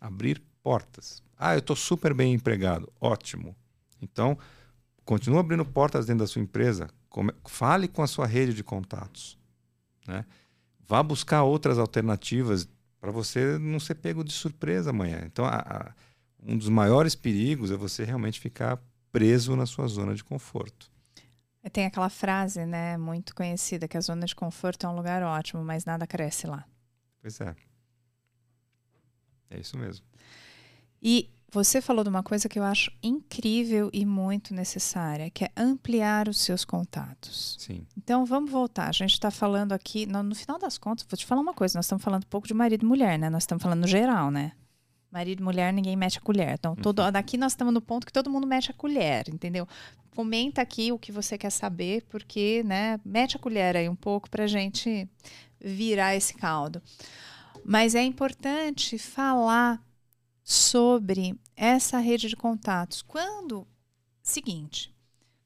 Abrir 0.00 0.42
portas. 0.62 1.22
Ah, 1.36 1.54
eu 1.54 1.58
estou 1.58 1.74
super 1.74 2.14
bem 2.14 2.32
empregado. 2.32 2.92
Ótimo. 3.00 3.56
Então, 4.00 4.38
continue 5.04 5.38
abrindo 5.38 5.64
portas 5.64 6.06
dentro 6.06 6.20
da 6.20 6.26
sua 6.26 6.42
empresa. 6.42 6.88
Fale 7.44 7.88
com 7.88 8.02
a 8.02 8.06
sua 8.06 8.26
rede 8.26 8.54
de 8.54 8.62
contatos. 8.62 9.36
Né? 10.06 10.24
Vá 10.86 11.02
buscar 11.02 11.42
outras 11.42 11.78
alternativas 11.78 12.68
para 13.00 13.10
você 13.10 13.58
não 13.58 13.80
ser 13.80 13.96
pego 13.96 14.22
de 14.22 14.32
surpresa 14.32 14.90
amanhã. 14.90 15.22
Então, 15.24 15.44
a, 15.44 15.56
a, 15.56 15.92
um 16.42 16.56
dos 16.56 16.68
maiores 16.68 17.14
perigos 17.14 17.70
é 17.70 17.76
você 17.76 18.04
realmente 18.04 18.38
ficar 18.38 18.78
preso 19.10 19.56
na 19.56 19.66
sua 19.66 19.86
zona 19.86 20.14
de 20.14 20.22
conforto. 20.22 20.90
Tem 21.72 21.86
aquela 21.86 22.10
frase, 22.10 22.66
né, 22.66 22.96
muito 22.96 23.34
conhecida, 23.34 23.88
que 23.88 23.96
a 23.96 24.00
zona 24.00 24.26
de 24.26 24.34
conforto 24.34 24.86
é 24.86 24.88
um 24.88 24.94
lugar 24.94 25.22
ótimo, 25.22 25.64
mas 25.64 25.84
nada 25.84 26.06
cresce 26.06 26.46
lá. 26.46 26.64
Pois 27.22 27.40
é. 27.40 27.54
É 29.50 29.60
isso 29.60 29.78
mesmo. 29.78 30.04
E 31.02 31.30
você 31.54 31.80
falou 31.80 32.02
de 32.02 32.10
uma 32.10 32.22
coisa 32.22 32.48
que 32.48 32.58
eu 32.58 32.64
acho 32.64 32.90
incrível 33.02 33.88
e 33.92 34.04
muito 34.04 34.52
necessária, 34.52 35.30
que 35.30 35.44
é 35.44 35.50
ampliar 35.56 36.28
os 36.28 36.40
seus 36.40 36.64
contatos. 36.64 37.56
Sim. 37.60 37.86
Então 37.96 38.26
vamos 38.26 38.50
voltar. 38.50 38.88
A 38.88 38.92
gente 38.92 39.12
está 39.12 39.30
falando 39.30 39.72
aqui, 39.72 40.04
no, 40.04 40.22
no, 40.22 40.34
final 40.34 40.58
das 40.58 40.76
contas, 40.76 41.06
vou 41.08 41.16
te 41.16 41.24
falar 41.24 41.40
uma 41.40 41.54
coisa: 41.54 41.78
nós 41.78 41.84
estamos 41.86 42.02
falando 42.02 42.24
um 42.24 42.28
pouco 42.28 42.48
de 42.48 42.54
marido 42.54 42.84
e 42.84 42.88
mulher, 42.88 43.18
né? 43.18 43.30
Nós 43.30 43.44
estamos 43.44 43.62
falando 43.62 43.82
no 43.82 43.86
geral, 43.86 44.30
né? 44.30 44.52
Marido 45.14 45.38
e 45.38 45.44
mulher, 45.44 45.72
ninguém 45.72 45.94
mete 45.94 46.18
a 46.18 46.20
colher. 46.20 46.54
Então, 46.54 46.74
todo, 46.74 47.00
uhum. 47.00 47.12
daqui 47.12 47.38
nós 47.38 47.52
estamos 47.52 47.72
no 47.72 47.80
ponto 47.80 48.04
que 48.04 48.12
todo 48.12 48.28
mundo 48.28 48.48
mete 48.48 48.72
a 48.72 48.74
colher, 48.74 49.28
entendeu? 49.28 49.64
Comenta 50.10 50.60
aqui 50.60 50.90
o 50.90 50.98
que 50.98 51.12
você 51.12 51.38
quer 51.38 51.50
saber, 51.50 52.02
porque, 52.08 52.64
né, 52.64 52.98
mete 53.04 53.36
a 53.36 53.38
colher 53.38 53.76
aí 53.76 53.88
um 53.88 53.94
pouco 53.94 54.28
para 54.28 54.42
a 54.42 54.48
gente 54.48 55.08
virar 55.60 56.16
esse 56.16 56.34
caldo. 56.34 56.82
Mas 57.64 57.94
é 57.94 58.02
importante 58.02 58.98
falar 58.98 59.80
sobre 60.42 61.38
essa 61.54 62.00
rede 62.00 62.28
de 62.28 62.34
contatos. 62.34 63.00
Quando, 63.00 63.64
seguinte, 64.20 64.92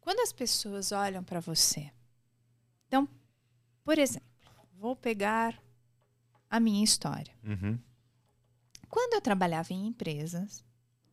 quando 0.00 0.20
as 0.20 0.32
pessoas 0.32 0.92
olham 0.92 1.22
para 1.22 1.40
você, 1.40 1.90
então, 2.86 3.06
por 3.84 3.98
exemplo, 3.98 4.26
vou 4.78 4.96
pegar 4.96 5.62
a 6.48 6.58
minha 6.58 6.82
história. 6.82 7.34
Uhum. 7.44 7.78
Quando 8.88 9.14
eu 9.14 9.20
trabalhava 9.20 9.72
em 9.72 9.86
empresas, 9.86 10.64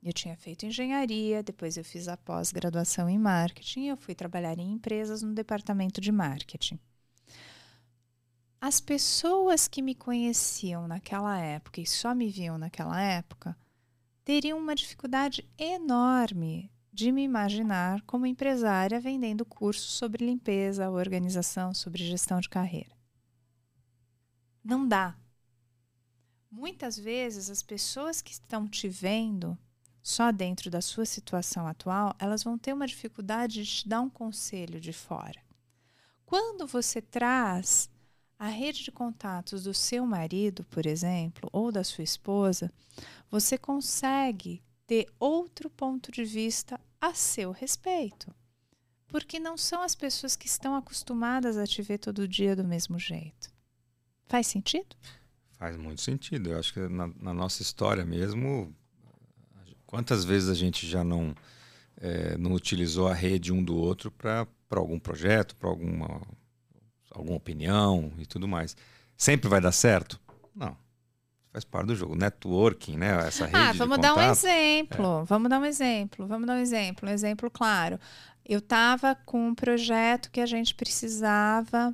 eu 0.02 0.14
tinha 0.14 0.38
feito 0.38 0.66
engenharia, 0.66 1.42
depois 1.42 1.78
eu 1.78 1.84
fiz 1.84 2.08
a 2.08 2.16
pós-graduação 2.16 3.10
em 3.10 3.18
marketing, 3.18 3.86
eu 3.88 3.98
fui 3.98 4.14
trabalhar 4.14 4.58
em 4.60 4.72
empresas 4.72 5.22
no 5.22 5.34
departamento 5.34 6.00
de 6.00 6.12
marketing. 6.12 6.80
As 8.62 8.80
pessoas 8.80 9.68
que 9.68 9.82
me 9.82 9.94
conheciam 9.94 10.88
naquela 10.88 11.40
época 11.40 11.82
e 11.82 11.86
só 11.86 12.16
me 12.16 12.30
viam 12.30 12.58
naquela 12.58 13.02
época 13.02 13.58
teriam 14.24 14.58
uma 14.58 14.74
dificuldade 14.74 15.48
enorme 15.58 16.72
de 16.92 17.12
me 17.12 17.22
imaginar 17.24 18.02
como 18.04 18.26
empresária 18.26 19.00
vendendo 19.00 19.46
cursos 19.46 19.92
sobre 19.92 20.26
limpeza, 20.26 20.90
organização, 20.90 21.74
sobre 21.74 22.04
gestão 22.04 22.40
de 22.40 22.50
carreira. 22.50 22.96
Não 24.64 24.88
dá. 24.88 25.16
Muitas 26.58 26.98
vezes 26.98 27.50
as 27.50 27.62
pessoas 27.62 28.22
que 28.22 28.32
estão 28.32 28.66
te 28.66 28.88
vendo 28.88 29.58
só 30.02 30.32
dentro 30.32 30.72
da 30.72 30.80
sua 30.80 31.06
situação 31.06 31.68
atual, 31.68 32.16
elas 32.18 32.46
vão 32.46 32.58
ter 32.58 32.72
uma 32.72 32.88
dificuldade 32.88 33.62
de 33.62 33.70
te 33.70 33.90
dar 33.90 34.00
um 34.00 34.10
conselho 34.10 34.80
de 34.80 34.94
fora. 34.94 35.44
Quando 36.26 36.66
você 36.66 37.02
traz 37.02 37.90
a 38.40 38.48
rede 38.48 38.86
de 38.86 38.92
contatos 38.92 39.64
do 39.64 39.74
seu 39.74 40.06
marido, 40.06 40.64
por 40.70 40.86
exemplo, 40.86 41.50
ou 41.52 41.74
da 41.74 41.84
sua 41.84 42.06
esposa, 42.06 42.72
você 43.30 43.58
consegue 43.58 44.64
ter 44.88 45.12
outro 45.20 45.70
ponto 45.70 46.10
de 46.10 46.24
vista 46.24 46.80
a 47.02 47.14
seu 47.14 47.52
respeito. 47.52 48.34
Porque 49.08 49.42
não 49.42 49.58
são 49.58 49.82
as 49.82 49.94
pessoas 49.94 50.38
que 50.38 50.48
estão 50.48 50.74
acostumadas 50.74 51.58
a 51.58 51.68
te 51.68 51.82
ver 51.82 51.98
todo 51.98 52.26
dia 52.26 52.56
do 52.56 52.64
mesmo 52.64 52.98
jeito. 52.98 53.54
Faz 54.26 54.48
sentido? 54.48 54.96
Faz 55.66 55.78
muito 55.78 56.00
sentido. 56.00 56.52
Eu 56.52 56.60
acho 56.60 56.72
que 56.72 56.80
na, 56.82 57.10
na 57.20 57.34
nossa 57.34 57.64
história 57.64 58.06
mesmo, 58.06 58.72
quantas 59.88 60.24
vezes 60.24 60.48
a 60.48 60.54
gente 60.54 60.86
já 60.86 61.04
não, 61.04 61.34
é, 62.00 62.38
não 62.38 62.52
utilizou 62.52 63.08
a 63.08 63.16
rede 63.16 63.52
um 63.52 63.64
do 63.64 63.76
outro 63.76 64.12
para 64.12 64.46
algum 64.70 65.00
projeto, 65.00 65.56
para 65.56 65.68
alguma, 65.68 66.22
alguma 67.10 67.38
opinião 67.38 68.14
e 68.20 68.28
tudo 68.28 68.48
mais. 68.48 68.78
Sempre 69.18 69.50
vai 69.50 69.60
dar 69.60 69.72
certo? 69.72 70.22
Não. 70.56 70.78
Faz 71.52 71.64
parte 71.64 71.88
do 71.88 71.96
jogo. 71.96 72.14
Networking, 72.16 72.98
né? 72.98 73.28
Essa 73.28 73.48
rede. 73.48 73.58
Ah, 73.58 73.74
vamos 73.74 73.98
dar 73.98 74.14
um 74.14 74.22
exemplo. 74.22 75.22
É. 75.24 75.26
Vamos 75.26 75.50
dar 75.50 75.60
um 75.60 75.66
exemplo. 75.66 76.28
Vamos 76.28 76.46
dar 76.46 76.54
um 76.54 76.60
exemplo. 76.60 77.10
Um 77.10 77.12
exemplo 77.12 77.50
claro. 77.50 78.00
Eu 78.46 78.60
estava 78.60 79.16
com 79.16 79.48
um 79.48 79.56
projeto 79.56 80.30
que 80.30 80.42
a 80.42 80.46
gente 80.46 80.76
precisava 80.76 81.92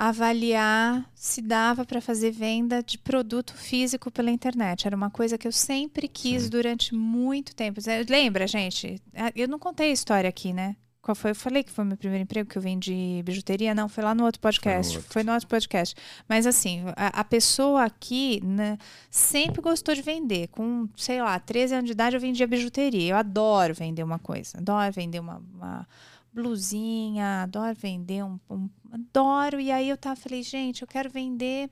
avaliar 0.00 1.04
se 1.14 1.42
dava 1.42 1.84
para 1.84 2.00
fazer 2.00 2.30
venda 2.30 2.82
de 2.82 2.96
produto 2.96 3.52
físico 3.52 4.10
pela 4.10 4.30
internet. 4.30 4.86
Era 4.86 4.96
uma 4.96 5.10
coisa 5.10 5.36
que 5.36 5.46
eu 5.46 5.52
sempre 5.52 6.08
quis 6.08 6.44
Sim. 6.44 6.48
durante 6.48 6.94
muito 6.94 7.54
tempo. 7.54 7.78
Lembra, 8.08 8.46
gente? 8.46 8.98
Eu 9.36 9.46
não 9.46 9.58
contei 9.58 9.90
a 9.90 9.92
história 9.92 10.30
aqui, 10.30 10.54
né? 10.54 10.74
Qual 11.02 11.14
foi? 11.14 11.32
Eu 11.32 11.34
falei 11.34 11.62
que 11.62 11.70
foi 11.70 11.84
meu 11.84 11.98
primeiro 11.98 12.22
emprego 12.22 12.48
que 12.48 12.56
eu 12.56 12.62
vendi 12.62 13.22
bijuteria? 13.26 13.74
Não, 13.74 13.90
foi 13.90 14.02
lá 14.02 14.14
no 14.14 14.24
outro 14.24 14.40
podcast. 14.40 14.90
Foi 14.90 14.92
no 14.92 14.98
outro, 15.00 15.12
foi 15.12 15.22
no 15.22 15.32
outro 15.32 15.48
podcast. 15.48 15.94
Mas 16.26 16.46
assim, 16.46 16.82
a, 16.96 17.20
a 17.20 17.24
pessoa 17.24 17.84
aqui 17.84 18.40
né, 18.42 18.78
sempre 19.10 19.60
gostou 19.60 19.94
de 19.94 20.00
vender. 20.00 20.48
Com, 20.48 20.88
sei 20.96 21.20
lá, 21.20 21.38
13 21.38 21.74
anos 21.74 21.86
de 21.86 21.92
idade 21.92 22.16
eu 22.16 22.20
vendia 22.20 22.46
bijuteria. 22.46 23.12
Eu 23.12 23.16
adoro 23.16 23.74
vender 23.74 24.02
uma 24.02 24.18
coisa. 24.18 24.56
Adoro 24.56 24.90
vender 24.92 25.20
uma, 25.20 25.42
uma 25.54 25.86
blusinha, 26.32 27.42
adoro 27.42 27.74
vender 27.74 28.24
um, 28.24 28.38
um, 28.48 28.68
adoro. 28.90 29.60
E 29.60 29.70
aí 29.70 29.88
eu 29.88 29.96
tava, 29.96 30.16
falei, 30.16 30.42
gente, 30.42 30.82
eu 30.82 30.88
quero 30.88 31.10
vender 31.10 31.70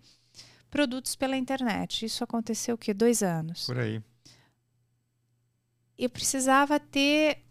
produtos 0.71 1.17
pela 1.17 1.37
internet. 1.37 2.05
Isso 2.05 2.23
aconteceu 2.25 2.75
o 2.75 2.79
quê? 2.79 2.93
Dois 2.93 3.23
anos. 3.23 3.67
Por 3.67 3.79
aí. 3.79 4.03
Eu 5.99 6.11
precisava 6.11 6.79
ter 6.79 7.45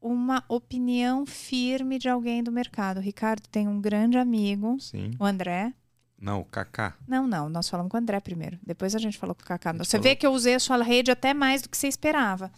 uma 0.00 0.44
opinião 0.48 1.26
firme 1.26 1.98
de 1.98 2.08
alguém 2.08 2.42
do 2.42 2.52
mercado. 2.52 2.98
O 2.98 3.02
Ricardo 3.02 3.46
tem 3.48 3.66
um 3.66 3.80
grande 3.80 4.18
amigo, 4.18 4.78
Sim. 4.78 5.10
o 5.18 5.24
André. 5.24 5.72
Não, 6.20 6.40
o 6.40 6.44
Kaká. 6.44 6.96
Não, 7.06 7.26
não. 7.26 7.48
Nós 7.48 7.68
falamos 7.68 7.90
com 7.90 7.96
o 7.96 8.00
André 8.00 8.18
primeiro. 8.20 8.58
Depois 8.62 8.94
a 8.94 8.98
gente 8.98 9.16
falou 9.16 9.34
com 9.34 9.42
o 9.42 9.46
Kaká. 9.46 9.72
Você 9.72 9.92
falou... 9.92 10.02
vê 10.02 10.16
que 10.16 10.26
eu 10.26 10.32
usei 10.32 10.54
a 10.54 10.60
sua 10.60 10.82
rede 10.82 11.10
até 11.10 11.32
mais 11.32 11.62
do 11.62 11.68
que 11.68 11.76
você 11.76 11.86
esperava. 11.86 12.50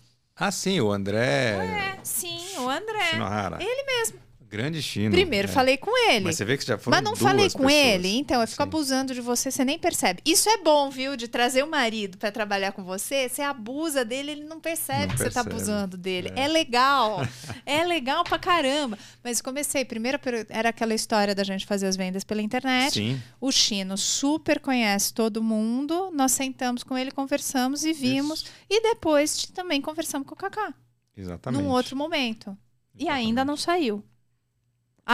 Ah, 0.42 0.50
sim, 0.50 0.80
o 0.80 0.90
André. 0.90 1.18
É, 1.18 1.98
sim, 2.02 2.40
o 2.60 2.70
André. 2.70 3.10
Shinohara. 3.10 3.58
Ele 3.60 3.84
mesmo. 3.84 4.18
Grande 4.50 4.82
Chino. 4.82 5.12
Primeiro 5.12 5.46
é. 5.46 5.50
falei 5.50 5.76
com 5.76 5.96
ele. 6.10 6.24
Mas 6.24 6.34
você 6.36 6.44
vê 6.44 6.58
que 6.58 6.66
já 6.66 6.76
foram 6.76 6.96
Mas 6.98 7.04
não 7.04 7.14
falei 7.14 7.48
com 7.48 7.64
pessoas. 7.66 7.72
ele, 7.72 8.16
então 8.18 8.40
eu 8.40 8.48
fico 8.48 8.60
Sim. 8.60 8.68
abusando 8.68 9.14
de 9.14 9.20
você, 9.20 9.48
você 9.48 9.64
nem 9.64 9.78
percebe. 9.78 10.20
Isso 10.26 10.48
é 10.50 10.58
bom, 10.58 10.90
viu? 10.90 11.16
De 11.16 11.28
trazer 11.28 11.62
o 11.62 11.70
marido 11.70 12.18
pra 12.18 12.32
trabalhar 12.32 12.72
com 12.72 12.82
você, 12.82 13.28
você 13.28 13.42
abusa 13.42 14.04
dele, 14.04 14.32
ele 14.32 14.44
não 14.44 14.58
percebe 14.58 15.06
Não 15.06 15.12
que 15.12 15.18
você 15.18 15.30
tá 15.30 15.44
percebe. 15.44 15.50
abusando 15.54 15.96
dele. 15.96 16.32
É, 16.34 16.42
É. 16.42 16.48
legal. 16.48 17.20
é 17.64 17.84
legal 17.84 18.24
pra 18.24 18.40
caramba. 18.40 18.98
Mas 19.22 19.40
comecei, 19.40 19.84
primeiro 19.84 20.18
era 20.48 20.70
aquela 20.70 20.94
história 20.94 21.32
da 21.32 21.44
gente 21.44 21.64
fazer 21.64 21.86
as 21.86 21.96
vendas 21.96 22.24
pela 22.24 22.42
internet. 22.42 22.94
Sim, 22.94 23.22
O 23.40 23.52
Chino 23.52 23.96
super 23.96 24.58
conhece 24.58 25.14
todo 25.14 25.40
mundo. 25.40 26.10
Nós 26.12 26.32
sentamos 26.32 26.82
com 26.82 26.98
ele, 26.98 27.12
conversamos 27.12 27.84
e 27.84 27.92
vimos. 27.92 28.40
Isso. 28.40 28.50
E 28.68 28.82
depois 28.82 29.46
também 29.54 29.80
conversamos 29.80 30.26
com 30.26 30.34
o 30.34 30.36
Kaká, 30.36 30.74
exatamente. 31.16 31.62
num 31.62 31.68
outro 31.70 31.94
momento. 31.96 32.58
E 32.98 33.08
ainda 33.08 33.44
não 33.44 33.56
saiu. 33.56 34.04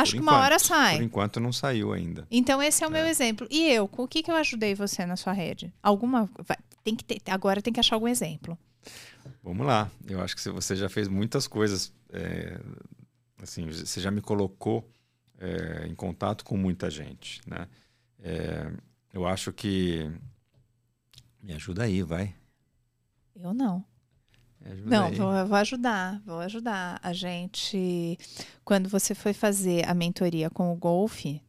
Acho 0.00 0.12
Por 0.12 0.16
que 0.16 0.22
uma 0.22 0.32
enquanto, 0.32 0.44
hora 0.44 0.58
sai. 0.58 0.96
Por 0.96 1.02
enquanto 1.04 1.40
não 1.40 1.52
saiu 1.52 1.92
ainda. 1.92 2.26
Então 2.30 2.62
esse 2.62 2.82
é 2.84 2.86
o 2.86 2.90
meu 2.90 3.04
É. 3.04 3.10
exemplo. 3.10 3.46
E 3.50 3.68
eu, 3.70 3.86
com 3.88 4.02
o 4.04 4.08
que, 4.08 4.22
que 4.22 4.30
eu 4.30 4.36
ajudei 4.36 4.74
você 4.74 5.04
na 5.06 5.16
sua 5.16 5.32
rede? 5.32 5.72
Alguma. 5.82 6.28
vai- 6.38 6.58
tem 6.84 6.94
que 6.94 7.04
ter, 7.04 7.20
agora 7.30 7.60
tem 7.62 7.72
que 7.72 7.80
achar 7.80 7.96
algum 7.96 8.06
exemplo. 8.08 8.56
Vamos 9.42 9.66
lá. 9.66 9.90
Eu 10.08 10.20
acho 10.20 10.36
que 10.36 10.48
você 10.50 10.76
já 10.76 10.88
fez 10.88 11.08
muitas 11.08 11.46
coisas. 11.48 11.92
é, 12.12 12.58
assim, 13.42 13.66
você 13.66 14.00
já 14.00 14.10
me 14.10 14.20
colocou 14.20 14.88
é, 15.38 15.86
em 15.88 15.94
contato 15.94 16.44
com 16.44 16.56
muita 16.56 16.88
gente, 16.90 17.40
né? 17.46 17.66
É, 18.22 18.70
eu 19.12 19.26
acho 19.26 19.52
que 19.52 20.10
me 21.42 21.52
ajuda 21.52 21.82
aí, 21.82 22.02
vai. 22.02 22.34
Eu 23.34 23.52
não. 23.52 23.84
Ajuda 24.70 24.90
Não, 24.90 25.06
aí. 25.06 25.14
vou, 25.14 25.46
vou 25.46 25.56
ajudar, 25.58 26.20
vou 26.26 26.40
ajudar. 26.40 26.98
A 27.02 27.12
gente. 27.12 28.18
Quando 28.64 28.88
você 28.88 29.14
foi 29.14 29.32
fazer 29.32 29.88
a 29.88 29.94
mentoria 29.94 30.50
com 30.50 30.72
o 30.72 30.76
golfe, 30.76 31.40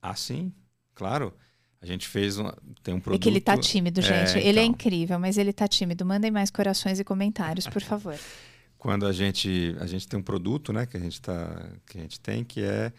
Ah, 0.00 0.14
sim, 0.14 0.52
claro. 0.94 1.32
A 1.80 1.86
gente 1.86 2.06
fez 2.08 2.38
um, 2.38 2.48
tem 2.82 2.94
um 2.94 2.98
é 2.98 3.00
produto. 3.00 3.22
que 3.22 3.28
ele 3.28 3.40
tá 3.40 3.56
tímido, 3.58 4.00
É, 4.00 4.02
gente. 4.26 4.38
Ele 4.38 4.58
é 4.60 4.62
então. 4.62 4.72
incrível, 4.72 5.18
mas 5.18 5.36
ele 5.36 5.52
tá 5.52 5.66
tímido. 5.66 6.04
Mandem 6.06 6.30
mais 6.30 6.50
corações 6.50 7.00
e 7.00 7.04
comentários, 7.04 7.66
por 7.66 7.82
favor. 7.82 8.16
quando 8.78 9.06
a 9.06 9.12
gente 9.12 9.76
a 9.80 9.86
gente 9.86 10.08
tem 10.08 10.18
um 10.18 10.22
produto 10.24 10.72
né 10.72 10.86
que 10.86 10.96
a 10.96 11.00
gente 11.00 11.20
tá 11.20 11.70
que 11.86 11.98
a 11.98 12.00
gente 12.00 12.18
tem 12.18 12.42
que 12.42 12.60
é, 12.64 12.92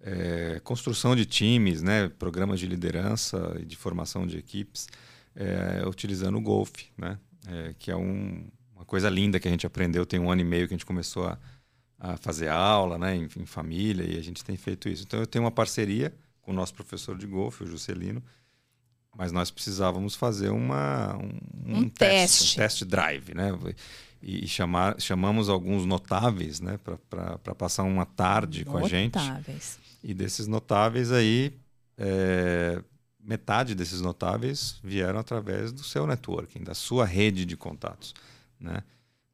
é, 0.00 0.60
construção 0.64 1.14
de 1.14 1.26
times 1.26 1.82
né 1.82 2.08
programas 2.08 2.58
de 2.58 2.66
liderança 2.66 3.54
e 3.60 3.64
de 3.66 3.76
formação 3.76 4.26
de 4.26 4.38
equipes 4.38 4.88
é, 5.34 5.86
utilizando 5.86 6.38
o 6.38 6.40
Golf 6.40 6.72
né 6.96 7.18
É, 7.48 7.74
que 7.78 7.90
é 7.90 7.96
um- 7.96 8.48
uma 8.76 8.84
coisa 8.84 9.08
linda 9.08 9.40
que 9.40 9.48
a 9.48 9.50
gente 9.50 9.66
aprendeu 9.66 10.06
tem 10.06 10.20
um 10.20 10.30
ano 10.30 10.42
e 10.42 10.44
meio 10.44 10.68
que 10.68 10.74
a 10.74 10.76
gente 10.76 10.86
começou 10.86 11.26
a, 11.26 11.38
a 11.98 12.16
fazer 12.16 12.48
aula 12.48 12.96
né 12.96 13.16
em, 13.16 13.28
em 13.36 13.46
família 13.46 14.04
e 14.04 14.16
a 14.16 14.22
gente 14.22 14.44
tem 14.44 14.56
feito 14.56 14.88
isso 14.88 15.02
então 15.04 15.18
eu 15.18 15.26
tenho 15.26 15.44
uma 15.44 15.50
parceria 15.50 16.14
com 16.42 16.52
o 16.52 16.54
nosso 16.54 16.74
professor 16.74 17.16
de 17.18 17.26
golfe 17.26 17.64
o 17.64 17.66
Juscelino 17.66 18.22
mas 19.16 19.32
nós 19.32 19.50
precisávamos 19.50 20.14
fazer 20.14 20.50
uma, 20.50 21.16
um, 21.16 21.78
Um 21.78 21.88
teste. 21.88 22.54
um 22.54 22.62
test 22.62 22.84
drive, 22.84 23.34
né? 23.34 23.50
E, 24.22 24.44
e 24.44 24.48
chamar, 24.48 25.00
chamamos 25.00 25.48
alguns 25.48 25.86
notáveis, 25.86 26.60
né, 26.60 26.78
para 27.08 27.54
passar 27.54 27.84
uma 27.84 28.04
tarde 28.04 28.64
com 28.64 28.76
a 28.76 28.86
gente. 28.86 29.16
Notáveis. 29.16 29.78
E 30.02 30.12
desses 30.12 30.46
notáveis 30.46 31.12
aí, 31.12 31.52
é, 31.96 32.82
metade 33.20 33.74
desses 33.74 34.00
notáveis 34.00 34.78
vieram 34.82 35.18
através 35.18 35.72
do 35.72 35.82
seu 35.82 36.06
networking, 36.06 36.62
da 36.62 36.74
sua 36.74 37.04
rede 37.04 37.44
de 37.44 37.56
contatos, 37.56 38.14
né? 38.60 38.82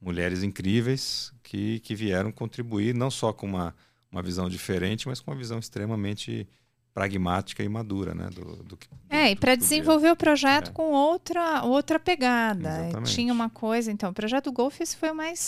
Mulheres 0.00 0.42
incríveis 0.42 1.32
que, 1.42 1.78
que 1.80 1.94
vieram 1.94 2.32
contribuir 2.32 2.94
não 2.94 3.10
só 3.10 3.32
com 3.32 3.46
uma, 3.46 3.74
uma 4.10 4.22
visão 4.22 4.48
diferente, 4.48 5.06
mas 5.06 5.20
com 5.20 5.30
uma 5.30 5.36
visão 5.36 5.58
extremamente 5.58 6.48
pragmática 6.92 7.62
e 7.62 7.68
madura, 7.68 8.14
né? 8.14 8.28
Do, 8.30 8.56
do, 8.64 8.76
que- 8.76 8.88
É, 9.08 9.30
e 9.30 9.34
do 9.34 9.40
para 9.40 9.54
desenvolver 9.54 10.10
o 10.10 10.16
projeto 10.16 10.68
É. 10.68 10.72
com 10.72 10.90
outra, 10.92 11.62
outra 11.64 11.98
pegada. 11.98 12.68
Exatamente. 12.88 13.14
Tinha 13.14 13.32
uma 13.32 13.48
coisa, 13.48 13.90
então, 13.90 14.10
o 14.10 14.14
projeto 14.14 14.46
do 14.46 14.52
Golf 14.52 14.78
foi 14.98 15.10
o 15.10 15.14
mais 15.14 15.38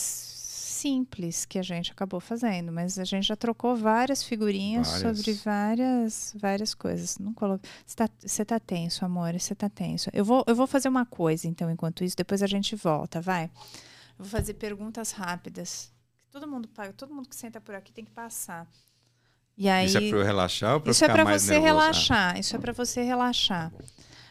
simples 0.84 1.46
que 1.46 1.58
a 1.58 1.62
gente 1.62 1.90
acabou 1.92 2.20
fazendo, 2.20 2.70
mas 2.70 2.98
a 2.98 3.04
gente 3.04 3.26
já 3.26 3.34
trocou 3.36 3.74
várias 3.74 4.22
figurinhas 4.22 4.86
Várias. 5.00 5.18
sobre 5.18 5.32
várias 5.32 6.34
várias 6.38 6.74
coisas. 6.74 7.16
Não 7.18 7.32
colo... 7.32 7.58
Você 7.86 7.96
tá, 7.96 8.08
você 8.20 8.44
tá 8.44 8.60
tenso, 8.60 9.02
amor, 9.04 9.32
você 9.40 9.54
tá 9.54 9.68
tenso. 9.70 10.10
Eu 10.12 10.24
vou, 10.24 10.44
eu 10.46 10.54
vou 10.54 10.66
fazer 10.66 10.88
uma 10.88 11.06
coisa, 11.06 11.48
então, 11.48 11.70
enquanto 11.70 12.04
isso, 12.04 12.14
depois 12.16 12.42
a 12.42 12.46
gente 12.46 12.76
volta, 12.76 13.18
vai. 13.20 13.44
Eu 13.44 14.24
vou 14.24 14.26
fazer 14.26 14.54
perguntas 14.54 15.10
rápidas. 15.12 15.90
Todo 16.30 16.46
mundo, 16.46 16.68
pa- 16.68 16.92
todo 16.92 17.14
mundo 17.14 17.28
que 17.28 17.36
senta 17.36 17.60
por 17.60 17.74
aqui 17.74 17.90
tem 17.92 18.04
que 18.04 18.10
passar. 18.12 18.68
E 19.56 19.68
aí, 19.68 19.86
Isso 19.86 19.96
é 19.98 20.08
para 20.08 20.18
eu 20.18 20.24
relaxar 20.24 20.74
ou 20.74 20.80
para 20.80 20.90
isso 20.90 21.04
é 21.04 21.08
para 21.08 21.24
mais 21.24 21.42
você 21.42 21.52
nervoso? 21.58 21.72
Ah, 21.72 21.80
relaxar. 21.82 22.38
Isso 22.40 22.56
é 22.56 22.58
para 22.58 22.72
você 22.72 23.02
relaxar. 23.02 23.72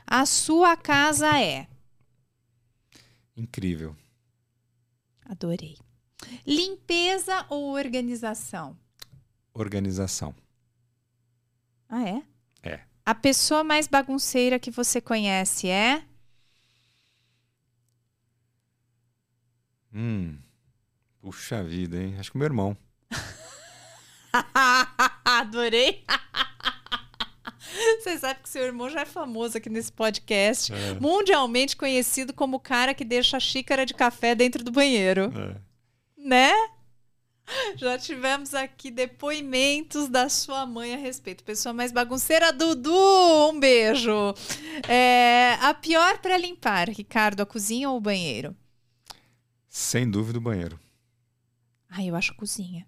A 0.06 0.26
sua 0.26 0.76
casa 0.78 1.40
é. 1.40 1.66
Incrível. 3.36 3.96
Adorei. 5.26 5.78
Limpeza 6.46 7.46
ou 7.50 7.74
organização? 7.74 8.78
Organização. 9.54 10.34
Ah, 11.88 12.08
é? 12.08 12.24
É. 12.64 12.80
A 13.06 13.14
pessoa 13.14 13.64
mais 13.64 13.88
bagunceira 13.88 14.60
que 14.60 14.72
você 14.72 15.00
conhece 15.00 15.68
é? 15.68 16.04
Hum. 19.94 20.38
Puxa 21.22 21.64
vida, 21.64 21.98
hein? 21.98 22.16
Acho 22.20 22.32
que 22.32 22.36
o 22.36 22.40
meu 22.40 22.48
irmão. 22.48 22.76
Adorei. 25.24 26.04
Você 28.02 28.18
sabe 28.18 28.42
que 28.42 28.50
seu 28.50 28.64
irmão 28.64 28.90
já 28.90 29.02
é 29.02 29.06
famoso 29.06 29.58
aqui 29.58 29.70
nesse 29.70 29.92
podcast. 29.92 30.74
É. 30.74 31.00
Mundialmente 31.00 31.76
conhecido 31.76 32.34
como 32.34 32.58
o 32.58 32.60
cara 32.60 32.94
que 32.94 33.06
deixa 33.06 33.38
a 33.38 33.40
xícara 33.40 33.86
de 33.86 33.94
café 33.94 34.36
dentro 34.36 34.64
do 34.64 34.72
banheiro. 34.72 35.32
É. 35.36 35.73
né? 36.24 36.52
Já 37.76 37.98
tivemos 37.98 38.54
aqui 38.54 38.90
depoimentos 38.90 40.08
da 40.08 40.30
sua 40.30 40.66
mãe 40.66 40.94
a 40.94 40.98
respeito. 40.98 41.44
Pessoa 41.44 41.74
mais 41.74 41.92
bagunceira, 41.92 42.54
Dudu, 42.54 43.52
um 43.52 43.60
beijo. 43.60 44.34
É, 44.88 45.58
a 45.62 45.74
pior 45.74 46.20
para 46.20 46.38
limpar, 46.38 46.90
Ricardo, 46.90 47.42
a 47.42 47.46
cozinha 47.46 47.90
ou 47.90 47.98
o 47.98 48.02
banheiro? 48.02 48.56
Sem 49.68 50.10
dúvida 50.10 50.38
o 50.38 50.42
banheiro. 50.42 50.80
Ai, 51.90 52.10
eu 52.10 52.16
acho 52.16 52.32
a 52.32 52.36
cozinha. 52.36 52.88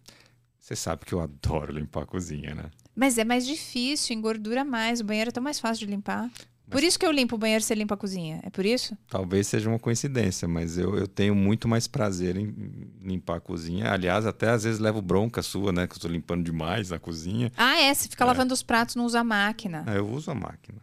Você 0.57 0.75
sabe 0.75 1.05
que 1.05 1.13
eu 1.13 1.19
adoro 1.19 1.73
limpar 1.73 2.03
a 2.03 2.07
cozinha, 2.07 2.55
né? 2.55 2.71
Mas 2.95 3.17
é 3.17 3.23
mais 3.23 3.45
difícil, 3.45 4.15
engordura 4.15 4.63
mais. 4.63 4.99
O 5.01 5.03
banheiro 5.03 5.29
é 5.29 5.31
tão 5.31 5.43
mais 5.43 5.59
fácil 5.59 5.86
de 5.86 5.91
limpar. 5.91 6.31
Por 6.70 6.84
isso 6.84 6.97
que 6.99 7.05
eu 7.05 7.11
limpo 7.11 7.36
o 7.36 7.38
banheiro 7.38 7.61
e 7.61 7.66
você 7.66 7.76
limpa 7.76 7.93
a 7.93 7.97
cozinha. 7.97 8.39
É 8.43 8.49
por 8.49 8.66
isso? 8.66 8.97
Talvez 9.09 9.47
seja 9.47 9.70
uma 9.70 9.78
coincidência, 9.80 10.47
mas 10.47 10.78
eu, 10.78 10.97
eu 10.97 11.07
tenho 11.07 11.36
muito 11.36 11.68
mais 11.68 11.88
prazer 11.88 12.36
em 12.38 12.53
limpar 13.01 13.38
a 13.38 13.39
cozinha. 13.41 13.91
Aliás, 13.91 14.26
até 14.26 14.49
às 14.49 14.63
vezes 14.63 14.80
levo 14.80 15.01
bronca 15.01 15.41
sua, 15.41 15.72
né? 15.72 15.86
Que 15.88 15.93
eu 15.93 15.97
estou 15.97 16.09
limpando 16.11 16.43
demais 16.43 16.91
a 16.91 16.99
cozinha. 16.99 17.51
Ah, 17.55 17.80
é. 17.80 17.93
Você 17.93 18.09
fica 18.09 18.24
É. 18.24 18.28
lavando 18.28 18.53
os 18.53 18.63
pratos, 18.63 18.95
não 18.95 19.05
usa 19.05 19.20
a 19.20 19.24
máquina. 19.24 19.84
Ah, 19.86 19.93
eu 19.95 20.07
uso 20.09 20.32
a 20.32 20.36
máquina. 20.36 20.80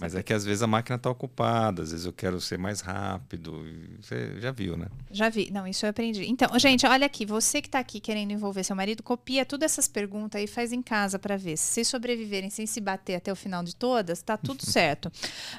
Mas 0.00 0.14
é 0.14 0.22
que 0.22 0.32
às 0.32 0.44
vezes 0.46 0.62
a 0.62 0.66
máquina 0.66 0.96
está 0.96 1.10
ocupada, 1.10 1.82
às 1.82 1.90
vezes 1.90 2.06
eu 2.06 2.12
quero 2.12 2.40
ser 2.40 2.58
mais 2.58 2.80
rápido. 2.80 3.62
Você 4.00 4.40
já 4.40 4.50
viu, 4.50 4.74
né? 4.76 4.86
Já 5.10 5.28
vi. 5.28 5.50
Não, 5.52 5.66
isso 5.66 5.84
eu 5.84 5.90
aprendi. 5.90 6.24
Então, 6.26 6.58
gente, 6.58 6.86
olha 6.86 7.04
aqui. 7.04 7.26
Você 7.26 7.60
que 7.60 7.68
tá 7.68 7.78
aqui 7.78 8.00
querendo 8.00 8.30
envolver 8.30 8.64
seu 8.64 8.74
marido, 8.74 9.02
copia 9.02 9.44
todas 9.44 9.70
essas 9.72 9.86
perguntas 9.86 10.40
e 10.42 10.46
faz 10.46 10.72
em 10.72 10.80
casa 10.80 11.18
pra 11.18 11.36
ver. 11.36 11.58
Se 11.58 11.64
vocês 11.74 11.88
sobreviverem 11.88 12.48
sem 12.48 12.66
se 12.66 12.80
bater 12.80 13.16
até 13.16 13.30
o 13.30 13.36
final 13.36 13.62
de 13.62 13.76
todas, 13.76 14.22
tá 14.22 14.38
tudo 14.38 14.64
certo. 14.68 15.12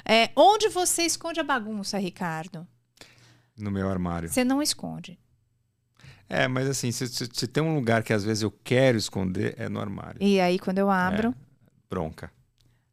É, 0.04 0.30
onde 0.34 0.68
você 0.68 1.02
esconde 1.02 1.38
a 1.38 1.44
bagunça, 1.44 1.96
Ricardo? 1.96 2.66
No 3.56 3.70
meu 3.70 3.88
armário. 3.88 4.28
Você 4.28 4.42
não 4.42 4.60
esconde. 4.60 5.18
É, 6.28 6.48
mas 6.48 6.68
assim, 6.68 6.90
se, 6.90 7.06
se- 7.06 7.28
se 7.32 7.46
tem 7.46 7.62
um 7.62 7.74
lugar 7.76 8.02
que 8.02 8.12
às 8.12 8.24
vezes 8.24 8.42
eu 8.42 8.50
quero 8.64 8.98
esconder, 8.98 9.54
é 9.56 9.68
no 9.68 9.78
armário. 9.78 10.20
E 10.20 10.40
aí, 10.40 10.58
quando 10.58 10.78
eu 10.78 10.90
abro, 10.90 11.32
Bronca. 11.88 12.32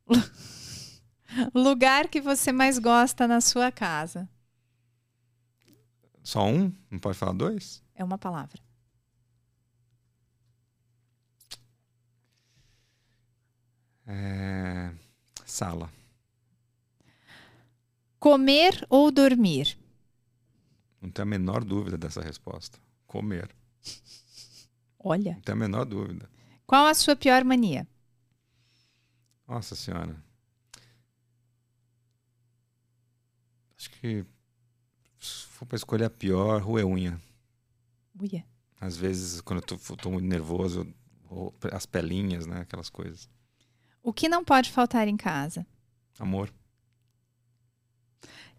lugar 1.54 2.08
que 2.08 2.22
você 2.22 2.52
mais 2.52 2.80
gosta 2.80 3.28
na 3.28 3.42
sua 3.42 3.72
casa. 3.72 4.28
Só 6.24 6.46
um? 6.46 6.74
Não 6.90 7.00
pode 7.00 7.18
falar 7.18 7.34
dois? 7.34 7.82
É 7.96 8.04
uma 8.04 8.18
palavra. 8.18 8.62
É... 14.06 14.92
Sala. 15.46 15.92
Comer 18.20 18.86
ou 18.90 19.12
dormir? 19.12 19.78
Não 21.02 21.10
tenho 21.10 21.28
a 21.28 21.30
menor 21.30 21.64
dúvida 21.64 21.98
dessa 21.98 22.22
resposta. 22.22 22.78
Comer. 23.08 23.50
Olha. 25.00 25.34
Não 25.34 25.42
tenho 25.42 25.58
a 25.58 25.60
menor 25.60 25.86
dúvida. 25.86 26.30
Qual 26.68 26.86
a 26.86 26.94
sua 26.94 27.16
pior 27.16 27.44
mania? 27.44 27.88
Nossa 29.48 29.76
Senhora. 29.76 30.16
Acho 33.80 33.90
que 33.92 34.26
se 35.18 35.46
for 35.48 35.66
para 35.66 35.78
escolher 35.78 36.06
a 36.06 36.10
pior, 36.10 36.62
roer 36.62 36.86
unha. 36.86 37.22
Uia. 38.20 38.46
Às 38.80 38.98
vezes, 38.98 39.40
quando 39.40 39.62
eu 39.62 39.78
tô, 39.78 39.96
tô 39.96 40.12
muito 40.12 40.26
nervoso, 40.26 40.86
eu 41.32 41.54
as 41.72 41.86
pelinhas, 41.86 42.46
né? 42.46 42.62
Aquelas 42.62 42.90
coisas. 42.90 43.30
O 44.04 44.12
que 44.12 44.28
não 44.28 44.44
pode 44.44 44.70
faltar 44.70 45.08
em 45.08 45.16
casa? 45.16 45.66
Amor. 46.18 46.54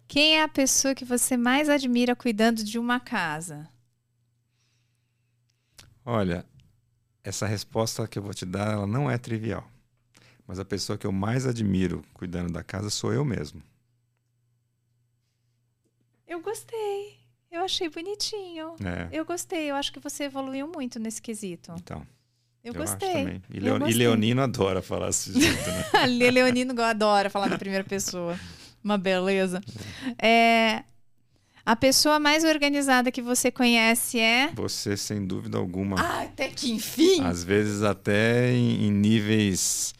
Quem 0.07 0.37
é 0.37 0.43
a 0.43 0.47
pessoa 0.47 0.95
que 0.95 1.05
você 1.05 1.37
mais 1.37 1.69
admira 1.69 2.15
cuidando 2.15 2.63
de 2.63 2.79
uma 2.79 2.99
casa? 2.99 3.69
Olha, 6.03 6.45
essa 7.23 7.45
resposta 7.45 8.07
que 8.07 8.17
eu 8.17 8.23
vou 8.23 8.33
te 8.33 8.45
dar, 8.45 8.73
ela 8.73 8.87
não 8.87 9.09
é 9.09 9.17
trivial. 9.17 9.69
Mas 10.47 10.59
a 10.59 10.65
pessoa 10.65 10.97
que 10.97 11.05
eu 11.05 11.11
mais 11.11 11.45
admiro 11.45 12.03
cuidando 12.13 12.51
da 12.51 12.63
casa 12.63 12.89
sou 12.89 13.13
eu 13.13 13.23
mesmo. 13.23 13.61
Eu 16.41 16.43
gostei. 16.43 17.19
Eu 17.51 17.63
achei 17.63 17.87
bonitinho. 17.87 18.75
É, 18.83 19.07
Eu 19.11 19.23
gostei. 19.23 19.69
Eu 19.69 19.75
acho 19.75 19.93
que 19.93 19.99
você 19.99 20.23
evoluiu 20.23 20.67
muito 20.67 20.99
nesse 20.99 21.21
quesito. 21.21 21.71
então. 21.77 22.05
Eu, 22.63 22.71
acho 22.71 22.79
gostei. 22.79 23.41
E, 23.53 23.57
Eu 23.57 23.63
Leo- 23.63 23.75
e 23.75 23.79
gostei. 23.79 23.97
Leonino 23.97 24.41
adora 24.41 24.81
falar 24.81 25.07
desse 25.07 25.39
jeito, 25.39 25.69
né? 25.69 26.05
Leonino 26.31 26.79
adora 26.81 27.29
falar 27.29 27.47
na 27.49 27.57
primeira 27.59 27.83
pessoa. 27.83 28.39
Uma 28.83 28.97
beleza. 28.97 29.61
É, 30.19 30.83
a 31.63 31.75
pessoa 31.75 32.19
mais 32.19 32.43
organizada 32.43 33.11
que 33.11 33.21
você 33.21 33.51
conhece 33.51 34.19
é. 34.19 34.51
Você, 34.55 34.97
sem 34.97 35.23
dúvida 35.25 35.57
alguma. 35.59 35.99
Ah, 35.99 36.21
até 36.23 36.49
que 36.49 36.71
enfim! 36.71 37.23
Às 37.23 37.43
vezes 37.43 37.83
até 37.83 38.51
em, 38.51 38.85
em 38.87 38.91
níveis 38.91 39.93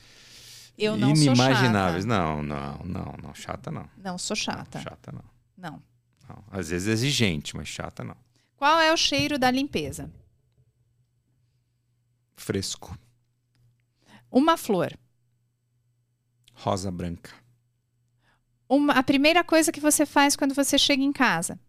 Eu 0.78 0.96
não 0.98 1.10
inimagináveis. 1.12 2.06
Não, 2.06 2.42
não, 2.42 2.80
não, 2.84 3.16
não. 3.22 3.34
Chata 3.36 3.70
não. 3.70 3.88
Não 3.98 4.18
sou 4.18 4.36
chata. 4.36 4.78
Não, 4.80 4.84
chata 4.84 5.12
não. 5.12 5.24
Não. 5.58 5.91
Não. 6.36 6.44
Às 6.50 6.70
vezes 6.70 6.88
exigente, 6.88 7.56
mas 7.56 7.68
chata 7.68 8.04
não. 8.04 8.16
Qual 8.58 8.80
é 8.80 8.94
o 8.94 8.98
cheiro 8.98 9.38
da 9.40 9.50
limpeza? 9.52 10.12
Fresco. 12.36 12.98
Uma 14.32 14.58
flor. 14.58 14.98
Rosa 16.54 16.92
branca. 16.92 17.32
Uma- 18.70 18.94
a 18.94 19.04
primeira 19.04 19.44
coisa 19.44 19.72
que 19.72 19.80
você 19.80 20.06
faz 20.06 20.36
quando 20.36 20.54
você 20.56 20.78
chega 20.78 21.04
em 21.04 21.12
casa. 21.12 21.60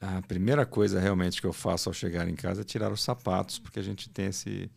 A 0.00 0.22
primeira 0.22 0.64
coisa 0.66 1.00
realmente 1.00 1.40
que 1.40 1.46
eu 1.46 1.52
faço 1.52 1.88
ao 1.88 1.92
chegar 1.94 2.28
em 2.28 2.36
casa 2.36 2.60
é 2.60 2.64
tirar 2.64 2.92
os 2.92 3.02
sapatos, 3.02 3.58
porque 3.58 3.78
a 3.78 3.82
gente 3.82 4.08
tem 4.10 4.26
esse, 4.26 4.70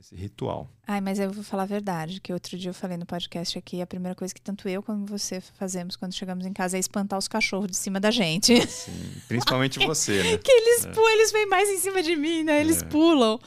esse 0.00 0.14
ritual. 0.16 0.68
Ai, 0.86 1.00
mas 1.00 1.18
eu 1.18 1.30
vou 1.30 1.44
falar 1.44 1.62
a 1.62 1.66
verdade, 1.66 2.20
que 2.20 2.32
outro 2.32 2.58
dia 2.58 2.70
eu 2.70 2.74
falei 2.74 2.96
no 2.96 3.06
podcast 3.06 3.56
aqui, 3.58 3.80
a 3.80 3.86
primeira 3.86 4.14
coisa 4.14 4.34
que 4.34 4.40
tanto 4.40 4.68
eu 4.68 4.82
como 4.82 5.06
você 5.06 5.40
fazemos 5.40 5.94
quando 5.96 6.12
chegamos 6.12 6.44
em 6.44 6.52
casa 6.52 6.76
é 6.76 6.80
espantar 6.80 7.18
os 7.18 7.28
cachorros 7.28 7.70
de 7.70 7.76
cima 7.76 8.00
da 8.00 8.10
gente. 8.10 8.54
Sim, 8.66 8.92
principalmente 9.28 9.78
você, 9.86 10.22
né? 10.22 10.38
que 10.38 10.50
eles, 10.50 10.86
pu- 10.86 11.08
eles 11.10 11.30
vêm 11.32 11.46
mais 11.46 11.68
em 11.68 11.78
cima 11.78 12.02
de 12.02 12.16
mim, 12.16 12.42
né? 12.44 12.60
Eles 12.60 12.82
É. 12.82 12.86
pulam. 12.86 13.38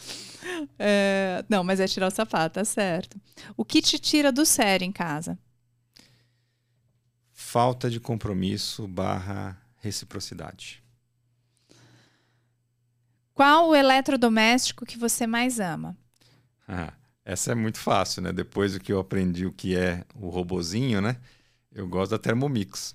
É, 0.79 1.43
não, 1.49 1.63
mas 1.63 1.79
é 1.81 1.87
tirar 1.87 2.07
o 2.07 2.11
sapato, 2.11 2.55
tá 2.55 2.63
certo. 2.65 3.19
O 3.57 3.65
que 3.65 3.81
te 3.81 3.99
tira 3.99 4.31
do 4.31 4.45
sério 4.45 4.85
em 4.85 4.91
casa? 4.91 5.37
Falta 7.33 7.89
de 7.89 7.99
compromisso 7.99 8.87
barra 8.87 9.61
reciprocidade. 9.81 10.81
Qual 13.33 13.69
o 13.69 13.75
eletrodoméstico 13.75 14.85
que 14.85 14.97
você 14.97 15.27
mais 15.27 15.59
ama? 15.59 15.95
Ah, 16.67 16.93
essa 17.23 17.51
é 17.51 17.55
muito 17.55 17.79
fácil, 17.79 18.21
né? 18.21 18.31
Depois 18.33 18.73
do 18.73 18.79
que 18.79 18.91
eu 18.91 18.99
aprendi 18.99 19.45
o 19.45 19.51
que 19.53 19.75
é 19.75 20.03
o 20.15 20.29
robozinho, 20.29 21.01
né? 21.01 21.17
Eu 21.71 21.87
gosto 21.87 22.11
da 22.11 22.17
Thermomix. 22.19 22.93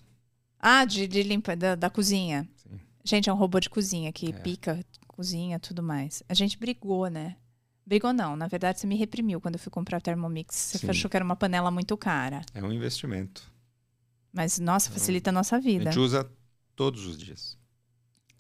Ah, 0.59 0.85
de, 0.85 1.07
de 1.09 1.23
limpa 1.23 1.57
da, 1.57 1.75
da 1.75 1.91
cozinha. 1.91 2.49
Sim. 2.57 2.81
Gente, 3.05 3.29
é 3.29 3.33
um 3.33 3.37
robô 3.37 3.59
de 3.61 3.69
cozinha 3.71 4.13
que 4.13 4.29
É. 4.31 4.33
pica, 4.33 4.81
cozinha, 5.09 5.59
tudo 5.59 5.83
mais. 5.83 6.23
A 6.29 6.35
gente 6.35 6.57
brigou, 6.59 7.09
né? 7.09 7.37
Brigou 7.85 8.13
não, 8.13 8.37
na 8.37 8.47
verdade 8.47 8.79
você 8.79 8.87
me 8.87 8.95
reprimiu 8.97 9.41
quando 9.41 9.55
eu 9.57 9.59
fui 9.61 9.71
comprar 9.71 9.99
a 9.99 10.01
Thermomix. 10.01 10.55
Você 10.55 10.79
Sim. 10.79 10.91
achou 10.91 11.11
que 11.11 11.17
era 11.17 11.25
uma 11.25 11.35
panela 11.35 11.71
muito 11.71 11.97
cara. 11.97 12.43
É 12.55 12.63
um 12.63 12.73
investimento. 12.73 13.51
Mas, 14.33 14.59
nossa, 14.59 14.89
É 14.89 14.91
um- 14.91 14.95
facilita 14.95 15.31
a 15.31 15.33
nossa 15.33 15.57
A 15.57 15.61
vida. 15.61 15.85
gente 15.91 15.99
usa 15.99 16.31
todos 16.77 17.05
os 17.07 17.19
dias. 17.19 17.59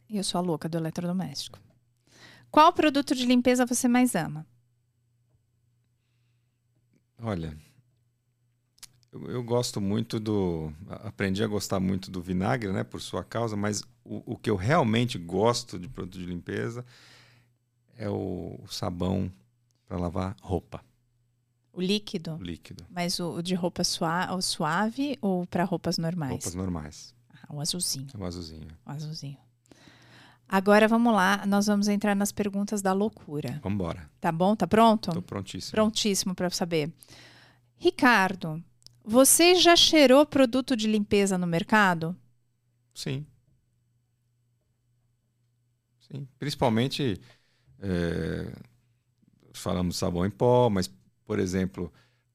E 0.08 0.16
eu 0.16 0.24
sou 0.24 0.38
a 0.38 0.42
louca 0.42 0.68
do 0.68 0.78
eletrodoméstico. 0.78 1.58
Qual 2.50 2.72
produto 2.72 3.14
de 3.14 3.26
limpeza 3.26 3.66
você 3.66 3.88
mais 3.88 4.14
ama? 4.14 4.46
Olha, 7.22 7.56
eu, 9.12 9.30
eu 9.30 9.42
gosto 9.44 9.80
muito 9.80 10.18
do. 10.18 10.72
Aprendi 10.88 11.42
a 11.42 11.46
gostar 11.46 11.78
muito 11.80 12.10
do 12.10 12.20
vinagre, 12.20 12.72
né? 12.72 12.82
Por 12.82 13.00
sua 13.00 13.22
causa, 13.22 13.56
mas 13.56 13.82
o, 14.04 14.32
o 14.32 14.36
que 14.36 14.50
eu 14.50 14.56
realmente 14.56 15.18
gosto 15.18 15.78
de 15.78 15.88
produto 15.88 16.18
de 16.18 16.26
limpeza 16.26 16.84
é 17.96 18.08
o, 18.08 18.58
o 18.62 18.66
sabão 18.68 19.30
para 19.86 19.98
lavar 19.98 20.34
roupa, 20.40 20.82
O 21.72 21.80
líquido? 21.80 22.34
o 22.34 22.42
líquido. 22.42 22.84
Mas 22.90 23.20
o, 23.20 23.34
o 23.34 23.42
de 23.42 23.54
roupa 23.54 23.84
sua, 23.84 24.34
o 24.34 24.40
suave 24.40 25.18
ou 25.20 25.46
para 25.46 25.62
roupas 25.64 25.98
normais? 25.98 26.32
Roupas 26.32 26.54
normais. 26.54 27.14
Ah, 27.28 27.54
o 27.54 27.60
azulzinho, 27.60 28.08
o 28.18 28.24
azulzinho. 28.24 28.68
o 28.84 28.90
azulzinho. 28.90 29.38
Agora 30.52 30.86
vamos 30.86 31.14
lá, 31.14 31.46
nós 31.46 31.66
vamos 31.66 31.88
entrar 31.88 32.14
nas 32.14 32.30
perguntas 32.30 32.82
da 32.82 32.92
loucura. 32.92 33.58
Vambora. 33.62 34.10
Tá 34.20 34.30
bom? 34.30 34.54
Tá 34.54 34.66
pronto? 34.66 35.10
Tô 35.10 35.22
prontíssimo. 35.22 35.72
Prontíssimo 35.72 36.34
para 36.34 36.50
saber. 36.50 36.92
Ricardo, 37.78 38.62
você 39.02 39.54
já 39.54 39.74
cheirou 39.74 40.26
produto 40.26 40.76
de 40.76 40.86
limpeza 40.86 41.38
no 41.38 41.46
mercado? 41.46 42.14
Sim. 42.94 43.24
Sim. 46.00 46.28
Principalmente, 46.38 47.18
é, 47.80 48.52
falamos 49.54 49.96
sabão 49.96 50.26
em 50.26 50.30
pó, 50.30 50.68
mas, 50.68 50.86
por 51.24 51.38
exemplo, 51.38 51.90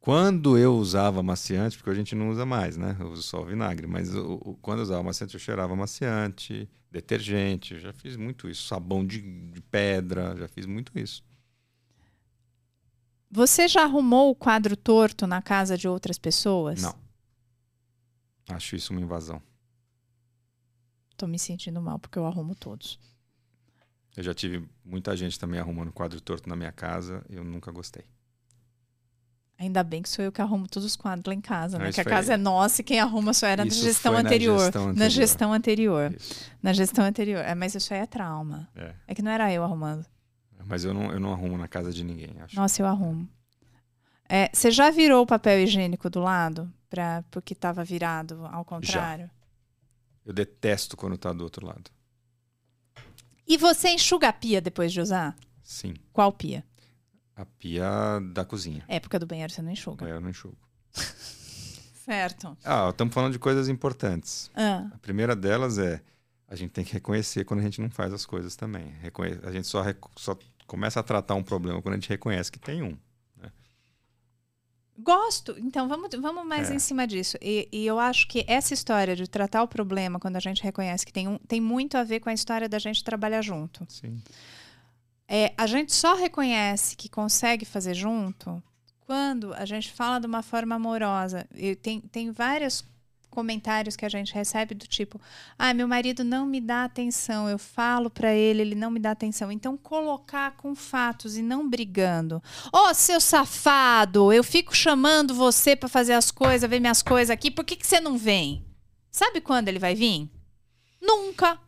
quando 0.08 0.58
eu 0.58 0.74
usava 0.78 1.20
amaciante, 1.20 1.76
porque 1.76 1.90
a 1.90 1.94
gente 1.94 2.16
não 2.16 2.30
usa 2.30 2.46
mais, 2.46 2.78
né? 2.78 2.96
Eu 2.98 3.10
uso 3.12 3.24
só 3.24 3.42
o 3.42 3.46
vinagre, 3.46 3.86
mas 3.88 4.16
o- 4.16 4.36
o- 4.36 4.56
quando 4.62 4.78
eu 4.80 4.84
usava 4.84 5.02
amaciante, 5.02 5.34
eu 5.34 5.40
cheirava 5.40 5.74
amaciante, 5.74 6.70
detergente, 6.90 7.74
eu 7.74 7.80
já 7.82 7.92
fiz 7.92 8.16
muito 8.16 8.48
isso. 8.50 8.66
Sabão 8.68 9.06
de, 9.06 9.20
de 9.52 9.62
pedra, 9.64 10.34
já 10.38 10.48
fiz 10.48 10.66
muito 10.66 10.98
isso. 10.98 11.22
Você 13.30 13.68
já 13.68 13.84
arrumou 13.84 14.30
o 14.32 14.36
quadro 14.36 14.78
torto 14.78 15.28
na 15.28 15.42
casa 15.42 15.78
de 15.78 15.90
outras 15.90 16.18
pessoas? 16.18 16.82
Não. 16.82 16.96
Acho 18.48 18.78
isso 18.78 18.94
uma 18.94 19.02
invasão. 19.02 19.42
Tô 21.18 21.28
me 21.28 21.38
sentindo 21.38 21.82
mal 21.82 22.00
porque 22.00 22.18
eu 22.18 22.26
arrumo 22.26 22.56
todos. 22.56 22.98
Eu 24.16 24.24
já 24.24 24.34
tive 24.34 24.66
muita 24.86 25.18
gente 25.18 25.38
também 25.38 25.60
arrumando 25.60 25.92
quadro 25.92 26.22
torto 26.22 26.48
na 26.48 26.56
minha 26.56 26.72
casa, 26.72 27.26
eu 27.30 27.44
nunca 27.44 27.74
gostei. 27.74 28.06
Ainda 29.60 29.84
bem 29.84 30.04
que 30.04 30.10
sou 30.10 30.24
eu 30.24 30.32
que 30.32 30.40
arrumo 30.42 30.68
todos 30.68 30.86
os 30.86 30.96
quadros 30.96 31.26
lá 31.26 31.34
em 31.34 31.42
casa, 31.42 31.80
né? 31.80 31.90
isso 31.90 31.96
Que 31.96 32.02
a 32.02 32.06
casa 32.06 32.34
é 32.36 32.38
nossa 32.38 32.82
e 32.82 32.84
quem 32.84 33.00
arruma 33.00 33.34
só 33.34 33.48
era 33.48 33.66
na 33.66 33.72
gestão 33.72 34.14
na 34.14 34.20
anterior. 34.20 34.60
gestão 34.60 34.84
Na 34.86 34.92
anterior. 34.92 35.10
gestão 35.12 35.54
anterior. 35.54 36.14
Isso. 36.16 36.52
Na 36.62 36.74
gestão 36.74 37.06
anterior. 37.06 37.44
É, 37.44 37.56
mas 37.56 37.74
isso 37.74 37.92
aí 37.94 38.02
é 38.02 38.06
trauma. 38.06 38.70
É. 38.76 38.94
É 39.08 39.16
que 39.16 39.22
não 39.24 39.32
era 39.32 39.52
eu 39.52 39.64
arrumando. 39.64 40.06
Mas 40.66 40.84
eu 40.86 40.94
não, 40.94 41.12
eu 41.12 41.20
não 41.20 41.32
arrumo 41.34 41.58
na 41.58 41.68
casa 41.68 41.92
de 41.92 42.04
ninguém, 42.04 42.36
acho. 42.42 42.56
Nossa, 42.56 42.82
eu 42.82 42.86
arrumo. 42.86 43.28
É, 44.30 44.50
você 44.54 44.70
já 44.70 44.92
virou 44.92 45.24
o 45.24 45.26
papel 45.26 45.60
higiênico 45.62 46.08
do 46.10 46.20
lado? 46.20 46.72
Pra, 46.90 47.24
porque 47.32 47.54
estava 47.54 47.84
virado 47.84 48.46
ao 48.52 48.64
contrário? 48.64 49.30
Eu 50.26 50.34
detesto 50.34 50.96
quando 50.96 51.18
tá 51.18 51.34
do 51.34 51.44
outro 51.44 51.66
lado. 51.66 51.90
E 53.48 53.58
você 53.58 53.90
enxuga 53.90 54.28
a 54.28 54.34
pia 54.34 54.60
depois 54.62 54.92
de 54.92 55.00
usar? 55.02 55.36
Sim. 55.64 55.94
Qual 56.14 56.32
pia? 56.32 56.64
A 57.38 57.46
pia 57.46 57.88
da 58.34 58.44
cozinha. 58.44 58.84
Época 58.88 59.18
do 59.20 59.26
banheiro 59.28 59.54
você 59.54 59.62
não 59.62 59.72
enxuga. 59.72 60.06
Eu 60.08 60.20
não 60.20 60.30
enxugo. 60.32 60.58
Certo. 62.04 62.58
Ah, 62.64 62.88
estamos 62.90 63.14
falando 63.14 63.34
de 63.34 63.40
coisas 63.40 63.68
importantes. 63.70 64.50
Ah, 64.56 64.88
A 64.94 64.98
primeira 65.00 65.36
delas 65.36 65.78
é 65.78 66.02
a 66.48 66.56
gente 66.56 66.72
tem 66.72 66.84
que 66.86 66.94
reconhecer 66.94 67.44
quando 67.44 67.60
a 67.60 67.64
gente 67.64 67.82
não 67.82 67.90
faz 67.90 68.12
as 68.14 68.26
coisas 68.26 68.56
também. 68.56 68.94
Reconhe- 69.02 69.40
A 69.44 69.52
gente 69.52 69.68
só, 69.68 69.84
só 70.16 70.38
começa 70.66 71.00
a 71.00 71.04
tratar 71.04 71.36
um 71.36 71.44
problema 71.44 71.82
quando 71.82 71.94
a 71.94 71.98
gente 71.98 72.10
reconhece 72.10 72.52
que 72.52 72.60
tem 72.60 72.82
um. 72.82 72.98
Gosto. 75.00 75.56
Então, 75.60 75.88
vamos, 75.88 76.10
vamos 76.20 76.44
mais 76.46 76.72
É. 76.72 76.74
em 76.76 76.80
cima 76.80 77.06
disso. 77.06 77.38
E, 77.40 77.70
e 77.72 77.86
eu 77.86 78.00
acho 78.00 78.28
que 78.28 78.44
essa 78.48 78.74
história 78.74 79.16
de 79.16 79.28
tratar 79.28 79.62
o 79.62 79.68
problema 79.68 80.20
quando 80.20 80.38
a 80.38 80.40
gente 80.40 80.64
reconhece 80.64 81.06
que 81.06 81.14
tem 81.14 81.28
um, 81.28 81.38
tem 81.40 81.62
muito 81.62 81.96
a 81.98 82.04
ver 82.04 82.20
com 82.20 82.30
a 82.30 82.34
história 82.34 82.68
da 82.68 82.80
gente 82.80 83.04
trabalhar 83.04 83.44
junto. 83.44 83.86
Sim. 83.90 84.20
É, 85.28 85.54
a 85.58 85.68
gente 85.68 85.94
só 85.94 86.16
reconhece 86.16 86.96
que 86.96 87.10
consegue 87.10 87.66
fazer 87.66 87.94
junto 87.94 88.62
quando 89.06 89.54
a 89.54 89.66
gente 89.66 89.92
fala 89.92 90.20
de 90.20 90.28
uma 90.28 90.42
forma 90.42 90.76
amorosa. 90.76 91.48
E 91.54 91.76
tem, 91.76 92.00
tem 92.02 92.32
vários 92.32 92.84
comentários 93.30 93.96
que 93.96 94.06
a 94.06 94.10
gente 94.10 94.34
recebe 94.34 94.74
do 94.74 94.88
tipo: 94.88 95.20
ah, 95.60 95.74
meu 95.74 95.88
marido 95.88 96.24
não 96.24 96.46
me 96.46 96.60
dá 96.60 96.84
atenção, 96.86 97.50
eu 97.50 97.60
falo 97.60 98.10
pra 98.10 98.34
ele, 98.34 98.62
ele 98.62 98.76
não 98.76 98.90
me 98.90 99.00
dá 99.00 99.12
atenção. 99.12 99.52
Então, 99.52 99.78
colocar 99.78 100.52
com 100.58 100.74
fatos 100.74 101.38
e 101.38 101.42
não 101.42 101.70
brigando. 101.70 102.42
Ô, 102.74 102.94
seu 102.94 103.20
safado, 103.20 104.32
eu 104.34 104.44
fico 104.44 104.76
chamando 104.76 105.34
você 105.34 105.76
pra 105.76 105.90
fazer 105.90 106.14
as 106.14 106.32
coisas, 106.32 106.70
ver 106.70 106.80
minhas 106.80 107.02
coisas 107.04 107.30
aqui, 107.30 107.52
por 107.52 107.64
que, 107.66 107.76
que 107.76 107.86
você 107.86 108.00
não 108.00 108.18
vem? 108.18 108.66
Sabe 109.12 109.42
quando 109.42 109.68
ele 109.68 109.80
vai 109.80 109.94
vir? 109.94 110.30
Nunca, 111.02 111.60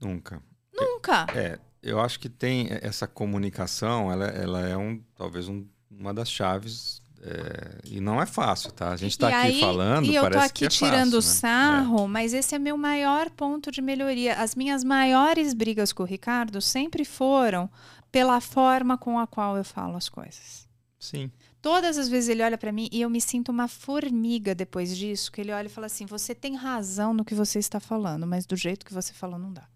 Nunca. 0.00 0.42
nunca. 0.72 1.26
É, 1.34 1.58
eu 1.82 2.00
acho 2.00 2.20
que 2.20 2.28
tem 2.28 2.68
essa 2.82 3.06
comunicação, 3.06 4.10
ela, 4.10 4.26
ela 4.26 4.68
é 4.68 4.76
um, 4.76 5.00
talvez 5.16 5.48
um, 5.48 5.66
uma 5.90 6.12
das 6.12 6.30
chaves 6.30 7.00
é, 7.22 7.78
e 7.84 8.00
não 8.00 8.20
é 8.20 8.24
fácil, 8.24 8.72
tá? 8.72 8.90
A 8.90 8.96
gente 8.96 9.12
está 9.12 9.28
aqui 9.28 9.36
aí, 9.36 9.60
falando, 9.60 10.06
e 10.06 10.14
eu 10.14 10.22
parece 10.22 10.38
tô 10.38 10.46
aqui 10.46 10.58
que 10.60 10.64
é 10.64 10.68
tirando 10.68 11.16
fácil, 11.16 11.28
né? 11.28 11.36
sarro, 11.36 12.08
mas 12.08 12.32
esse 12.32 12.54
é 12.54 12.58
meu 12.58 12.78
maior 12.78 13.28
ponto 13.30 13.70
de 13.70 13.82
melhoria. 13.82 14.34
As 14.36 14.54
minhas 14.54 14.82
maiores 14.82 15.52
brigas 15.52 15.92
com 15.92 16.02
o 16.02 16.06
Ricardo 16.06 16.60
sempre 16.62 17.04
foram 17.04 17.70
pela 18.10 18.40
forma 18.40 18.96
com 18.96 19.18
a 19.18 19.26
qual 19.26 19.56
eu 19.56 19.64
falo 19.64 19.96
as 19.96 20.08
coisas. 20.08 20.66
Sim. 20.98 21.30
Todas 21.60 21.98
as 21.98 22.08
vezes 22.08 22.30
ele 22.30 22.42
olha 22.42 22.56
para 22.56 22.72
mim 22.72 22.88
e 22.90 23.02
eu 23.02 23.10
me 23.10 23.20
sinto 23.20 23.50
uma 23.50 23.68
formiga 23.68 24.54
depois 24.54 24.96
disso, 24.96 25.30
que 25.30 25.42
ele 25.42 25.52
olha 25.52 25.66
e 25.66 25.70
fala 25.70 25.88
assim: 25.88 26.06
"Você 26.06 26.34
tem 26.34 26.56
razão 26.56 27.12
no 27.12 27.24
que 27.24 27.34
você 27.34 27.58
está 27.58 27.78
falando, 27.78 28.26
mas 28.26 28.46
do 28.46 28.56
jeito 28.56 28.84
que 28.84 28.94
você 28.94 29.12
falou 29.12 29.38
não 29.38 29.52
dá". 29.52 29.68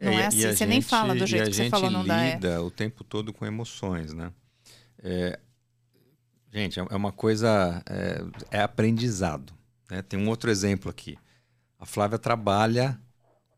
Não 0.00 0.12
e- 0.12 0.16
é 0.16 0.20
e 0.20 0.24
assim, 0.24 0.44
a 0.46 0.56
você 0.56 0.66
nem 0.66 0.80
gente- 0.80 0.90
fala 0.90 1.14
do 1.14 1.24
e 1.24 1.26
jeito 1.26 1.42
a 1.44 1.46
que 1.46 1.52
você 1.54 1.62
gente 1.64 1.70
falou 1.70 1.90
não 1.90 2.04
dá. 2.06 2.22
é. 2.24 2.34
lida 2.34 2.62
o 2.62 2.70
tempo 2.70 3.04
todo 3.04 3.32
com 3.32 3.44
emoções, 3.46 4.12
né? 4.14 4.32
É, 5.02 5.38
gente, 6.52 6.80
é 6.80 6.86
é 6.90 6.96
uma 6.96 7.12
coisa, 7.12 7.82
é, 7.88 8.58
é 8.58 8.62
aprendizado. 8.62 9.52
né? 9.90 10.02
Tem 10.02 10.18
um 10.18 10.28
outro 10.28 10.50
exemplo 10.50 10.90
aqui. 10.90 11.18
A 11.78 11.84
Flávia 11.86 12.18
trabalha 12.18 13.00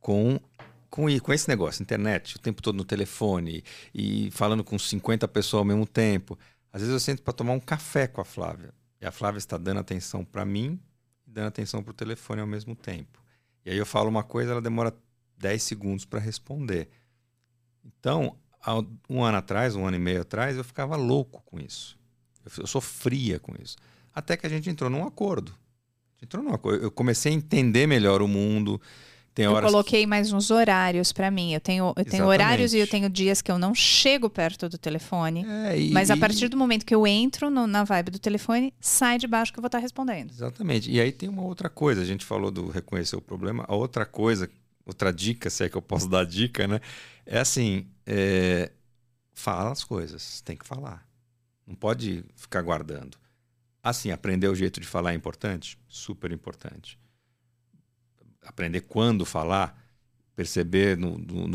com, 0.00 0.38
com, 0.88 1.06
com 1.20 1.32
esse 1.32 1.48
negócio, 1.48 1.82
internet, 1.82 2.36
o 2.36 2.38
tempo 2.38 2.62
todo 2.62 2.76
no 2.76 2.84
telefone 2.84 3.62
e 3.94 4.30
falando 4.30 4.64
com 4.64 4.78
50 4.78 5.26
pessoas 5.28 5.58
ao 5.60 5.64
mesmo 5.64 5.86
tempo. 5.86 6.38
Às 6.72 6.80
vezes 6.80 6.92
eu 6.94 7.00
sento 7.00 7.22
para 7.22 7.32
tomar 7.34 7.52
um 7.52 7.60
café 7.60 8.06
com 8.06 8.20
a 8.20 8.24
Flávia 8.24 8.72
e 9.00 9.04
a 9.06 9.12
Flávia 9.12 9.38
está 9.38 9.58
dando 9.58 9.80
atenção 9.80 10.24
para 10.24 10.44
mim 10.44 10.80
e 11.26 11.30
dando 11.30 11.48
atenção 11.48 11.82
para 11.82 11.90
o 11.90 11.94
telefone 11.94 12.40
ao 12.40 12.46
mesmo 12.46 12.74
tempo. 12.74 13.22
E 13.64 13.70
aí 13.70 13.76
eu 13.76 13.84
falo 13.86 14.08
uma 14.08 14.22
coisa, 14.24 14.52
ela 14.52 14.62
demora 14.62 14.94
10 15.42 15.62
segundos 15.62 16.04
para 16.04 16.20
responder. 16.20 16.88
Então, 17.84 18.36
um 19.10 19.22
ano 19.22 19.38
atrás, 19.38 19.74
um 19.74 19.84
ano 19.84 19.96
e 19.96 20.00
meio 20.00 20.22
atrás, 20.22 20.56
eu 20.56 20.64
ficava 20.64 20.94
louco 20.96 21.42
com 21.44 21.58
isso. 21.58 21.98
Eu, 22.44 22.62
eu 22.62 22.66
sofria 22.66 23.38
com 23.40 23.52
isso. 23.60 23.76
Até 24.14 24.36
que 24.36 24.46
a 24.46 24.50
gente 24.50 24.70
entrou 24.70 24.88
num 24.88 25.04
acordo. 25.04 25.52
Entrou 26.22 26.42
num 26.44 26.54
acordo. 26.54 26.82
Eu 26.84 26.90
comecei 26.90 27.32
a 27.32 27.34
entender 27.34 27.86
melhor 27.88 28.22
o 28.22 28.28
mundo. 28.28 28.80
Tem 29.34 29.46
Eu 29.46 29.52
horas 29.52 29.70
coloquei 29.70 30.06
mais 30.06 30.30
uns 30.32 30.50
horários 30.50 31.10
para 31.10 31.30
mim. 31.30 31.54
Eu 31.54 31.60
tenho, 31.60 31.92
eu 31.96 32.04
tenho 32.04 32.26
horários 32.26 32.74
e 32.74 32.78
eu 32.78 32.86
tenho 32.86 33.08
dias 33.08 33.40
que 33.40 33.50
eu 33.50 33.58
não 33.58 33.74
chego 33.74 34.28
perto 34.28 34.68
do 34.68 34.76
telefone. 34.78 35.44
É, 35.44 35.80
e- 35.80 35.90
Mas 35.90 36.10
a 36.10 36.16
partir 36.16 36.48
do 36.48 36.56
momento 36.56 36.84
que 36.84 36.94
eu 36.94 37.06
entro 37.06 37.50
no- 37.50 37.66
na 37.66 37.82
vibe 37.82 38.10
do 38.10 38.18
telefone, 38.18 38.72
sai 38.78 39.18
de 39.18 39.26
baixo 39.26 39.50
que 39.52 39.58
eu 39.58 39.62
vou 39.62 39.68
estar 39.68 39.78
respondendo. 39.78 40.30
Exatamente. 40.30 40.90
E 40.90 41.00
aí 41.00 41.10
tem 41.10 41.28
uma 41.30 41.42
outra 41.42 41.70
coisa. 41.70 42.02
A 42.02 42.04
gente 42.04 42.24
falou 42.26 42.50
do 42.50 42.68
reconhecer 42.68 43.16
o 43.16 43.22
problema. 43.22 43.64
A 43.66 43.74
outra 43.74 44.04
coisa, 44.04 44.48
outra 44.84 45.12
dica, 45.12 45.50
se 45.50 45.64
é 45.64 45.68
que 45.68 45.76
eu 45.76 45.82
posso 45.82 46.08
dar 46.08 46.24
dica, 46.26 46.66
né? 46.68 46.80
É 47.26 47.38
assim: 47.40 47.88
é, 48.06 48.72
fala 49.34 49.72
as 49.72 49.84
coisas. 49.84 50.40
Tem 50.42 50.56
que 50.56 50.66
falar. 50.66 51.06
Não 51.66 51.74
pode 51.74 52.24
ficar 52.36 52.62
guardando. 52.62 53.18
Assim, 53.82 54.10
aprender 54.12 54.48
o 54.48 54.54
jeito 54.54 54.80
de 54.80 54.86
falar 54.86 55.12
é 55.12 55.16
importante? 55.16 55.78
Super 55.88 56.32
importante. 56.32 56.98
Aprender 58.44 58.80
quando 58.82 59.24
falar, 59.24 59.80
perceber 60.34 60.96
no, 60.96 61.16
no, 61.18 61.46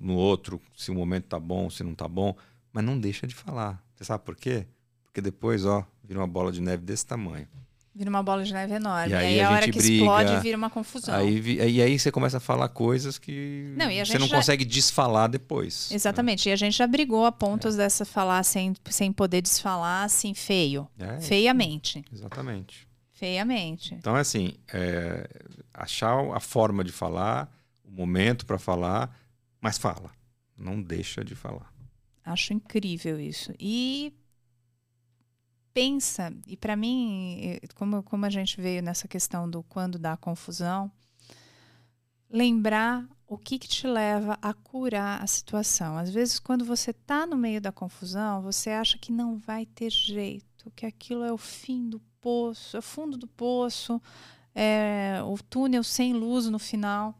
no- 0.00 0.14
outro 0.14 0.60
se 0.76 0.90
o 0.90 0.94
momento 0.94 1.26
tá 1.26 1.40
bom, 1.40 1.68
se 1.68 1.82
não 1.82 1.94
tá 1.94 2.06
bom, 2.08 2.36
mas 2.72 2.84
não 2.84 2.98
deixa 2.98 3.26
de 3.26 3.34
falar. 3.34 3.84
Você 3.96 4.04
sabe 4.04 4.24
por 4.24 4.36
quê? 4.36 4.66
Porque 5.04 5.20
depois, 5.20 5.64
ó, 5.66 5.86
vira 6.02 6.20
uma 6.20 6.28
bola 6.28 6.52
de 6.52 6.60
neve 6.60 6.84
desse 6.84 7.06
tamanho. 7.06 7.48
Vira 7.94 8.08
uma 8.08 8.22
bola 8.22 8.42
de 8.42 8.52
neve 8.54 8.74
enorme. 8.74 9.10
E 9.10 9.12
E 9.12 9.16
aí 9.16 9.26
aí, 9.26 9.40
a 9.40 9.48
a 9.48 9.52
hora 9.52 9.64
que 9.70 9.78
briga, 9.78 9.94
explode, 9.94 10.40
vira 10.40 10.56
uma 10.56 10.70
confusão. 10.70 11.14
Aí, 11.14 11.38
e 11.58 11.82
aí 11.82 11.98
você 11.98 12.10
começa 12.10 12.38
a 12.38 12.40
falar 12.40 12.68
coisas 12.70 13.18
que 13.18 13.74
Não, 13.76 13.86
você 13.90 14.18
não 14.18 14.26
já- 14.26 14.36
consegue 14.36 14.64
desfalar 14.64 15.28
depois. 15.28 15.90
Exatamente. 15.92 16.48
E 16.48 16.52
a 16.52 16.56
gente 16.56 16.74
já 16.76 16.86
brigou 16.86 17.24
a 17.26 17.28
É. 17.28 17.30
pontos 17.30 17.76
dessa 17.76 18.06
falar 18.06 18.42
sem, 18.44 18.74
sem 18.88 19.12
poder 19.12 19.42
desfalar, 19.42 20.04
assim, 20.04 20.32
feio. 20.32 20.88
É, 20.98 21.20
Feiamente. 21.20 22.02
Exatamente. 22.10 22.88
Feiamente. 23.12 23.94
Então, 23.94 24.16
assim, 24.16 24.54
é, 24.72 25.28
achar 25.74 26.16
a 26.34 26.40
forma 26.40 26.82
de 26.82 26.90
falar, 26.92 27.48
o 27.84 27.90
momento 27.90 28.46
para 28.46 28.58
falar, 28.58 29.14
mas 29.60 29.76
fala. 29.76 30.10
Não 30.56 30.80
deixa 30.82 31.22
de 31.24 31.34
falar. 31.34 31.70
Acho 32.24 32.52
incrível 32.54 33.20
isso. 33.20 33.52
E 33.60 34.12
pensa, 35.72 36.32
e 36.46 36.56
para 36.56 36.76
mim, 36.76 37.58
como, 37.74 38.02
como 38.02 38.26
a 38.26 38.30
gente 38.30 38.60
veio 38.60 38.82
nessa 38.82 39.08
questão 39.08 39.48
do 39.48 39.62
quando 39.62 39.98
dá 39.98 40.16
confusão, 40.16 40.90
lembrar 42.30 43.06
o 43.26 43.38
que, 43.38 43.58
que 43.58 43.68
te 43.68 43.86
leva 43.86 44.38
a 44.42 44.52
curar 44.52 45.22
a 45.22 45.26
situação. 45.26 45.96
Às 45.96 46.10
vezes, 46.10 46.38
quando 46.38 46.64
você 46.64 46.90
está 46.90 47.26
no 47.26 47.36
meio 47.36 47.60
da 47.60 47.72
confusão, 47.72 48.42
você 48.42 48.70
acha 48.70 48.98
que 48.98 49.10
não 49.10 49.38
vai 49.38 49.66
ter 49.66 49.90
jeito, 49.90 50.70
que 50.76 50.86
aquilo 50.86 51.24
é 51.24 51.32
o 51.32 51.38
fim 51.38 51.88
do 51.88 52.00
poço, 52.20 52.76
é 52.76 52.78
o 52.78 52.82
fundo 52.82 53.16
do 53.16 53.26
poço, 53.26 54.00
é 54.54 55.20
o 55.24 55.36
túnel 55.42 55.82
sem 55.82 56.12
luz 56.12 56.46
no 56.48 56.58
final. 56.58 57.18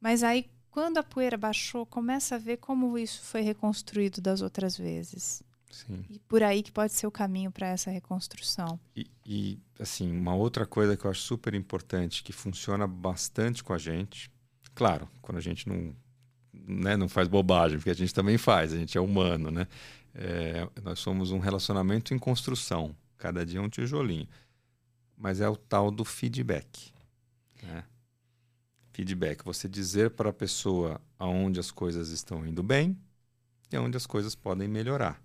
Mas 0.00 0.22
aí, 0.22 0.50
quando 0.70 0.98
a 0.98 1.02
poeira 1.02 1.36
baixou, 1.36 1.86
começa 1.86 2.34
a 2.34 2.38
ver 2.38 2.56
como 2.56 2.98
isso 2.98 3.22
foi 3.22 3.40
reconstruído 3.40 4.20
das 4.20 4.40
outras 4.40 4.76
vezes. 4.76 5.42
Sim. 5.70 6.04
E 6.10 6.18
por 6.18 6.42
aí 6.42 6.62
que 6.62 6.72
pode 6.72 6.92
ser 6.92 7.06
o 7.06 7.10
caminho 7.10 7.50
para 7.50 7.68
essa 7.68 7.90
reconstrução. 7.90 8.78
E, 8.94 9.08
e, 9.24 9.58
assim, 9.78 10.10
uma 10.10 10.34
outra 10.34 10.66
coisa 10.66 10.96
que 10.96 11.04
eu 11.04 11.10
acho 11.10 11.22
super 11.22 11.54
importante, 11.54 12.24
que 12.24 12.32
funciona 12.32 12.86
bastante 12.86 13.62
com 13.62 13.72
a 13.72 13.78
gente, 13.78 14.30
claro, 14.74 15.08
quando 15.22 15.38
a 15.38 15.40
gente 15.40 15.68
não, 15.68 15.94
né, 16.52 16.96
não 16.96 17.08
faz 17.08 17.28
bobagem, 17.28 17.78
porque 17.78 17.90
a 17.90 17.94
gente 17.94 18.12
também 18.12 18.36
faz, 18.36 18.72
a 18.72 18.76
gente 18.76 18.98
é 18.98 19.00
humano, 19.00 19.50
né? 19.50 19.66
É, 20.12 20.68
nós 20.82 20.98
somos 20.98 21.30
um 21.30 21.38
relacionamento 21.38 22.12
em 22.12 22.18
construção, 22.18 22.94
cada 23.16 23.46
dia 23.46 23.60
é 23.60 23.62
um 23.62 23.68
tijolinho. 23.68 24.28
Mas 25.16 25.40
é 25.40 25.48
o 25.48 25.56
tal 25.56 25.90
do 25.90 26.04
feedback. 26.04 26.92
Né? 27.62 27.84
Feedback, 28.92 29.44
você 29.44 29.68
dizer 29.68 30.10
para 30.10 30.30
a 30.30 30.32
pessoa 30.32 31.00
aonde 31.18 31.60
as 31.60 31.70
coisas 31.70 32.08
estão 32.08 32.44
indo 32.44 32.62
bem 32.62 32.98
e 33.70 33.76
aonde 33.76 33.96
as 33.96 34.06
coisas 34.06 34.34
podem 34.34 34.66
melhorar. 34.66 35.22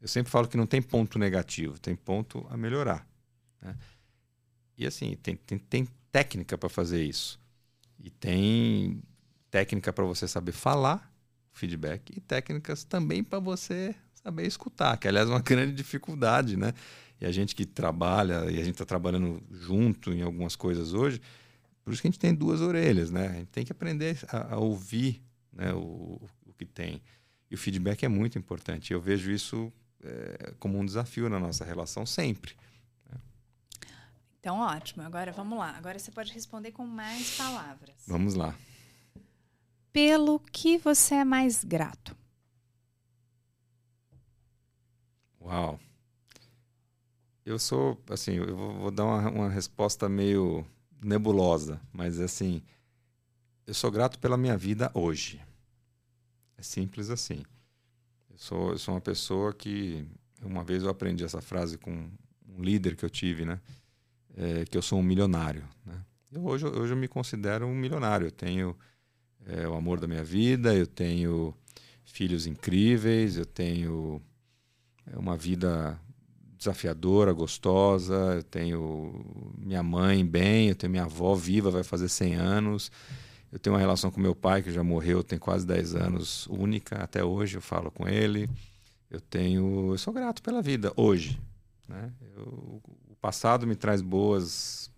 Eu 0.00 0.08
sempre 0.08 0.30
falo 0.30 0.48
que 0.48 0.56
não 0.56 0.66
tem 0.66 0.80
ponto 0.80 1.18
negativo, 1.18 1.78
tem 1.78 1.94
ponto 1.94 2.46
a 2.48 2.56
melhorar. 2.56 3.06
né? 3.60 3.76
E 4.76 4.86
assim, 4.86 5.16
tem, 5.22 5.36
tem, 5.36 5.58
tem 5.58 5.88
técnica 6.10 6.56
para 6.56 6.68
fazer 6.68 7.04
isso. 7.04 7.38
E 7.98 8.08
tem 8.08 9.02
técnica 9.50 9.92
para 9.92 10.04
você 10.04 10.26
saber 10.26 10.52
falar 10.52 11.12
feedback 11.52 12.16
e 12.16 12.20
técnicas 12.20 12.84
também 12.84 13.22
para 13.22 13.38
você 13.38 13.94
saber 14.14 14.46
escutar, 14.46 14.96
que 14.96 15.08
aliás 15.08 15.28
é 15.28 15.32
uma 15.32 15.40
grande 15.42 15.72
dificuldade, 15.72 16.56
né? 16.56 16.72
E 17.20 17.26
a 17.26 17.32
gente 17.32 17.54
que 17.54 17.66
trabalha, 17.66 18.50
e 18.50 18.58
a 18.58 18.64
gente 18.64 18.70
está 18.70 18.86
trabalhando 18.86 19.42
junto 19.50 20.12
em 20.12 20.22
algumas 20.22 20.56
coisas 20.56 20.94
hoje, 20.94 21.20
por 21.84 21.92
isso 21.92 22.00
que 22.00 22.08
a 22.08 22.10
gente 22.10 22.20
tem 22.20 22.34
duas 22.34 22.62
orelhas, 22.62 23.10
né? 23.10 23.28
A 23.28 23.32
gente 23.32 23.48
tem 23.48 23.64
que 23.64 23.72
aprender 23.72 24.18
a, 24.28 24.54
a 24.54 24.58
ouvir 24.58 25.22
né, 25.52 25.72
o, 25.74 26.20
o 26.46 26.52
que 26.56 26.64
tem. 26.64 27.02
E 27.50 27.54
o 27.54 27.58
feedback 27.58 28.04
é 28.04 28.08
muito 28.08 28.38
importante. 28.38 28.92
Eu 28.92 29.00
vejo 29.00 29.30
isso 29.30 29.72
é, 30.02 30.54
como 30.58 30.78
um 30.78 30.84
desafio 30.84 31.28
na 31.28 31.38
nossa 31.38 31.64
relação 31.64 32.04
sempre. 32.04 32.54
Então, 34.40 34.58
ótimo. 34.58 35.02
Agora 35.02 35.30
vamos 35.32 35.58
lá. 35.58 35.76
Agora 35.76 35.98
você 35.98 36.10
pode 36.10 36.32
responder 36.32 36.72
com 36.72 36.86
mais 36.86 37.36
palavras. 37.36 37.94
Vamos 38.06 38.34
lá. 38.34 38.54
Pelo 39.92 40.40
que 40.40 40.78
você 40.78 41.16
é 41.16 41.24
mais 41.24 41.62
grato? 41.62 42.16
Uau. 45.40 45.78
Eu 47.44 47.58
sou, 47.58 48.00
assim, 48.08 48.34
eu 48.34 48.56
vou, 48.56 48.78
vou 48.78 48.90
dar 48.90 49.04
uma, 49.04 49.30
uma 49.30 49.48
resposta 49.50 50.08
meio 50.08 50.66
nebulosa, 51.02 51.80
mas 51.92 52.20
assim, 52.20 52.62
eu 53.66 53.74
sou 53.74 53.90
grato 53.90 54.18
pela 54.18 54.36
minha 54.36 54.56
vida 54.56 54.90
hoje. 54.94 55.40
É 56.56 56.62
simples 56.62 57.10
assim. 57.10 57.42
Sou, 58.40 58.78
sou 58.78 58.94
uma 58.94 59.02
pessoa 59.02 59.52
que, 59.52 60.02
uma 60.42 60.64
vez 60.64 60.82
eu 60.82 60.88
aprendi 60.88 61.22
essa 61.22 61.42
frase 61.42 61.76
com 61.76 62.08
um 62.48 62.62
líder 62.62 62.96
que 62.96 63.04
eu 63.04 63.10
tive, 63.10 63.44
né? 63.44 63.60
É, 64.34 64.64
que 64.64 64.78
eu 64.78 64.80
sou 64.80 64.98
um 64.98 65.02
milionário, 65.02 65.62
né? 65.84 66.02
Eu, 66.32 66.46
hoje, 66.46 66.64
hoje 66.64 66.94
eu 66.94 66.96
me 66.96 67.06
considero 67.06 67.66
um 67.66 67.74
milionário. 67.74 68.28
Eu 68.28 68.30
tenho 68.30 68.74
é, 69.44 69.68
o 69.68 69.74
amor 69.74 70.00
da 70.00 70.08
minha 70.08 70.24
vida, 70.24 70.74
eu 70.74 70.86
tenho 70.86 71.54
filhos 72.02 72.46
incríveis, 72.46 73.36
eu 73.36 73.44
tenho 73.44 74.22
é, 75.04 75.18
uma 75.18 75.36
vida 75.36 76.00
desafiadora, 76.56 77.34
gostosa, 77.34 78.36
eu 78.36 78.42
tenho 78.42 79.22
minha 79.58 79.82
mãe 79.82 80.24
bem, 80.24 80.70
eu 80.70 80.74
tenho 80.74 80.90
minha 80.90 81.04
avó 81.04 81.34
viva, 81.34 81.70
vai 81.70 81.84
fazer 81.84 82.08
100 82.08 82.36
anos. 82.36 82.90
Eu 83.52 83.58
tenho 83.58 83.74
uma 83.74 83.80
relação 83.80 84.10
com 84.10 84.20
meu 84.20 84.34
pai, 84.34 84.62
que 84.62 84.70
já 84.70 84.82
morreu, 84.84 85.24
tem 85.24 85.38
quase 85.38 85.66
10 85.66 85.94
anos, 85.96 86.46
única, 86.46 87.02
até 87.02 87.24
hoje 87.24 87.56
eu 87.56 87.62
falo 87.62 87.90
com 87.90 88.08
ele. 88.08 88.48
Eu 89.10 89.20
tenho, 89.20 89.92
eu 89.92 89.98
sou 89.98 90.12
grato 90.12 90.40
pela 90.40 90.62
vida 90.62 90.92
hoje, 90.96 91.40
né? 91.88 92.12
Eu, 92.36 92.80
o 93.08 93.16
passado 93.20 93.66
me 93.66 93.74
traz 93.74 94.00
boas 94.00 94.90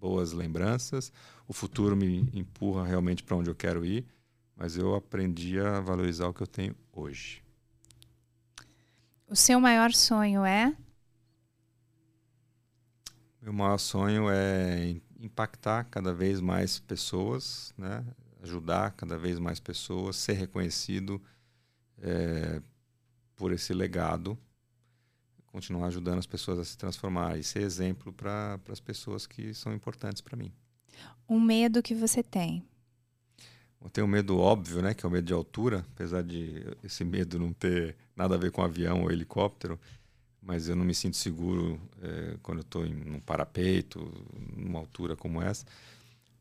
boas 0.00 0.32
lembranças, 0.32 1.12
o 1.46 1.52
futuro 1.52 1.94
me 1.94 2.26
empurra 2.32 2.86
realmente 2.86 3.22
para 3.22 3.36
onde 3.36 3.50
eu 3.50 3.54
quero 3.54 3.84
ir, 3.84 4.06
mas 4.56 4.76
eu 4.76 4.94
aprendi 4.94 5.60
a 5.60 5.78
valorizar 5.78 6.26
o 6.26 6.32
que 6.32 6.42
eu 6.42 6.46
tenho 6.46 6.74
hoje. 6.90 7.42
O 9.28 9.36
seu 9.36 9.60
maior 9.60 9.92
sonho 9.92 10.44
é? 10.44 10.74
Meu 13.42 13.52
maior 13.52 13.78
sonho 13.78 14.28
é 14.30 14.96
impactar 15.20 15.84
cada 15.84 16.12
vez 16.12 16.40
mais 16.40 16.78
pessoas, 16.80 17.74
né? 17.76 18.04
ajudar 18.42 18.92
cada 18.92 19.18
vez 19.18 19.38
mais 19.38 19.60
pessoas, 19.60 20.16
ser 20.16 20.32
reconhecido 20.32 21.20
é, 21.98 22.60
por 23.36 23.52
esse 23.52 23.74
legado, 23.74 24.38
continuar 25.46 25.88
ajudando 25.88 26.18
as 26.18 26.26
pessoas 26.26 26.58
a 26.58 26.64
se 26.64 26.76
transformar 26.76 27.38
e 27.38 27.44
ser 27.44 27.62
exemplo 27.62 28.12
para 28.12 28.58
as 28.70 28.80
pessoas 28.80 29.26
que 29.26 29.52
são 29.52 29.74
importantes 29.74 30.22
para 30.22 30.36
mim. 30.36 30.52
Um 31.28 31.40
medo 31.40 31.82
que 31.82 31.94
você 31.94 32.22
tem? 32.22 32.64
Eu 33.82 33.88
tenho 33.88 34.06
um 34.06 34.10
medo 34.10 34.38
óbvio, 34.38 34.82
né, 34.82 34.92
que 34.92 35.06
é 35.06 35.08
o 35.08 35.12
medo 35.12 35.26
de 35.26 35.32
altura, 35.32 35.86
apesar 35.94 36.22
de 36.22 36.64
esse 36.84 37.02
medo 37.02 37.38
não 37.38 37.52
ter 37.52 37.96
nada 38.14 38.34
a 38.34 38.38
ver 38.38 38.50
com 38.50 38.62
avião 38.62 39.02
ou 39.02 39.10
helicóptero, 39.10 39.80
mas 40.42 40.68
eu 40.68 40.76
não 40.76 40.84
me 40.84 40.94
sinto 40.94 41.16
seguro 41.16 41.80
é, 42.00 42.36
quando 42.42 42.58
eu 42.58 42.62
estou 42.62 42.86
em 42.86 43.10
um 43.10 43.20
parapeito, 43.20 44.00
numa 44.56 44.78
altura 44.78 45.16
como 45.16 45.42
essa. 45.42 45.66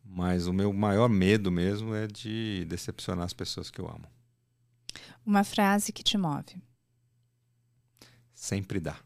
Mas 0.04 0.47
o 0.47 0.54
meu 0.54 0.74
maior 0.74 1.10
medo 1.10 1.52
mesmo 1.52 1.93
é 1.93 2.08
de 2.08 2.66
decepcionar 2.66 3.26
as 3.26 3.34
pessoas 3.34 3.70
que 3.70 3.80
eu 3.80 3.88
amo. 3.88 4.06
Uma 5.26 5.43
frase 5.43 5.91
que 5.91 6.02
te 6.02 6.18
move. 6.18 6.62
Sempre 8.34 8.80
dá. 8.80 8.97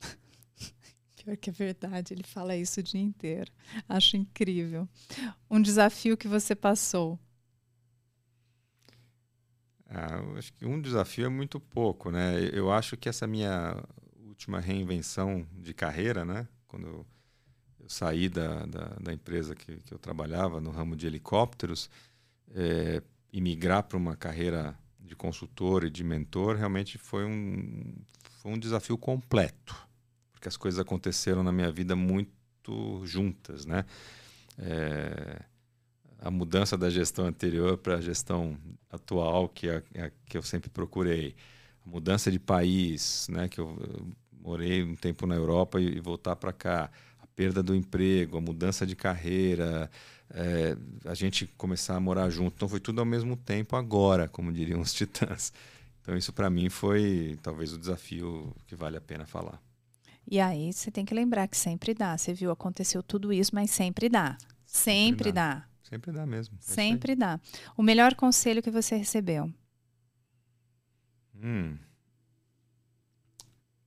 Pior 1.16 1.36
que 1.36 1.50
é 1.50 1.52
verdade, 1.52 2.12
ele 2.12 2.22
fala 2.22 2.54
isso 2.54 2.80
o 2.80 2.82
dia 2.82 3.00
inteiro. 3.00 3.50
Acho 3.88 4.16
incrível. 4.16 4.88
Um 5.50 5.60
desafio 5.60 6.16
que 6.16 6.28
você 6.28 6.54
passou. 6.54 7.18
Ah, 9.88 10.20
acho 10.36 10.52
que 10.52 10.66
um 10.66 10.80
desafio 10.80 11.26
é 11.26 11.28
muito 11.28 11.58
pouco, 11.58 12.10
né? 12.10 12.34
Eu 12.52 12.70
acho 12.70 12.96
que 12.96 13.08
essa 13.08 13.26
minha 13.26 13.82
última 14.26 14.60
reinvenção 14.60 15.46
de 15.56 15.72
carreira, 15.72 16.24
né? 16.24 16.46
Quando 16.66 16.86
eu, 16.86 17.06
saí 17.88 18.28
da, 18.28 18.66
da, 18.66 18.84
da, 19.00 19.12
empresa 19.14 19.54
que, 19.54 19.76
que 19.76 19.94
eu 19.94 19.98
trabalhava 19.98 20.60
no 20.60 20.70
ramo 20.70 20.94
de 20.94 21.06
helicópteros, 21.06 21.88
é, 22.54 23.02
e 23.32 23.40
migrar 23.40 23.82
para 23.82 23.96
uma 23.96 24.16
carreira 24.16 24.78
de 25.00 25.16
consultor 25.16 25.84
e 25.84 25.90
de 25.90 26.04
mentor 26.04 26.56
realmente 26.56 26.98
foi 26.98 27.24
um, 27.24 27.94
foi 28.42 28.52
um 28.52 28.58
desafio 28.58 28.98
completo, 28.98 29.74
porque 30.32 30.48
as 30.48 30.56
coisas 30.56 30.78
aconteceram 30.78 31.42
na 31.42 31.52
minha 31.52 31.72
vida 31.72 31.96
muito 31.96 33.02
juntas, 33.04 33.64
né? 33.64 33.84
É, 34.58 35.42
a 36.18 36.30
mudança 36.30 36.76
da 36.76 36.90
gestão 36.90 37.26
anterior 37.26 37.78
para 37.78 37.96
a 37.96 38.00
gestão 38.00 38.56
atual, 38.90 39.48
que 39.48 39.68
é, 39.68 39.82
é 39.94 40.02
a 40.04 40.10
que 40.26 40.36
eu 40.36 40.42
sempre 40.42 40.68
procurei, 40.68 41.34
a 41.86 41.88
mudança 41.88 42.30
de 42.30 42.38
país, 42.38 43.28
né? 43.30 43.48
Que 43.48 43.60
eu, 43.60 43.76
eu 43.80 44.06
morei 44.40 44.82
um 44.82 44.96
tempo 44.96 45.26
na 45.26 45.34
Europa 45.34 45.80
e, 45.80 45.96
e 45.96 46.00
voltar 46.00 46.36
para 46.36 46.52
cá, 46.52 46.90
a 47.20 47.26
perda 47.28 47.62
do 47.62 47.74
emprego, 47.74 48.36
a 48.36 48.40
mudança 48.40 48.86
de 48.86 48.96
carreira, 48.96 49.90
é, 50.30 50.76
a 51.04 51.14
gente 51.14 51.46
começar 51.56 51.96
a 51.96 52.00
morar 52.00 52.28
junto. 52.30 52.54
Então 52.56 52.68
foi 52.68 52.80
tudo 52.80 53.00
ao 53.00 53.06
mesmo 53.06 53.36
tempo 53.36 53.76
agora, 53.76 54.28
como 54.28 54.52
diriam 54.52 54.80
os 54.80 54.92
titãs. 54.92 55.52
Então 56.00 56.16
isso 56.16 56.32
para 56.32 56.48
mim 56.48 56.68
foi 56.68 57.38
talvez 57.42 57.72
o 57.72 57.78
desafio 57.78 58.54
que 58.66 58.74
vale 58.74 58.96
a 58.96 59.00
pena 59.00 59.26
falar. 59.26 59.60
E 60.30 60.40
aí 60.40 60.72
você 60.72 60.90
tem 60.90 61.04
que 61.04 61.14
lembrar 61.14 61.48
que 61.48 61.56
sempre 61.56 61.94
dá. 61.94 62.16
Você 62.16 62.34
viu, 62.34 62.50
aconteceu 62.50 63.02
tudo 63.02 63.32
isso, 63.32 63.54
mas 63.54 63.70
sempre 63.70 64.08
dá. 64.08 64.36
Sempre, 64.66 65.06
sempre 65.06 65.32
dá. 65.32 65.54
dá. 65.54 65.68
Sempre 65.88 66.12
dá 66.12 66.26
mesmo. 66.26 66.58
É 66.58 66.62
sempre 66.62 67.16
dá. 67.16 67.40
O 67.74 67.82
melhor 67.82 68.14
conselho 68.14 68.62
que 68.62 68.70
você 68.70 68.94
recebeu? 68.94 69.50
Hum. 71.34 71.78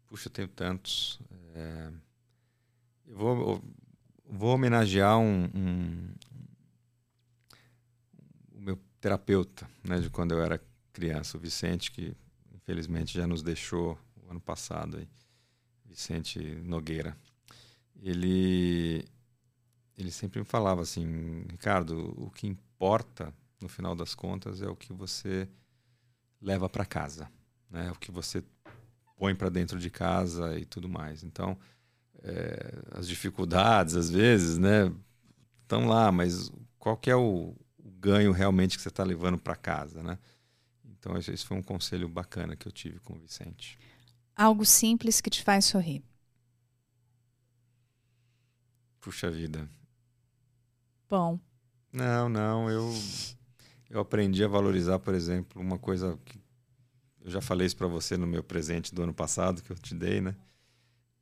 Puxa, 0.07 0.27
eu 0.27 0.31
tenho 0.31 0.47
tantos. 0.47 1.19
É... 1.53 1.91
Eu 3.05 3.15
vou, 3.15 3.39
eu 3.39 3.63
vou 4.25 4.55
homenagear 4.55 5.19
um, 5.19 5.43
um, 5.53 6.13
o 8.55 8.59
meu 8.61 8.79
terapeuta, 8.99 9.69
né, 9.83 9.99
de 9.99 10.09
quando 10.09 10.31
eu 10.31 10.41
era 10.41 10.59
criança, 10.91 11.37
o 11.37 11.39
Vicente, 11.39 11.91
que 11.91 12.15
infelizmente 12.53 13.13
já 13.13 13.27
nos 13.27 13.43
deixou 13.43 13.99
o 14.25 14.31
ano 14.31 14.41
passado, 14.41 14.97
aí, 14.97 15.07
Vicente 15.85 16.39
Nogueira. 16.63 17.15
Ele 18.01 19.05
ele 20.01 20.11
sempre 20.11 20.39
me 20.39 20.45
falava 20.45 20.81
assim, 20.81 21.45
Ricardo, 21.49 22.13
o 22.17 22.29
que 22.31 22.47
importa 22.47 23.33
no 23.61 23.69
final 23.69 23.95
das 23.95 24.15
contas 24.15 24.61
é 24.61 24.67
o 24.67 24.75
que 24.75 24.91
você 24.93 25.47
leva 26.41 26.67
para 26.67 26.85
casa, 26.85 27.31
né? 27.69 27.91
O 27.91 27.95
que 27.95 28.11
você 28.11 28.43
põe 29.15 29.35
para 29.35 29.49
dentro 29.49 29.79
de 29.79 29.89
casa 29.89 30.57
e 30.57 30.65
tudo 30.65 30.89
mais. 30.89 31.23
Então, 31.23 31.57
é, 32.23 32.81
as 32.91 33.07
dificuldades 33.07 33.95
às 33.95 34.09
vezes, 34.09 34.57
né, 34.57 34.91
estão 35.61 35.87
lá, 35.87 36.11
mas 36.11 36.51
qual 36.79 36.97
que 36.97 37.09
é 37.09 37.15
o, 37.15 37.55
ganho 38.01 38.31
realmente 38.31 38.75
que 38.75 38.81
você 38.81 38.89
está 38.89 39.03
levando 39.03 39.37
para 39.37 39.55
casa, 39.55 40.01
né? 40.01 40.17
Então 40.83 41.15
esse 41.17 41.45
foi 41.45 41.55
um 41.55 41.61
conselho 41.61 42.09
bacana 42.09 42.55
que 42.55 42.67
eu 42.67 42.71
tive 42.71 42.99
com 42.99 43.13
o 43.13 43.19
Vicente. 43.19 43.77
Algo 44.35 44.65
simples 44.65 45.21
que 45.21 45.29
te 45.29 45.43
faz 45.43 45.65
sorrir. 45.65 46.03
Puxa 48.99 49.29
vida. 49.29 49.69
Não, 51.91 52.29
não, 52.29 52.69
eu 52.69 52.93
eu 53.89 53.99
aprendi 53.99 54.43
a 54.43 54.47
valorizar, 54.47 54.99
por 54.99 55.13
exemplo, 55.13 55.61
uma 55.61 55.77
coisa 55.77 56.17
que 56.23 56.39
eu 57.23 57.29
já 57.29 57.41
falei 57.41 57.67
isso 57.67 57.75
para 57.75 57.87
você 57.87 58.15
no 58.15 58.25
meu 58.25 58.43
presente 58.43 58.95
do 58.95 59.03
ano 59.03 59.13
passado 59.13 59.61
que 59.61 59.71
eu 59.71 59.75
te 59.75 59.93
dei, 59.93 60.21
né? 60.21 60.35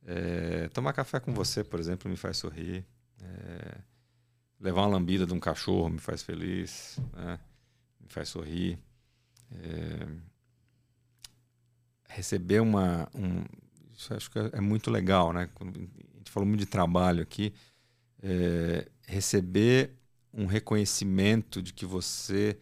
É, 0.05 0.69
tomar 0.69 0.93
café 0.93 1.19
com 1.19 1.33
você, 1.33 1.63
por 1.63 1.79
exemplo, 1.79 2.09
me 2.09 2.15
faz 2.15 2.37
sorrir. 2.37 2.85
É, 3.21 3.77
levar 4.59 4.81
uma 4.81 4.97
lambida 4.97 5.25
de 5.25 5.33
um 5.33 5.39
cachorro 5.39 5.89
me 5.89 5.99
faz 5.99 6.21
feliz, 6.21 6.99
né? 7.13 7.39
me 7.99 8.07
faz 8.09 8.29
sorrir. 8.29 8.77
É... 9.51 10.07
Receber 12.07 12.59
uma. 12.59 13.07
Um... 13.15 13.43
Isso 13.95 14.13
acho 14.13 14.31
que 14.31 14.39
é 14.39 14.61
muito 14.61 14.89
legal, 14.89 15.33
né? 15.33 15.49
A 15.59 16.17
gente 16.17 16.31
falou 16.31 16.47
muito 16.47 16.61
de 16.61 16.65
trabalho 16.65 17.21
aqui. 17.21 17.53
É... 18.21 18.87
Receber 19.09 19.95
um 20.31 20.45
reconhecimento 20.45 21.61
de 21.63 21.73
que 21.73 21.85
você 21.85 22.57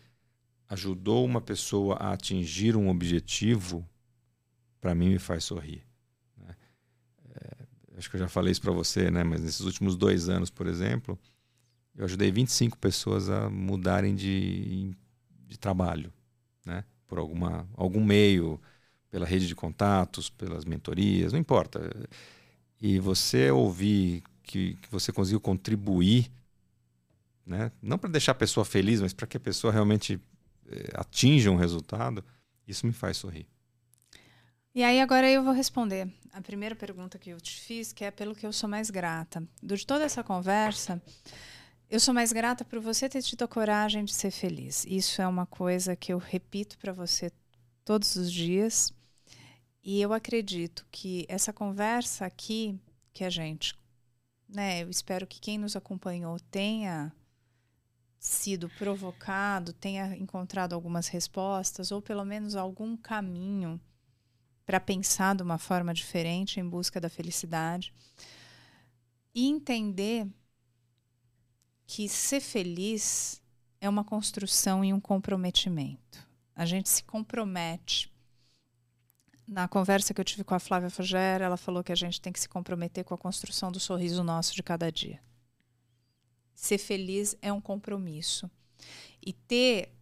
ajudou 0.70 1.26
uma 1.26 1.42
pessoa 1.42 1.96
a 1.96 2.14
atingir 2.14 2.76
um 2.76 2.90
objetivo, 2.90 3.88
para 4.80 4.96
mim 4.96 5.10
me 5.10 5.20
faz 5.20 5.44
sorrir. 5.44 5.84
Né? 6.38 6.56
É... 7.36 7.98
Acho 7.98 8.10
que 8.10 8.16
eu 8.16 8.20
já 8.22 8.30
falei 8.30 8.52
isso 8.52 8.62
para 8.62 8.72
você, 8.72 9.12
né? 9.12 9.24
Mas 9.24 9.42
nesses 9.42 9.62
últimos 9.62 9.98
dois 9.98 10.30
anos, 10.30 10.50
por 10.50 10.68
exemplo, 10.68 11.20
eu 11.96 12.06
ajudei 12.06 12.32
25 12.32 12.78
pessoas 12.78 13.30
a 13.30 13.50
mudarem 13.50 14.16
de, 14.16 14.96
de 15.46 15.58
trabalho, 15.60 16.14
né? 16.66 16.86
Por 17.08 17.18
alguma, 17.18 17.68
algum 17.76 18.04
meio, 18.04 18.62
pela 19.10 19.26
rede 19.26 19.48
de 19.48 19.56
contatos, 19.56 20.30
pelas 20.30 20.64
mentorias, 20.64 21.34
não 21.34 21.40
importa. 21.40 21.92
E 22.80 23.00
você 23.00 23.50
ouvir 23.52 24.24
que, 24.48 24.76
que 24.76 24.90
você 24.90 25.12
conseguiu 25.12 25.40
contribuir, 25.40 26.32
né? 27.46 27.72
Não 27.82 27.98
para 27.98 28.10
deixar 28.10 28.32
a 28.32 28.36
pessoa 28.36 28.66
feliz, 28.66 29.02
mas 29.02 29.14
para 29.14 29.28
que 29.28 29.38
a 29.38 29.40
pessoa 29.40 29.72
realmente 29.72 30.20
eh, 30.70 30.92
atinja 30.96 31.52
um 31.52 31.56
resultado, 31.56 32.24
isso 32.68 32.88
me 32.88 32.94
faz 32.94 33.18
sorrir. 33.18 33.46
E 34.74 34.84
aí 34.84 35.02
agora 35.02 35.30
eu 35.30 35.44
vou 35.44 35.54
responder 35.54 36.08
a 36.32 36.42
primeira 36.42 36.76
pergunta 36.76 37.18
que 37.18 37.32
eu 37.32 37.42
te 37.42 37.60
fiz, 37.60 37.92
que 37.92 38.06
é 38.06 38.12
pelo 38.12 38.36
que 38.36 38.46
eu 38.46 38.54
sou 38.54 38.70
mais 38.70 38.90
grata. 38.90 39.44
De 39.62 39.86
toda 39.86 40.04
essa 40.04 40.24
conversa, 40.24 41.02
eu 41.90 42.00
sou 42.00 42.14
mais 42.14 42.32
grata 42.32 42.64
por 42.64 42.80
você 42.80 43.10
ter 43.10 43.22
tido 43.22 43.44
a 43.44 43.48
coragem 43.48 44.06
de 44.06 44.14
ser 44.14 44.32
feliz. 44.32 44.86
Isso 44.88 45.22
é 45.22 45.28
uma 45.28 45.46
coisa 45.46 45.96
que 45.96 46.14
eu 46.14 46.18
repito 46.18 46.78
para 46.78 46.94
você 46.94 47.32
todos 47.84 48.16
os 48.16 48.32
dias. 48.32 48.94
E 49.84 50.02
eu 50.02 50.14
acredito 50.14 50.86
que 50.92 51.26
essa 51.28 51.52
conversa 51.52 52.26
aqui 52.26 52.80
que 53.14 53.24
a 53.24 53.32
gente, 53.32 53.74
né, 54.48 54.84
eu 54.84 54.90
espero 54.90 55.28
que 55.28 55.40
quem 55.40 55.58
nos 55.58 55.76
acompanhou 55.76 56.40
tenha 56.40 57.12
sido 58.20 58.70
provocado, 58.78 59.74
tenha 59.74 60.16
encontrado 60.18 60.74
algumas 60.74 61.08
respostas 61.08 61.92
ou 61.92 62.02
pelo 62.02 62.26
menos 62.26 62.56
algum 62.56 62.98
caminho 62.98 63.80
para 64.66 64.80
pensar 64.80 65.36
de 65.36 65.44
uma 65.44 65.58
forma 65.58 65.94
diferente 65.94 66.60
em 66.60 66.68
busca 66.68 67.00
da 67.00 67.10
felicidade 67.10 67.94
e 69.34 69.48
entender 69.48 70.28
que 71.86 72.10
ser 72.10 72.42
feliz 72.42 73.42
é 73.80 73.88
uma 73.88 74.04
construção 74.04 74.84
e 74.84 74.92
um 74.92 75.00
comprometimento. 75.00 76.28
A 76.56 76.66
gente 76.66 76.90
se 76.90 77.04
compromete. 77.04 78.12
Na 79.48 79.66
conversa 79.66 80.14
que 80.14 80.20
eu 80.20 80.26
tive 80.26 80.44
com 80.44 80.54
a 80.54 80.60
Flávia 80.60 80.90
Fogera, 80.90 81.46
ela 81.46 81.56
falou 81.56 81.82
que 81.82 81.94
a 81.94 81.96
gente 81.96 82.20
tem 82.20 82.34
que 82.34 82.40
se 82.40 82.50
comprometer 82.50 83.06
com 83.06 83.14
a 83.14 83.18
construção 83.18 83.72
do 83.72 83.80
sorriso 83.80 84.22
nosso 84.22 84.54
de 84.54 84.62
cada 84.62 84.92
dia. 84.92 85.22
Ser 86.54 86.78
feliz 86.78 87.38
é 87.42 87.54
um 87.54 87.62
compromisso. 87.62 88.52
E 89.26 89.32
ter 89.32 89.94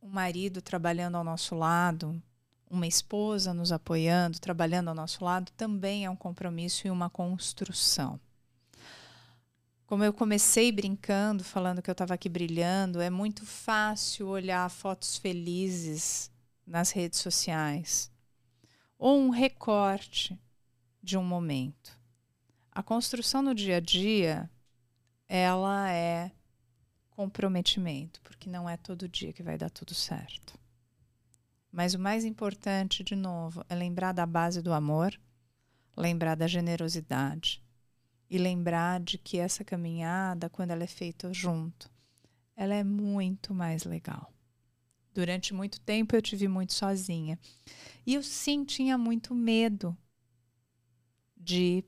um 0.00 0.08
marido 0.08 0.62
trabalhando 0.62 1.16
ao 1.16 1.24
nosso 1.24 1.54
lado, 1.54 2.22
uma 2.70 2.86
esposa 2.86 3.52
nos 3.52 3.70
apoiando, 3.70 4.40
trabalhando 4.40 4.88
ao 4.88 4.94
nosso 4.94 5.22
lado, 5.22 5.52
também 5.52 6.06
é 6.06 6.10
um 6.10 6.16
compromisso 6.16 6.86
e 6.86 6.90
uma 6.90 7.10
construção. 7.10 8.18
Como 9.84 10.02
eu 10.02 10.14
comecei 10.14 10.72
brincando, 10.72 11.44
falando 11.44 11.82
que 11.82 11.90
eu 11.90 11.92
estava 11.92 12.14
aqui 12.14 12.30
brilhando, 12.30 13.02
é 13.02 13.10
muito 13.10 13.44
fácil 13.44 14.28
olhar 14.28 14.70
fotos 14.70 15.18
felizes 15.18 16.30
nas 16.66 16.90
redes 16.90 17.18
sociais 17.18 18.13
ou 18.98 19.18
um 19.18 19.30
recorte 19.30 20.38
de 21.02 21.16
um 21.16 21.24
momento. 21.24 21.98
A 22.72 22.82
construção 22.82 23.42
no 23.42 23.54
dia 23.54 23.76
a 23.76 23.80
dia, 23.80 24.50
ela 25.28 25.90
é 25.92 26.32
comprometimento, 27.10 28.20
porque 28.22 28.50
não 28.50 28.68
é 28.68 28.76
todo 28.76 29.08
dia 29.08 29.32
que 29.32 29.42
vai 29.42 29.56
dar 29.56 29.70
tudo 29.70 29.94
certo. 29.94 30.58
Mas 31.70 31.94
o 31.94 31.98
mais 31.98 32.24
importante, 32.24 33.04
de 33.04 33.14
novo, 33.14 33.64
é 33.68 33.74
lembrar 33.74 34.12
da 34.12 34.26
base 34.26 34.60
do 34.60 34.72
amor, 34.72 35.18
lembrar 35.96 36.34
da 36.34 36.46
generosidade 36.46 37.62
e 38.28 38.38
lembrar 38.38 39.00
de 39.00 39.18
que 39.18 39.38
essa 39.38 39.64
caminhada, 39.64 40.50
quando 40.50 40.72
ela 40.72 40.82
é 40.82 40.88
feita 40.88 41.32
junto, 41.32 41.90
ela 42.56 42.74
é 42.74 42.82
muito 42.82 43.54
mais 43.54 43.84
legal. 43.84 44.33
Durante 45.14 45.54
muito 45.54 45.80
tempo 45.80 46.16
eu 46.16 46.20
tive 46.20 46.48
muito 46.48 46.72
sozinha. 46.72 47.38
E 48.04 48.14
eu 48.14 48.22
sim 48.22 48.64
tinha 48.64 48.98
muito 48.98 49.32
medo 49.32 49.96
de 51.36 51.84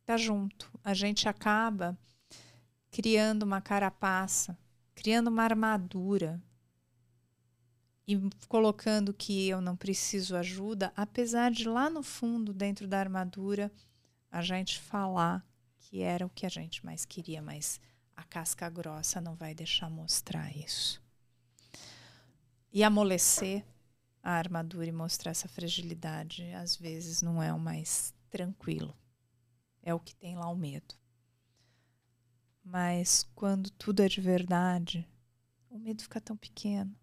estar 0.00 0.16
junto. 0.16 0.70
A 0.82 0.94
gente 0.94 1.28
acaba 1.28 1.96
criando 2.90 3.42
uma 3.42 3.60
carapaça, 3.60 4.58
criando 4.94 5.28
uma 5.28 5.42
armadura 5.42 6.42
e 8.08 8.18
colocando 8.48 9.12
que 9.12 9.46
eu 9.46 9.60
não 9.60 9.76
preciso 9.76 10.34
ajuda, 10.34 10.90
apesar 10.96 11.50
de 11.50 11.68
lá 11.68 11.90
no 11.90 12.02
fundo, 12.02 12.54
dentro 12.54 12.88
da 12.88 12.98
armadura, 12.98 13.70
a 14.30 14.40
gente 14.40 14.80
falar 14.80 15.46
que 15.78 16.00
era 16.00 16.24
o 16.24 16.30
que 16.30 16.46
a 16.46 16.48
gente 16.48 16.84
mais 16.84 17.04
queria, 17.04 17.42
mas 17.42 17.78
a 18.16 18.22
casca 18.22 18.70
grossa 18.70 19.20
não 19.20 19.34
vai 19.34 19.54
deixar 19.54 19.90
mostrar 19.90 20.54
isso. 20.56 21.03
E 22.74 22.84
amolecer 22.84 23.64
a 24.22 24.32
armadura 24.32 24.86
e 24.86 24.92
mostrar 24.92 25.30
essa 25.30 25.48
fragilidade, 25.48 26.52
às 26.52 26.76
vezes 26.76 27.22
não 27.22 27.42
é 27.42 27.50
o 27.54 27.58
mais 27.58 28.12
tranquilo. 28.28 28.94
É 29.82 29.94
o 29.94 30.00
que 30.00 30.14
tem 30.14 30.36
lá 30.36 30.48
o 30.48 30.56
medo. 30.56 30.94
Mas 32.62 33.26
quando 33.34 33.70
tudo 33.70 34.00
é 34.00 34.08
de 34.08 34.20
verdade, 34.20 35.08
o 35.70 35.78
medo 35.78 36.02
fica 36.02 36.20
tão 36.20 36.36
pequeno 36.36 36.94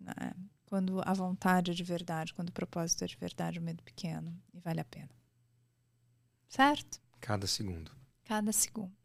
né? 0.00 0.34
Quando 0.66 1.02
a 1.04 1.12
vontade 1.12 1.70
é 1.70 1.74
de 1.74 1.84
verdade, 1.84 2.32
quando 2.32 2.48
o 2.48 2.52
propósito 2.52 3.04
é 3.04 3.06
de 3.06 3.16
verdade, 3.16 3.58
o 3.58 3.62
medo 3.62 3.82
pequeno 3.82 4.40
e 4.54 4.60
vale 4.60 4.80
a 4.80 4.84
pena. 4.84 5.10
Certo? 6.48 7.00
Cada 7.20 7.46
segundo. 7.46 7.92
Cada 8.24 8.52
segundo. 8.52 8.96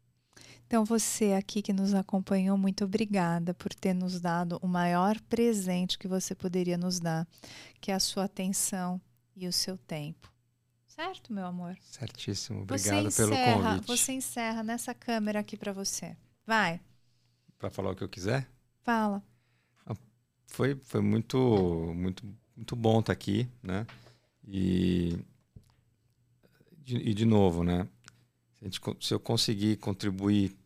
Então, 0.66 0.84
você 0.84 1.32
aqui 1.32 1.62
que 1.62 1.72
nos 1.72 1.94
acompanhou, 1.94 2.58
muito 2.58 2.84
obrigada 2.84 3.54
por 3.54 3.72
ter 3.72 3.94
nos 3.94 4.20
dado 4.20 4.58
o 4.60 4.66
maior 4.66 5.20
presente 5.22 5.98
que 5.98 6.08
você 6.08 6.34
poderia 6.34 6.76
nos 6.76 6.98
dar, 6.98 7.26
que 7.80 7.90
é 7.90 7.94
a 7.94 8.00
sua 8.00 8.24
atenção 8.24 9.00
e 9.34 9.46
o 9.46 9.52
seu 9.52 9.78
tempo. 9.78 10.32
Certo, 10.88 11.32
meu 11.32 11.46
amor? 11.46 11.76
Certíssimo. 11.80 12.62
Obrigado 12.62 13.14
pelo 13.14 13.36
convite. 13.36 13.86
Você 13.86 14.12
encerra 14.12 14.62
nessa 14.62 14.94
câmera 14.94 15.40
aqui 15.40 15.56
para 15.56 15.72
você. 15.72 16.16
Vai. 16.46 16.80
Para 17.58 17.70
falar 17.70 17.90
o 17.90 17.94
que 17.94 18.02
eu 18.02 18.08
quiser? 18.08 18.48
Fala 18.82 19.22
foi, 20.46 20.74
foi 20.76 21.00
muito, 21.02 21.38
muito, 21.94 22.24
muito 22.56 22.74
bom 22.74 23.00
estar 23.00 23.06
tá 23.06 23.12
aqui, 23.12 23.48
né? 23.62 23.86
E 24.46 25.18
e 26.88 27.12
de 27.12 27.24
novo, 27.24 27.64
né? 27.64 27.88
Se, 28.58 28.64
gente, 28.64 28.80
se, 29.00 29.14
eu 29.14 29.20
conseguir 29.20 29.76
contribuir 29.76 30.56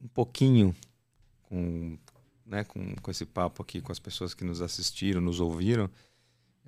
um 0.00 0.08
pouquinho 0.08 0.74
com, 1.42 1.98
né, 2.46 2.64
com, 2.64 2.94
com 2.96 3.10
esse 3.10 3.26
papo 3.26 3.62
aqui, 3.62 3.80
com 3.80 3.92
as 3.92 3.98
pessoas 3.98 4.34
que 4.34 4.44
nos 4.44 4.62
assistiram, 4.62 5.20
nos 5.20 5.40
ouviram, 5.40 5.90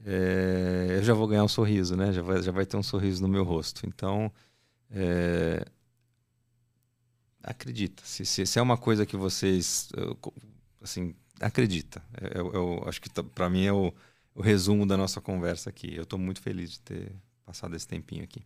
é, 0.04 0.96
eu 0.98 1.02
já 1.02 1.14
vou 1.14 1.26
ganhar 1.26 1.44
um 1.44 1.48
sorriso, 1.48 1.96
né? 1.96 2.12
Já 2.12 2.22
vai, 2.22 2.42
já 2.42 2.52
vai 2.52 2.64
ter 2.64 2.76
um 2.76 2.82
sorriso 2.82 3.22
no 3.22 3.28
meu 3.28 3.44
rosto. 3.44 3.86
Então, 3.86 4.32
é, 4.90 5.64
acredita. 7.42 8.02
Se, 8.04 8.24
se, 8.24 8.46
se, 8.46 8.58
é 8.58 8.62
uma 8.62 8.76
coisa 8.76 9.04
que 9.04 9.16
vocês, 9.16 9.90
assim, 10.80 11.14
acredita. 11.40 12.02
Eu, 12.34 12.52
eu 12.52 12.84
acho 12.86 13.00
que 13.00 13.10
para 13.22 13.50
mim 13.50 13.64
é 13.64 13.72
o, 13.72 13.92
o, 14.34 14.42
resumo 14.42 14.86
da 14.86 14.96
nossa 14.96 15.20
conversa 15.20 15.70
aqui. 15.70 15.94
Eu 15.94 16.02
estou 16.04 16.18
muito 16.18 16.40
feliz 16.40 16.72
de 16.72 16.80
ter 16.80 17.12
passado 17.44 17.74
esse 17.76 17.86
tempinho 17.86 18.24
aqui. 18.24 18.42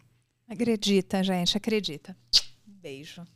Acredita, 0.49 1.23
gente, 1.23 1.57
acredita. 1.57 2.17
Beijo. 2.67 3.27